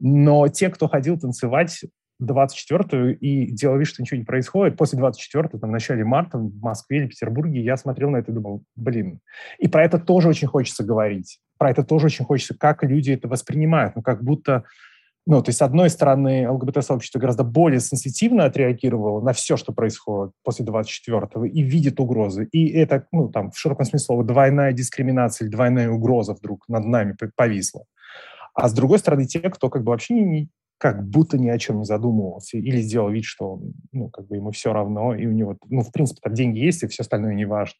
Но 0.00 0.48
те, 0.48 0.68
кто 0.68 0.88
ходил 0.88 1.16
танцевать 1.16 1.84
24-ю 2.22 3.16
и 3.18 3.50
делал 3.52 3.78
вид, 3.78 3.86
что 3.86 4.02
ничего 4.02 4.18
не 4.18 4.24
происходит. 4.24 4.76
После 4.76 4.98
24-го, 4.98 5.58
там, 5.58 5.70
в 5.70 5.72
начале 5.72 6.04
марта 6.04 6.38
в 6.38 6.60
Москве 6.60 6.98
или 6.98 7.06
Петербурге 7.06 7.62
я 7.62 7.76
смотрел 7.76 8.10
на 8.10 8.18
это 8.18 8.32
и 8.32 8.34
думал, 8.34 8.64
блин. 8.76 9.20
И 9.58 9.68
про 9.68 9.84
это 9.84 9.98
тоже 9.98 10.28
очень 10.28 10.48
хочется 10.48 10.84
говорить. 10.84 11.40
Про 11.58 11.70
это 11.70 11.84
тоже 11.84 12.06
очень 12.06 12.24
хочется, 12.24 12.54
как 12.58 12.82
люди 12.82 13.12
это 13.12 13.28
воспринимают. 13.28 13.96
Ну, 13.96 14.02
как 14.02 14.22
будто... 14.22 14.64
Ну, 15.26 15.42
то 15.42 15.50
есть, 15.50 15.58
с 15.58 15.62
одной 15.62 15.90
стороны, 15.90 16.48
ЛГБТ-сообщество 16.48 17.18
гораздо 17.18 17.44
более 17.44 17.80
сенситивно 17.80 18.46
отреагировало 18.46 19.20
на 19.20 19.34
все, 19.34 19.58
что 19.58 19.72
происходит 19.72 20.32
после 20.42 20.64
24-го, 20.64 21.44
и 21.44 21.60
видит 21.60 22.00
угрозы. 22.00 22.48
И 22.50 22.70
это, 22.70 23.06
ну, 23.12 23.28
там, 23.28 23.50
в 23.50 23.58
широком 23.58 23.84
смысле 23.84 24.06
слова, 24.06 24.24
двойная 24.24 24.72
дискриминация 24.72 25.44
или 25.44 25.52
двойная 25.52 25.90
угроза 25.90 26.32
вдруг 26.32 26.64
над 26.66 26.86
нами 26.86 27.14
повисла. 27.36 27.84
А 28.54 28.68
с 28.68 28.72
другой 28.72 28.98
стороны, 29.00 29.26
те, 29.26 29.40
кто 29.40 29.68
как 29.68 29.84
бы 29.84 29.90
вообще 29.90 30.14
не, 30.14 30.48
как 30.78 31.06
будто 31.06 31.36
ни 31.38 31.48
о 31.48 31.58
чем 31.58 31.78
не 31.78 31.84
задумывался 31.84 32.56
или 32.56 32.80
сделал 32.80 33.10
вид, 33.10 33.24
что 33.24 33.60
ну, 33.92 34.08
как 34.08 34.26
бы 34.28 34.36
ему 34.36 34.52
все 34.52 34.72
равно, 34.72 35.14
и 35.14 35.26
у 35.26 35.32
него, 35.32 35.58
ну, 35.68 35.82
в 35.82 35.92
принципе, 35.92 36.20
там 36.22 36.34
деньги 36.34 36.60
есть, 36.60 36.82
и 36.84 36.86
все 36.86 37.02
остальное 37.02 37.34
не 37.34 37.44
важно. 37.44 37.78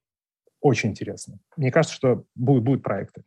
Очень 0.61 0.91
интересно. 0.91 1.39
Мне 1.57 1.71
кажется, 1.71 1.97
что 1.97 2.25
будут, 2.35 2.65
будут 2.65 2.83
проекты. 2.83 3.23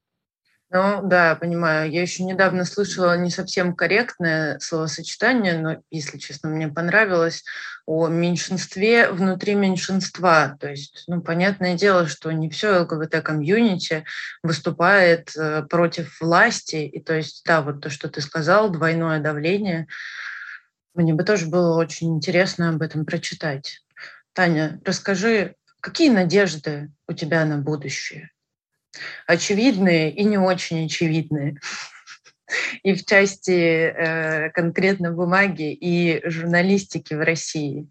Ну, 0.74 1.02
да, 1.04 1.36
понимаю. 1.36 1.92
Я 1.92 2.02
еще 2.02 2.24
недавно 2.24 2.64
слышала 2.64 3.18
не 3.18 3.30
совсем 3.30 3.76
корректное 3.76 4.58
словосочетание, 4.60 5.58
но, 5.58 5.84
если 5.90 6.18
честно, 6.18 6.48
мне 6.48 6.70
понравилось, 6.70 7.44
о 7.86 8.08
меньшинстве 8.08 9.12
внутри 9.12 9.56
меньшинства. 9.56 10.56
То 10.62 10.70
есть, 10.70 11.04
ну, 11.08 11.22
понятное 11.22 11.76
дело, 11.76 12.08
что 12.08 12.32
не 12.32 12.50
все 12.50 12.80
ЛГБТ-комьюнити 12.84 14.06
выступает 14.44 15.36
э, 15.36 15.64
против 15.64 16.22
власти. 16.22 16.78
И 16.78 17.02
то 17.02 17.16
есть, 17.16 17.44
да, 17.46 17.62
вот 17.62 17.82
то, 17.82 17.90
что 17.90 18.08
ты 18.08 18.22
сказал, 18.22 18.70
двойное 18.70 19.20
давление, 19.20 19.88
мне 20.94 21.14
бы 21.14 21.26
тоже 21.26 21.48
было 21.48 21.76
очень 21.76 22.16
интересно 22.16 22.70
об 22.70 22.82
этом 22.82 23.06
прочитать. 23.06 23.82
Таня, 24.32 24.80
расскажи, 24.86 25.56
какие 25.82 26.10
надежды 26.10 26.92
у 27.10 27.14
тебя 27.14 27.44
на 27.44 27.58
будущее? 27.58 28.32
Очевидные 29.28 30.12
и 30.12 30.24
не 30.24 30.38
очень 30.38 30.86
очевидные. 30.86 31.60
И 32.84 32.94
в 32.94 33.06
части 33.06 33.52
э, 33.52 34.50
конкретно 34.50 35.12
бумаги 35.12 35.72
и 35.72 36.22
журналистики 36.28 37.14
в 37.14 37.22
России. 37.22 37.88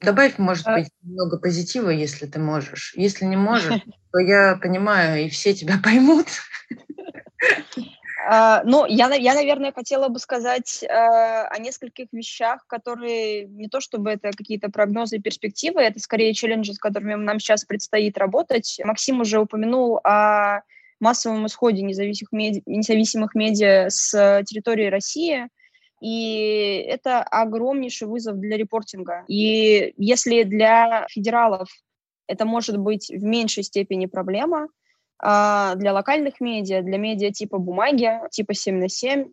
Добавь, 0.00 0.38
может 0.38 0.66
а 0.66 0.76
быть, 0.76 0.88
немного 1.02 1.38
позитива, 1.38 1.90
если 1.90 2.26
ты 2.26 2.38
можешь. 2.38 2.92
Если 2.96 3.24
не 3.24 3.36
можешь, 3.38 3.82
то 4.12 4.18
я 4.18 4.56
понимаю, 4.56 5.24
и 5.24 5.28
все 5.30 5.54
тебя 5.54 5.78
поймут. 5.82 6.26
Uh, 8.28 8.60
ну, 8.64 8.84
я, 8.86 9.12
я, 9.14 9.34
наверное, 9.34 9.72
хотела 9.72 10.08
бы 10.08 10.18
сказать 10.18 10.82
uh, 10.82 11.46
о 11.46 11.58
нескольких 11.58 12.08
вещах, 12.12 12.66
которые 12.66 13.46
не 13.46 13.68
то 13.68 13.80
чтобы 13.80 14.10
это 14.10 14.30
какие-то 14.32 14.68
прогнозы 14.68 15.16
и 15.16 15.20
перспективы, 15.20 15.80
это 15.80 16.00
скорее 16.00 16.34
челленджи, 16.34 16.74
с 16.74 16.78
которыми 16.78 17.14
нам 17.14 17.40
сейчас 17.40 17.64
предстоит 17.64 18.18
работать. 18.18 18.78
Максим 18.84 19.20
уже 19.20 19.40
упомянул 19.40 20.00
о 20.04 20.60
массовом 21.00 21.46
исходе 21.46 21.82
независимых 21.82 22.32
медиа, 22.32 22.62
независимых 22.66 23.34
медиа 23.34 23.86
с 23.88 24.42
территории 24.46 24.86
России, 24.86 25.48
и 26.00 26.84
это 26.88 27.22
огромнейший 27.22 28.08
вызов 28.08 28.38
для 28.38 28.56
репортинга. 28.56 29.24
И 29.28 29.94
если 29.96 30.42
для 30.42 31.06
федералов 31.10 31.68
это 32.26 32.44
может 32.44 32.78
быть 32.78 33.08
в 33.10 33.22
меньшей 33.22 33.62
степени 33.62 34.06
проблема, 34.06 34.68
а, 35.22 35.74
для 35.76 35.92
локальных 35.92 36.40
медиа, 36.40 36.82
для 36.82 36.98
медиа 36.98 37.30
типа 37.30 37.58
бумаги, 37.58 38.10
типа 38.30 38.54
7 38.54 38.78
на 38.78 38.88
7, 38.88 39.30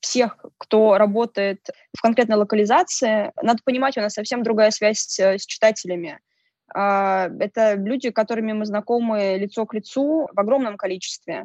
всех, 0.00 0.44
кто 0.58 0.98
работает 0.98 1.66
в 1.96 2.02
конкретной 2.02 2.36
локализации. 2.36 3.32
Надо 3.40 3.60
понимать, 3.64 3.96
у 3.96 4.00
нас 4.00 4.12
совсем 4.12 4.42
другая 4.42 4.70
связь 4.70 4.98
с, 4.98 5.46
читателями. 5.46 6.20
А, 6.74 7.28
это 7.40 7.74
люди, 7.74 8.10
которыми 8.10 8.52
мы 8.52 8.66
знакомы 8.66 9.36
лицо 9.38 9.64
к 9.66 9.74
лицу 9.74 10.28
в 10.32 10.38
огромном 10.38 10.76
количестве. 10.76 11.44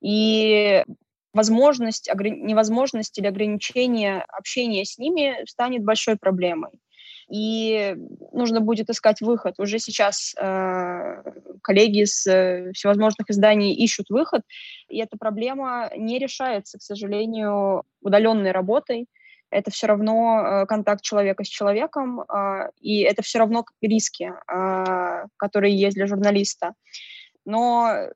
И 0.00 0.84
возможность, 1.32 2.10
невозможность 2.12 3.18
или 3.18 3.26
ограничение 3.26 4.24
общения 4.28 4.84
с 4.84 4.98
ними 4.98 5.44
станет 5.46 5.84
большой 5.84 6.16
проблемой. 6.16 6.72
И 7.30 7.94
нужно 8.32 8.60
будет 8.60 8.90
искать 8.90 9.20
выход. 9.20 9.54
Уже 9.58 9.78
сейчас 9.78 10.34
э, 10.36 11.22
коллеги 11.62 12.04
с 12.04 12.26
э, 12.26 12.72
всевозможных 12.72 13.30
изданий 13.30 13.72
ищут 13.72 14.10
выход, 14.10 14.42
и 14.88 14.98
эта 14.98 15.16
проблема 15.16 15.90
не 15.96 16.18
решается, 16.18 16.78
к 16.78 16.82
сожалению, 16.82 17.84
удаленной 18.02 18.50
работой. 18.50 19.06
Это 19.50 19.70
все 19.70 19.86
равно 19.86 20.40
э, 20.40 20.66
контакт 20.66 21.02
человека 21.02 21.44
с 21.44 21.48
человеком, 21.48 22.20
э, 22.20 22.70
и 22.80 23.00
это 23.00 23.22
все 23.22 23.38
равно 23.38 23.64
риски, 23.80 24.32
э, 24.32 25.26
которые 25.36 25.76
есть 25.76 25.96
для 25.96 26.06
журналиста. 26.06 26.74
Но 27.44 28.10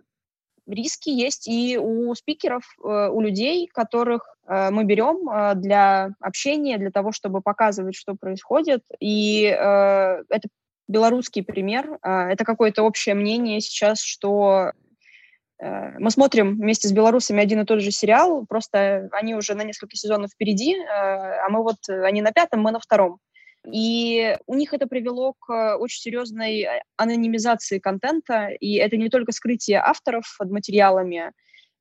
риски 0.66 1.10
есть 1.10 1.48
и 1.48 1.78
у 1.78 2.14
спикеров, 2.14 2.62
э, 2.82 3.08
у 3.08 3.20
людей, 3.20 3.68
которых 3.72 4.36
э, 4.46 4.70
мы 4.70 4.84
берем 4.84 5.28
э, 5.28 5.54
для 5.54 6.10
общения, 6.20 6.78
для 6.78 6.90
того, 6.90 7.12
чтобы 7.12 7.40
показывать, 7.40 7.94
что 7.94 8.14
происходит. 8.14 8.82
И 9.00 9.42
это 9.42 10.48
белорусский 10.86 11.42
пример. 11.42 11.98
Это 12.02 12.44
какое-то 12.44 12.82
общее 12.82 13.14
мнение 13.14 13.60
сейчас, 13.60 14.00
что 14.00 14.72
мы 15.60 16.10
смотрим 16.10 16.56
вместе 16.56 16.88
с 16.88 16.92
белорусами 16.92 17.42
один 17.42 17.60
и 17.60 17.64
тот 17.64 17.80
же 17.80 17.90
сериал, 17.90 18.44
просто 18.46 19.08
они 19.12 19.34
уже 19.34 19.54
на 19.54 19.62
несколько 19.62 19.96
сезонов 19.96 20.30
впереди, 20.32 20.76
а 20.84 21.48
мы 21.48 21.62
вот, 21.62 21.76
они 21.88 22.20
на 22.20 22.32
пятом, 22.32 22.60
мы 22.60 22.70
на 22.70 22.80
втором. 22.80 23.18
И 23.70 24.36
у 24.46 24.54
них 24.54 24.74
это 24.74 24.86
привело 24.86 25.34
к 25.34 25.76
очень 25.76 26.00
серьезной 26.00 26.60
э, 26.62 26.82
анонимизации 26.96 27.78
контента, 27.78 28.48
и 28.48 28.74
это 28.74 28.96
не 28.96 29.08
только 29.08 29.32
скрытие 29.32 29.78
авторов 29.78 30.24
под 30.38 30.50
материалами, 30.50 31.32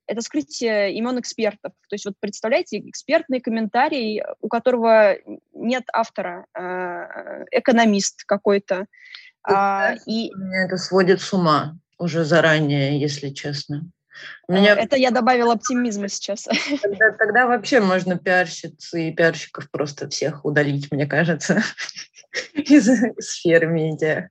это 0.06 0.22
скрытие 0.22 0.94
имен 0.94 1.20
экспертов. 1.20 1.74
То 1.90 1.94
есть 1.94 2.06
вот 2.06 2.16
представляете, 2.20 2.80
экспертный 2.80 3.40
комментарий, 3.40 4.22
у 4.42 4.48
которого 4.48 5.16
нет 5.54 5.84
автора, 5.94 6.46
э, 6.58 7.46
экономист 7.52 8.24
какой-то. 8.26 8.86
А, 9.44 9.96
и... 10.06 10.32
Меня 10.34 10.66
это 10.66 10.78
сводит 10.78 11.22
с 11.22 11.34
ума 11.34 11.78
уже 11.98 12.24
заранее, 12.24 13.00
если 13.00 13.30
честно. 13.30 13.90
Меня... 14.48 14.76
Это 14.76 14.96
я 14.96 15.12
добавила 15.12 15.54
оптимизма 15.54 16.08
сейчас. 16.08 16.48
Тогда, 16.82 17.12
тогда 17.12 17.48
вообще 17.48 17.80
можно 17.80 18.18
пиарщиц 18.18 18.94
и 18.94 19.12
пиарщиков 19.12 19.70
просто 19.72 20.10
всех 20.10 20.46
удалить, 20.46 20.92
мне 20.92 21.06
кажется, 21.06 21.62
из 22.54 22.90
сферы 23.20 23.68
медиа. 23.68 24.30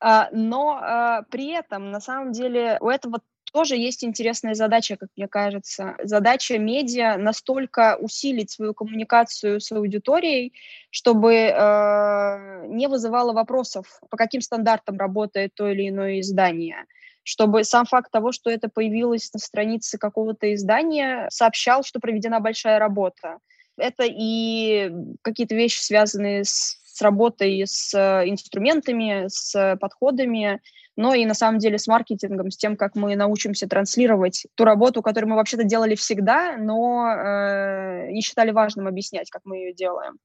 А, 0.00 0.28
но 0.32 0.78
а, 0.80 1.22
при 1.30 1.52
этом, 1.52 1.90
на 1.90 2.00
самом 2.00 2.32
деле, 2.32 2.78
у 2.80 2.88
этого 2.88 3.20
тоже 3.52 3.76
есть 3.76 4.04
интересная 4.04 4.54
задача, 4.54 4.96
как 4.96 5.08
мне 5.16 5.28
кажется. 5.28 5.96
Задача 6.02 6.58
медиа 6.58 7.16
настолько 7.16 7.96
усилить 8.00 8.50
свою 8.50 8.74
коммуникацию 8.74 9.60
с 9.60 9.72
аудиторией, 9.72 10.54
чтобы 10.90 11.34
э, 11.34 12.66
не 12.68 12.86
вызывало 12.86 13.32
вопросов, 13.32 14.00
по 14.08 14.16
каким 14.16 14.40
стандартам 14.40 14.98
работает 14.98 15.52
то 15.54 15.68
или 15.68 15.88
иное 15.88 16.20
издание 16.20 16.86
чтобы 17.30 17.62
сам 17.62 17.86
факт 17.86 18.10
того, 18.10 18.32
что 18.32 18.50
это 18.50 18.68
появилось 18.68 19.32
на 19.32 19.38
странице 19.38 19.98
какого-то 19.98 20.52
издания, 20.52 21.28
сообщал, 21.30 21.84
что 21.84 22.00
проведена 22.00 22.40
большая 22.40 22.80
работа. 22.80 23.38
Это 23.76 24.02
и 24.04 24.90
какие-то 25.22 25.54
вещи, 25.54 25.78
связанные 25.78 26.44
с, 26.44 26.80
с 26.84 27.00
работой, 27.00 27.62
с 27.64 27.94
э, 27.94 28.28
инструментами, 28.28 29.26
с 29.28 29.76
подходами, 29.80 30.60
но 30.96 31.14
и 31.14 31.24
на 31.24 31.34
самом 31.34 31.60
деле 31.60 31.78
с 31.78 31.86
маркетингом, 31.86 32.50
с 32.50 32.56
тем, 32.56 32.76
как 32.76 32.96
мы 32.96 33.14
научимся 33.14 33.68
транслировать 33.68 34.48
ту 34.56 34.64
работу, 34.64 35.00
которую 35.00 35.30
мы 35.30 35.36
вообще-то 35.36 35.62
делали 35.62 35.94
всегда, 35.94 36.56
но 36.56 37.06
э, 37.12 38.10
не 38.10 38.22
считали 38.22 38.50
важным 38.50 38.88
объяснять, 38.88 39.30
как 39.30 39.42
мы 39.44 39.58
ее 39.58 39.72
делаем. 39.72 40.18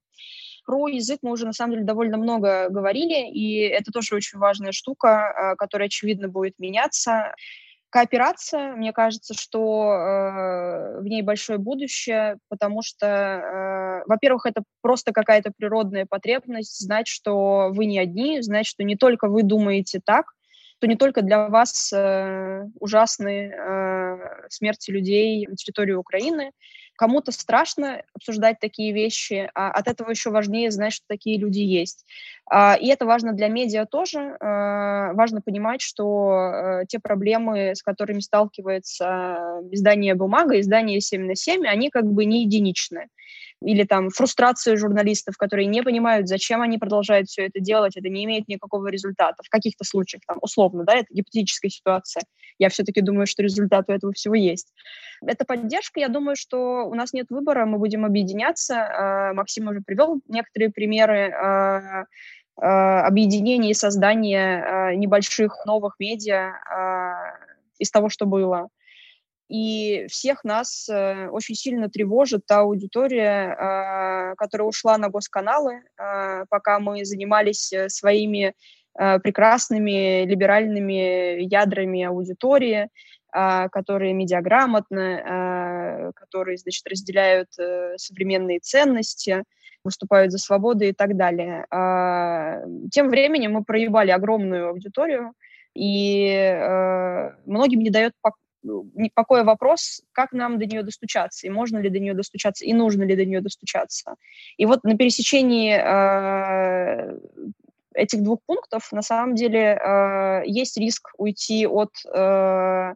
Про 0.66 0.88
язык 0.88 1.20
мы 1.22 1.30
уже, 1.30 1.46
на 1.46 1.52
самом 1.52 1.74
деле, 1.74 1.84
довольно 1.84 2.18
много 2.18 2.68
говорили, 2.68 3.30
и 3.30 3.60
это 3.60 3.92
тоже 3.92 4.16
очень 4.16 4.38
важная 4.38 4.72
штука, 4.72 5.28
а, 5.30 5.56
которая, 5.56 5.86
очевидно, 5.86 6.28
будет 6.28 6.58
меняться. 6.58 7.34
Кооперация, 7.88 8.74
мне 8.74 8.92
кажется, 8.92 9.32
что 9.32 9.92
э, 9.92 11.00
в 11.00 11.04
ней 11.04 11.22
большое 11.22 11.58
будущее, 11.58 12.36
потому 12.48 12.82
что, 12.82 13.06
э, 13.06 14.02
во-первых, 14.06 14.44
это 14.44 14.64
просто 14.82 15.12
какая-то 15.12 15.52
природная 15.56 16.04
потребность 16.04 16.78
знать, 16.78 17.06
что 17.06 17.70
вы 17.70 17.86
не 17.86 17.98
одни, 17.98 18.42
знать, 18.42 18.66
что 18.66 18.82
не 18.82 18.96
только 18.96 19.28
вы 19.28 19.44
думаете 19.44 20.00
так, 20.04 20.26
то 20.80 20.86
не 20.86 20.96
только 20.96 21.22
для 21.22 21.48
вас 21.48 21.92
э, 21.94 22.64
ужасны 22.80 23.50
э, 23.50 24.48
смерти 24.50 24.90
людей 24.90 25.46
на 25.46 25.54
территории 25.54 25.94
Украины, 25.94 26.50
Кому-то 26.96 27.30
страшно 27.32 28.02
обсуждать 28.14 28.58
такие 28.60 28.92
вещи, 28.92 29.50
а 29.54 29.70
от 29.70 29.86
этого 29.86 30.10
еще 30.10 30.30
важнее 30.30 30.70
знать, 30.70 30.94
что 30.94 31.04
такие 31.08 31.38
люди 31.38 31.60
есть. 31.60 32.06
А, 32.50 32.74
и 32.74 32.88
это 32.88 33.06
важно 33.06 33.32
для 33.32 33.48
медиа 33.48 33.86
тоже. 33.86 34.36
А, 34.40 35.12
важно 35.12 35.40
понимать, 35.40 35.82
что 35.82 36.80
э, 36.82 36.86
те 36.88 36.98
проблемы, 36.98 37.74
с 37.74 37.82
которыми 37.82 38.20
сталкивается 38.20 39.60
издание 39.70 40.14
«Бумага», 40.14 40.58
издание 40.58 41.00
«7 41.00 41.18
на 41.18 41.32
7», 41.32 41.66
они 41.66 41.90
как 41.90 42.06
бы 42.06 42.24
не 42.24 42.44
единичны 42.44 43.08
или 43.62 43.84
там 43.84 44.10
фрустрацию 44.10 44.76
журналистов, 44.76 45.36
которые 45.36 45.66
не 45.66 45.82
понимают, 45.82 46.28
зачем 46.28 46.60
они 46.60 46.78
продолжают 46.78 47.28
все 47.28 47.46
это 47.46 47.60
делать, 47.60 47.96
это 47.96 48.08
не 48.08 48.24
имеет 48.24 48.48
никакого 48.48 48.88
результата. 48.88 49.42
В 49.42 49.48
каких-то 49.48 49.84
случаях, 49.84 50.22
там, 50.26 50.38
условно, 50.42 50.84
да, 50.84 50.94
это 50.94 51.06
гипотетическая 51.10 51.70
ситуация. 51.70 52.22
Я 52.58 52.68
все-таки 52.68 53.00
думаю, 53.00 53.26
что 53.26 53.42
результат 53.42 53.86
у 53.88 53.92
этого 53.92 54.12
всего 54.12 54.34
есть. 54.34 54.72
Это 55.24 55.44
поддержка, 55.44 56.00
я 56.00 56.08
думаю, 56.08 56.36
что 56.36 56.86
у 56.86 56.94
нас 56.94 57.12
нет 57.12 57.26
выбора, 57.30 57.64
мы 57.64 57.78
будем 57.78 58.04
объединяться. 58.04 58.74
А, 58.76 59.32
Максим 59.32 59.68
уже 59.68 59.80
привел 59.80 60.20
некоторые 60.28 60.70
примеры 60.70 61.30
а, 61.30 62.04
а, 62.56 63.06
объединения 63.06 63.70
и 63.70 63.74
создания 63.74 64.92
небольших 64.96 65.64
новых 65.66 65.96
медиа 65.98 66.52
из 67.78 67.90
того, 67.90 68.08
что 68.08 68.26
было. 68.26 68.68
И 69.48 70.06
всех 70.08 70.42
нас 70.42 70.88
э, 70.88 71.28
очень 71.28 71.54
сильно 71.54 71.88
тревожит 71.88 72.46
та 72.46 72.60
аудитория, 72.60 73.54
э, 73.54 74.34
которая 74.36 74.66
ушла 74.66 74.98
на 74.98 75.08
госканалы, 75.08 75.82
э, 75.98 76.44
пока 76.48 76.80
мы 76.80 77.04
занимались 77.04 77.72
э, 77.72 77.88
своими 77.88 78.54
э, 78.98 79.18
прекрасными 79.20 80.24
либеральными 80.24 81.42
ядрами 81.42 82.02
аудитории, 82.02 82.88
э, 83.32 83.68
которые 83.68 84.14
медиаграмотны, 84.14 85.22
э, 85.24 86.12
которые, 86.16 86.56
значит, 86.58 86.84
разделяют 86.88 87.48
э, 87.60 87.94
современные 87.98 88.58
ценности, 88.58 89.44
выступают 89.84 90.32
за 90.32 90.38
свободу 90.38 90.84
и 90.84 90.92
так 90.92 91.16
далее. 91.16 91.64
Тем 92.90 93.08
временем 93.08 93.52
мы 93.52 93.62
проебали 93.62 94.10
огромную 94.10 94.70
аудиторию, 94.70 95.32
и 95.76 96.28
э, 96.28 97.30
многим 97.44 97.80
не 97.80 97.90
дает 97.90 98.12
покоя 99.14 99.44
вопрос, 99.44 100.02
как 100.12 100.32
нам 100.32 100.58
до 100.58 100.66
нее 100.66 100.82
достучаться, 100.82 101.46
и 101.46 101.50
можно 101.50 101.78
ли 101.78 101.90
до 101.90 101.98
нее 101.98 102.14
достучаться, 102.14 102.64
и 102.64 102.72
нужно 102.72 103.02
ли 103.04 103.16
до 103.16 103.24
нее 103.24 103.40
достучаться. 103.40 104.16
И 104.56 104.66
вот 104.66 104.84
на 104.84 104.96
пересечении 104.96 105.72
э, 105.72 107.18
этих 107.94 108.22
двух 108.22 108.40
пунктов 108.46 108.92
на 108.92 109.02
самом 109.02 109.34
деле 109.34 109.60
э, 109.60 110.42
есть 110.46 110.76
риск 110.76 111.10
уйти 111.18 111.66
от 111.66 111.92
э, 112.12 112.94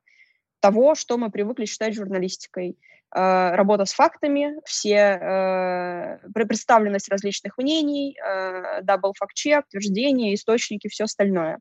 того, 0.61 0.95
что 0.95 1.17
мы 1.17 1.31
привыкли 1.31 1.65
считать 1.65 1.95
журналистикой. 1.95 2.77
Э, 3.15 3.55
работа 3.55 3.87
с 3.87 3.93
фактами, 3.93 4.55
все 4.65 5.19
э, 5.21 6.19
представленность 6.33 7.09
различных 7.09 7.59
мнений, 7.59 8.17
э, 8.17 8.83
double 8.83 9.13
fact-check, 9.21 9.63
утверждения, 9.69 10.35
источники, 10.35 10.89
все 10.89 11.05
остальное. 11.05 11.59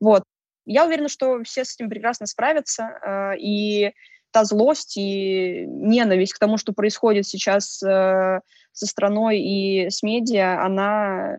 Вот. 0.00 0.24
Я 0.68 0.84
уверена, 0.84 1.08
что 1.08 1.42
все 1.44 1.64
с 1.64 1.74
этим 1.74 1.88
прекрасно 1.88 2.26
справятся, 2.26 3.00
э, 3.02 3.38
и 3.38 3.92
та 4.32 4.44
злость 4.44 4.98
и 4.98 5.64
ненависть 5.66 6.34
к 6.34 6.38
тому, 6.38 6.58
что 6.58 6.74
происходит 6.74 7.26
сейчас 7.26 7.82
э, 7.82 8.40
со 8.72 8.86
страной 8.86 9.38
и 9.38 9.88
с 9.88 10.02
медиа, 10.02 10.62
она 10.62 11.38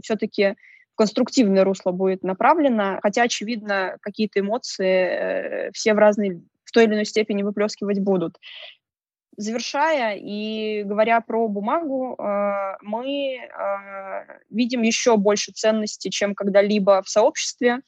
все-таки 0.00 0.54
в 0.92 0.94
конструктивное 0.94 1.64
русло 1.64 1.90
будет 1.90 2.22
направлена, 2.22 3.00
хотя, 3.02 3.22
очевидно, 3.24 3.96
какие-то 4.00 4.38
эмоции 4.38 4.86
э, 4.86 5.70
все 5.72 5.92
в 5.92 5.98
разной, 5.98 6.40
в 6.62 6.70
той 6.70 6.84
или 6.84 6.94
иной 6.94 7.04
степени 7.04 7.42
выплескивать 7.42 7.98
будут. 7.98 8.38
Завершая 9.36 10.16
и 10.16 10.84
говоря 10.84 11.20
про 11.20 11.46
бумагу, 11.46 12.16
мы 12.82 13.38
видим 14.50 14.82
еще 14.82 15.16
больше 15.16 15.52
ценностей, 15.52 16.10
чем 16.10 16.34
когда-либо 16.34 17.02
в 17.04 17.08
сообществе, 17.08 17.82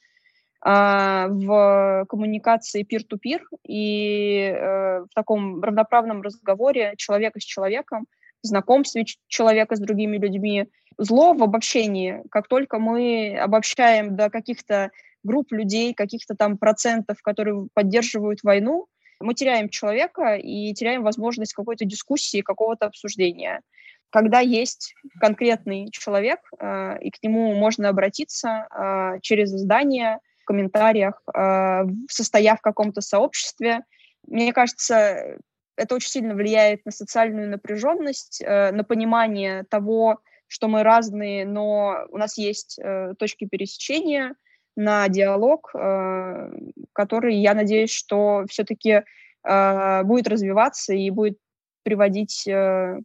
в 0.63 2.05
коммуникации 2.07 2.85
peer-to-peer 2.85 3.41
и 3.67 4.53
э, 4.53 4.99
в 4.99 5.09
таком 5.15 5.61
равноправном 5.61 6.21
разговоре 6.21 6.93
человека 6.97 7.39
с 7.39 7.43
человеком, 7.43 8.05
знакомстве 8.43 9.05
человека 9.27 9.75
с 9.75 9.79
другими 9.79 10.17
людьми. 10.17 10.67
Зло 10.97 11.33
в 11.33 11.41
обобщении. 11.41 12.21
Как 12.29 12.47
только 12.47 12.77
мы 12.79 13.37
обобщаем 13.37 14.15
до 14.15 14.29
каких-то 14.29 14.91
групп 15.23 15.51
людей, 15.51 15.93
каких-то 15.93 16.35
там 16.35 16.57
процентов, 16.57 17.21
которые 17.21 17.67
поддерживают 17.73 18.43
войну, 18.43 18.87
мы 19.19 19.33
теряем 19.33 19.69
человека 19.69 20.35
и 20.35 20.73
теряем 20.73 21.03
возможность 21.03 21.53
какой-то 21.53 21.85
дискуссии, 21.85 22.41
какого-то 22.41 22.87
обсуждения. 22.87 23.61
Когда 24.09 24.39
есть 24.39 24.93
конкретный 25.19 25.89
человек, 25.91 26.39
э, 26.59 26.99
и 27.01 27.11
к 27.11 27.23
нему 27.23 27.53
можно 27.55 27.89
обратиться 27.89 28.67
э, 28.69 29.19
через 29.21 29.53
издание, 29.53 30.19
в 30.41 30.45
комментариях, 30.45 31.21
э, 31.33 31.83
состояв 32.09 32.59
в 32.59 32.63
каком-то 32.63 33.01
сообществе, 33.01 33.81
мне 34.27 34.53
кажется, 34.53 35.37
это 35.75 35.95
очень 35.95 36.09
сильно 36.09 36.35
влияет 36.35 36.85
на 36.85 36.91
социальную 36.91 37.49
напряженность, 37.49 38.43
на 38.45 38.83
понимание 38.83 39.63
того, 39.63 40.19
что 40.47 40.67
мы 40.67 40.83
разные, 40.83 41.43
но 41.45 42.05
у 42.09 42.17
нас 42.17 42.37
есть 42.37 42.79
точки 43.17 43.45
пересечения– 43.45 44.35
на 44.75 45.07
диалог, 45.09 45.71
э, 45.73 46.51
который, 46.93 47.35
я 47.35 47.53
надеюсь, 47.53 47.91
что 47.91 48.45
все-таки 48.49 49.03
э, 49.43 50.03
будет 50.03 50.27
развиваться 50.27 50.93
и 50.93 51.09
будет 51.09 51.37
приводить 51.83 52.47
э, 52.47 52.99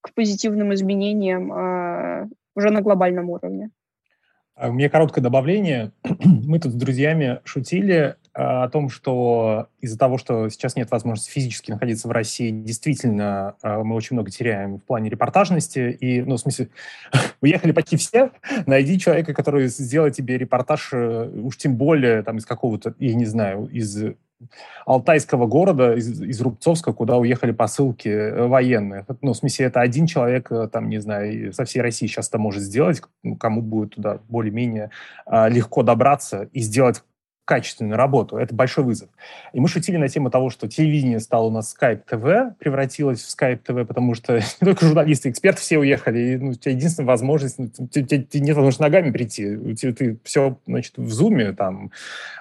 к 0.00 0.14
позитивным 0.14 0.74
изменениям 0.74 2.28
уже 2.56 2.70
на 2.70 2.80
глобальном 2.80 3.30
уровне. 3.30 3.70
А 4.54 4.68
у 4.68 4.72
меня 4.72 4.88
короткое 4.88 5.22
добавление. 5.22 5.92
Мы 6.24 6.58
тут 6.58 6.72
с 6.72 6.74
друзьями 6.74 7.40
шутили 7.44 8.16
о 8.34 8.68
том, 8.68 8.88
что 8.88 9.68
из-за 9.80 9.98
того, 9.98 10.16
что 10.16 10.48
сейчас 10.48 10.74
нет 10.76 10.90
возможности 10.90 11.30
физически 11.30 11.70
находиться 11.70 12.08
в 12.08 12.12
России, 12.12 12.50
действительно 12.50 13.56
мы 13.62 13.94
очень 13.94 14.14
много 14.14 14.30
теряем 14.30 14.78
в 14.78 14.84
плане 14.84 15.10
репортажности. 15.10 15.90
И, 16.00 16.22
ну, 16.22 16.36
в 16.36 16.40
смысле, 16.40 16.68
уехали 17.42 17.72
почти 17.72 17.98
все. 17.98 18.30
Найди 18.64 18.98
человека, 18.98 19.34
который 19.34 19.66
сделает 19.68 20.14
тебе 20.14 20.38
репортаж, 20.38 20.90
э, 20.94 21.28
уж 21.28 21.58
тем 21.58 21.76
более 21.76 22.22
там 22.22 22.38
из 22.38 22.46
какого-то, 22.46 22.94
я 22.98 23.14
не 23.14 23.26
знаю, 23.26 23.66
из 23.66 24.02
алтайского 24.86 25.46
города, 25.46 25.94
из, 25.94 26.20
из 26.20 26.40
Рубцовска, 26.40 26.92
куда 26.92 27.16
уехали 27.16 27.52
посылки 27.52 28.08
э, 28.08 28.46
военные. 28.46 29.04
Ну, 29.20 29.32
в 29.32 29.36
смысле, 29.36 29.66
это 29.66 29.80
один 29.80 30.06
человек, 30.06 30.50
э, 30.50 30.68
там, 30.72 30.88
не 30.88 31.00
знаю, 31.00 31.52
со 31.52 31.64
всей 31.64 31.80
России 31.80 32.06
сейчас 32.06 32.28
это 32.28 32.38
может 32.38 32.62
сделать, 32.62 33.02
ну, 33.22 33.36
кому 33.36 33.62
будет 33.62 33.94
туда 33.96 34.18
более-менее 34.28 34.90
а, 35.26 35.48
легко 35.48 35.82
добраться 35.82 36.48
и 36.52 36.60
сделать 36.60 37.02
качественную 37.44 37.96
работу. 37.96 38.36
Это 38.36 38.54
большой 38.54 38.84
вызов. 38.84 39.08
И 39.52 39.60
мы 39.60 39.68
шутили 39.68 39.96
на 39.96 40.08
тему 40.08 40.30
того, 40.30 40.48
что 40.48 40.68
телевидение 40.68 41.18
стало 41.18 41.46
у 41.46 41.50
нас 41.50 41.74
Skype 41.78 42.02
TV, 42.08 42.54
превратилось 42.58 43.22
в 43.22 43.36
Skype 43.36 43.62
TV, 43.62 43.84
потому 43.84 44.14
что 44.14 44.34
не 44.60 44.64
только 44.64 44.86
журналисты, 44.86 45.30
эксперты 45.30 45.60
все 45.60 45.78
уехали. 45.78 46.18
И, 46.20 46.36
ну, 46.36 46.50
у 46.50 46.54
тебя 46.54 46.72
единственная 46.72 47.08
возможность, 47.08 47.58
ну, 47.58 47.68
тебе, 47.68 48.22
тебе 48.22 48.40
нет 48.40 48.56
возможности 48.56 48.82
ногами 48.82 49.10
прийти. 49.10 49.56
У 49.56 49.74
тебя, 49.74 49.92
ты 49.92 50.18
все, 50.24 50.58
значит, 50.66 50.96
в 50.96 51.10
зуме 51.10 51.52
там 51.52 51.90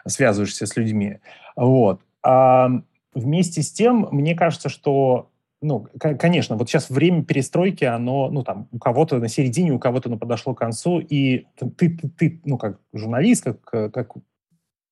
связываешься 0.07 0.65
с 0.65 0.75
людьми. 0.75 1.17
Вот. 1.55 2.01
А 2.23 2.69
вместе 3.13 3.63
с 3.63 3.71
тем, 3.71 4.07
мне 4.11 4.35
кажется, 4.35 4.69
что 4.69 5.27
ну, 5.63 5.85
конечно, 5.99 6.55
вот 6.57 6.69
сейчас 6.69 6.89
время 6.89 7.23
перестройки, 7.23 7.83
оно, 7.83 8.31
ну, 8.31 8.43
там, 8.43 8.67
у 8.71 8.79
кого-то 8.79 9.19
на 9.19 9.27
середине, 9.27 9.71
у 9.71 9.77
кого-то 9.77 10.09
оно 10.09 10.17
подошло 10.17 10.55
к 10.55 10.57
концу, 10.57 10.99
и 10.99 11.45
ты, 11.55 11.69
ты, 11.69 12.09
ты 12.17 12.41
ну, 12.45 12.57
как 12.57 12.79
журналист, 12.93 13.43
как, 13.43 13.93
как 13.93 14.15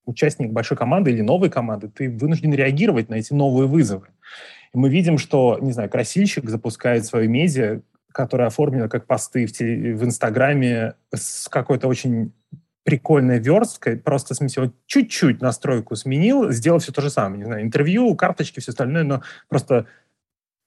участник 0.10 0.52
большой 0.52 0.78
команды 0.78 1.12
или 1.12 1.22
новой 1.22 1.50
команды, 1.50 1.88
ты 1.88 2.10
вынужден 2.10 2.54
реагировать 2.54 3.10
на 3.10 3.16
эти 3.16 3.34
новые 3.34 3.68
вызовы. 3.68 4.08
И 4.74 4.78
мы 4.78 4.90
видим, 4.90 5.18
что, 5.18 5.58
не 5.62 5.72
знаю, 5.72 5.90
красильщик 5.90 6.50
запускает 6.50 7.06
свою 7.06 7.30
медиа, 7.30 7.82
которая 8.12 8.48
оформлена 8.48 8.90
как 8.90 9.06
посты 9.06 9.46
в, 9.46 9.52
теле, 9.52 9.96
в 9.96 10.04
Инстаграме 10.04 10.96
с 11.14 11.48
какой-то 11.48 11.88
очень 11.88 12.34
прикольной 12.84 13.40
версткой, 13.40 13.98
просто, 13.98 14.34
вот 14.58 14.74
чуть-чуть 14.88 15.42
настройку 15.42 15.96
сменил, 15.96 16.52
сделал 16.52 16.80
все 16.80 16.92
то 16.92 17.02
же 17.02 17.12
самое, 17.12 17.38
не 17.38 17.46
знаю, 17.46 17.62
интервью, 17.62 18.16
карточки, 18.16 18.60
все 18.60 18.72
остальное, 18.72 19.04
но 19.04 19.22
просто 19.48 19.86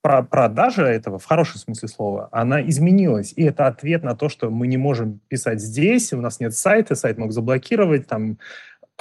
про 0.01 0.21
продажа 0.21 0.83
этого, 0.83 1.17
в 1.17 1.25
хорошем 1.25 1.59
смысле 1.59 1.87
слова, 1.87 2.29
она 2.31 2.61
изменилась. 2.61 3.33
И 3.37 3.43
это 3.43 3.67
ответ 3.67 4.03
на 4.03 4.15
то, 4.15 4.27
что 4.27 4.49
мы 4.49 4.67
не 4.67 4.77
можем 4.77 5.21
писать 5.29 5.61
здесь, 5.61 6.11
у 6.11 6.21
нас 6.21 6.41
нет 6.41 6.53
сайта, 6.53 6.95
сайт 6.95 7.17
мог 7.17 7.31
заблокировать, 7.31 8.05
там 8.05 8.37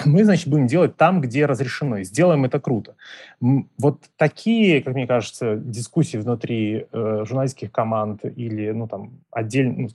мы, 0.07 0.25
значит, 0.25 0.49
будем 0.49 0.67
делать 0.67 0.97
там, 0.97 1.21
где 1.21 1.47
разрешено, 1.47 1.99
и 1.99 2.05
сделаем 2.05 2.45
это 2.45 2.61
круто. 2.61 2.95
Вот 3.41 4.03
такие, 4.17 4.83
как 4.83 4.95
мне 4.95 5.07
кажется, 5.07 5.57
дискуссии 5.57 6.17
внутри 6.17 6.87
э, 6.91 7.25
журналистских 7.27 7.73
команд 7.73 8.25
или, 8.25 8.71
ну, 8.71 8.89
там, 8.89 9.21
отдельно, 9.31 9.83
ну, 9.83 9.89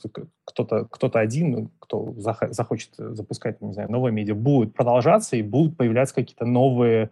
кто-то 0.45 0.85
кто 0.89 1.11
один, 1.13 1.69
кто 1.79 2.13
зах 2.17 2.43
захочет 2.49 2.91
запускать, 2.97 3.61
не 3.61 3.73
знаю, 3.73 3.91
новые 3.91 4.13
медиа, 4.13 4.35
будут 4.35 4.73
продолжаться, 4.73 5.35
и 5.35 5.41
будут 5.41 5.77
появляться 5.77 6.15
какие-то 6.15 6.45
новые 6.45 7.03
э, 7.03 7.09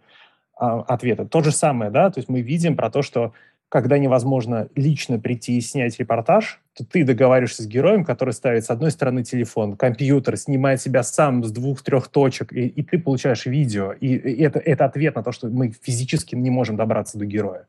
ответы. 0.60 1.26
То 1.26 1.42
же 1.42 1.52
самое, 1.52 1.90
да, 1.90 2.10
то 2.10 2.18
есть 2.18 2.28
мы 2.28 2.40
видим 2.40 2.76
про 2.76 2.90
то, 2.90 3.02
что 3.02 3.32
когда 3.68 3.98
невозможно 3.98 4.68
лично 4.74 5.18
прийти 5.18 5.58
и 5.58 5.60
снять 5.60 5.98
репортаж, 5.98 6.60
то 6.76 6.84
ты 6.84 7.04
договариваешься 7.04 7.62
с 7.62 7.66
героем, 7.66 8.04
который 8.04 8.34
ставит 8.34 8.66
с 8.66 8.70
одной 8.70 8.90
стороны 8.90 9.24
телефон, 9.24 9.76
компьютер, 9.78 10.36
снимает 10.36 10.82
себя 10.82 11.02
сам 11.02 11.42
с 11.42 11.50
двух-трех 11.50 12.08
точек, 12.08 12.52
и, 12.52 12.66
и 12.66 12.82
ты 12.82 12.98
получаешь 12.98 13.46
видео. 13.46 13.92
И, 13.92 14.08
и 14.08 14.42
это, 14.42 14.58
это 14.58 14.84
ответ 14.84 15.14
на 15.14 15.22
то, 15.22 15.32
что 15.32 15.48
мы 15.48 15.70
физически 15.70 16.34
не 16.34 16.50
можем 16.50 16.76
добраться 16.76 17.16
до 17.16 17.24
героя. 17.24 17.66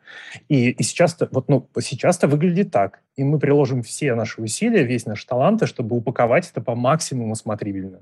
И, 0.50 0.72
и 0.72 0.84
сейчас-то, 0.84 1.30
вот, 1.32 1.48
ну, 1.48 1.70
сейчас-то 1.80 2.28
выглядит 2.28 2.72
так. 2.72 3.00
И 3.16 3.24
мы 3.24 3.40
приложим 3.40 3.82
все 3.82 4.14
наши 4.14 4.42
усилия, 4.42 4.84
весь 4.84 5.06
наш 5.06 5.24
талант, 5.24 5.66
чтобы 5.66 5.96
упаковать 5.96 6.50
это 6.52 6.60
по 6.60 6.76
максимуму 6.76 7.36
смотрибельно. 7.36 8.02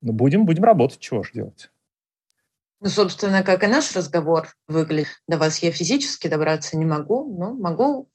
Но 0.00 0.12
будем, 0.12 0.46
будем 0.46 0.62
работать, 0.62 1.00
чего 1.00 1.24
же 1.24 1.32
делать. 1.32 1.70
Ну, 2.80 2.88
собственно, 2.88 3.42
как 3.42 3.64
и 3.64 3.66
наш 3.66 3.96
разговор 3.96 4.46
выглядит. 4.68 5.08
До 5.26 5.38
вас 5.38 5.58
я 5.58 5.72
физически 5.72 6.28
добраться 6.28 6.76
не 6.76 6.84
могу, 6.84 7.36
но 7.36 7.52
могу 7.52 8.08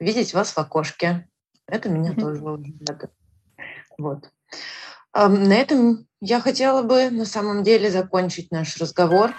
видеть 0.00 0.34
вас 0.34 0.50
в 0.50 0.58
окошке. 0.58 1.28
Это 1.70 1.88
меня 1.88 2.12
mm-hmm. 2.12 2.20
тоже 2.20 2.44
радует. 2.44 3.10
Вот. 3.98 4.30
На 5.14 5.54
этом 5.54 6.06
я 6.20 6.40
хотела 6.40 6.82
бы 6.82 7.10
на 7.10 7.24
самом 7.24 7.62
деле 7.62 7.90
закончить 7.90 8.50
наш 8.50 8.76
разговор 8.76 9.32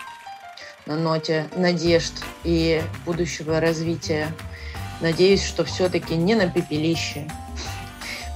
на 0.86 0.95
ноте 0.95 1.47
надежд 1.55 2.13
и 2.43 2.82
будущего 3.05 3.59
развития. 3.59 4.27
Надеюсь, 5.01 5.43
что 5.43 5.63
все-таки 5.63 6.15
не 6.15 6.36
на 6.36 6.49
пепелище 6.49 7.27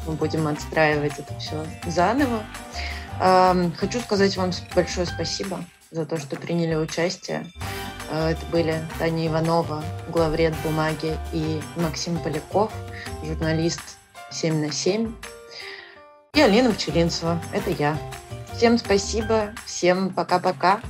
мы 0.08 0.14
будем 0.14 0.48
отстраивать 0.48 1.18
это 1.18 1.38
все 1.40 1.66
заново. 1.88 2.44
Хочу 3.78 4.00
сказать 4.00 4.38
вам 4.38 4.52
большое 4.76 5.08
спасибо 5.08 5.66
за 5.92 6.06
то, 6.06 6.18
что 6.18 6.36
приняли 6.36 6.76
участие. 6.76 7.46
Э, 8.10 8.30
это 8.30 8.46
были 8.48 8.82
Таня 9.00 9.28
Иванова, 9.28 9.84
главред 10.10 10.54
бумаги, 10.64 11.18
и 11.34 11.62
Максим 11.76 12.18
Поляков, 12.20 12.72
журналист 13.24 13.98
7 14.32 14.66
на 14.66 14.72
7. 14.72 15.14
И 16.34 16.42
Алина 16.42 16.72
Пчелинцева, 16.74 17.42
это 17.54 17.72
я. 17.72 17.98
Всем 18.54 18.78
спасибо, 18.78 19.54
всем 19.66 20.14
пока-пока. 20.14 20.82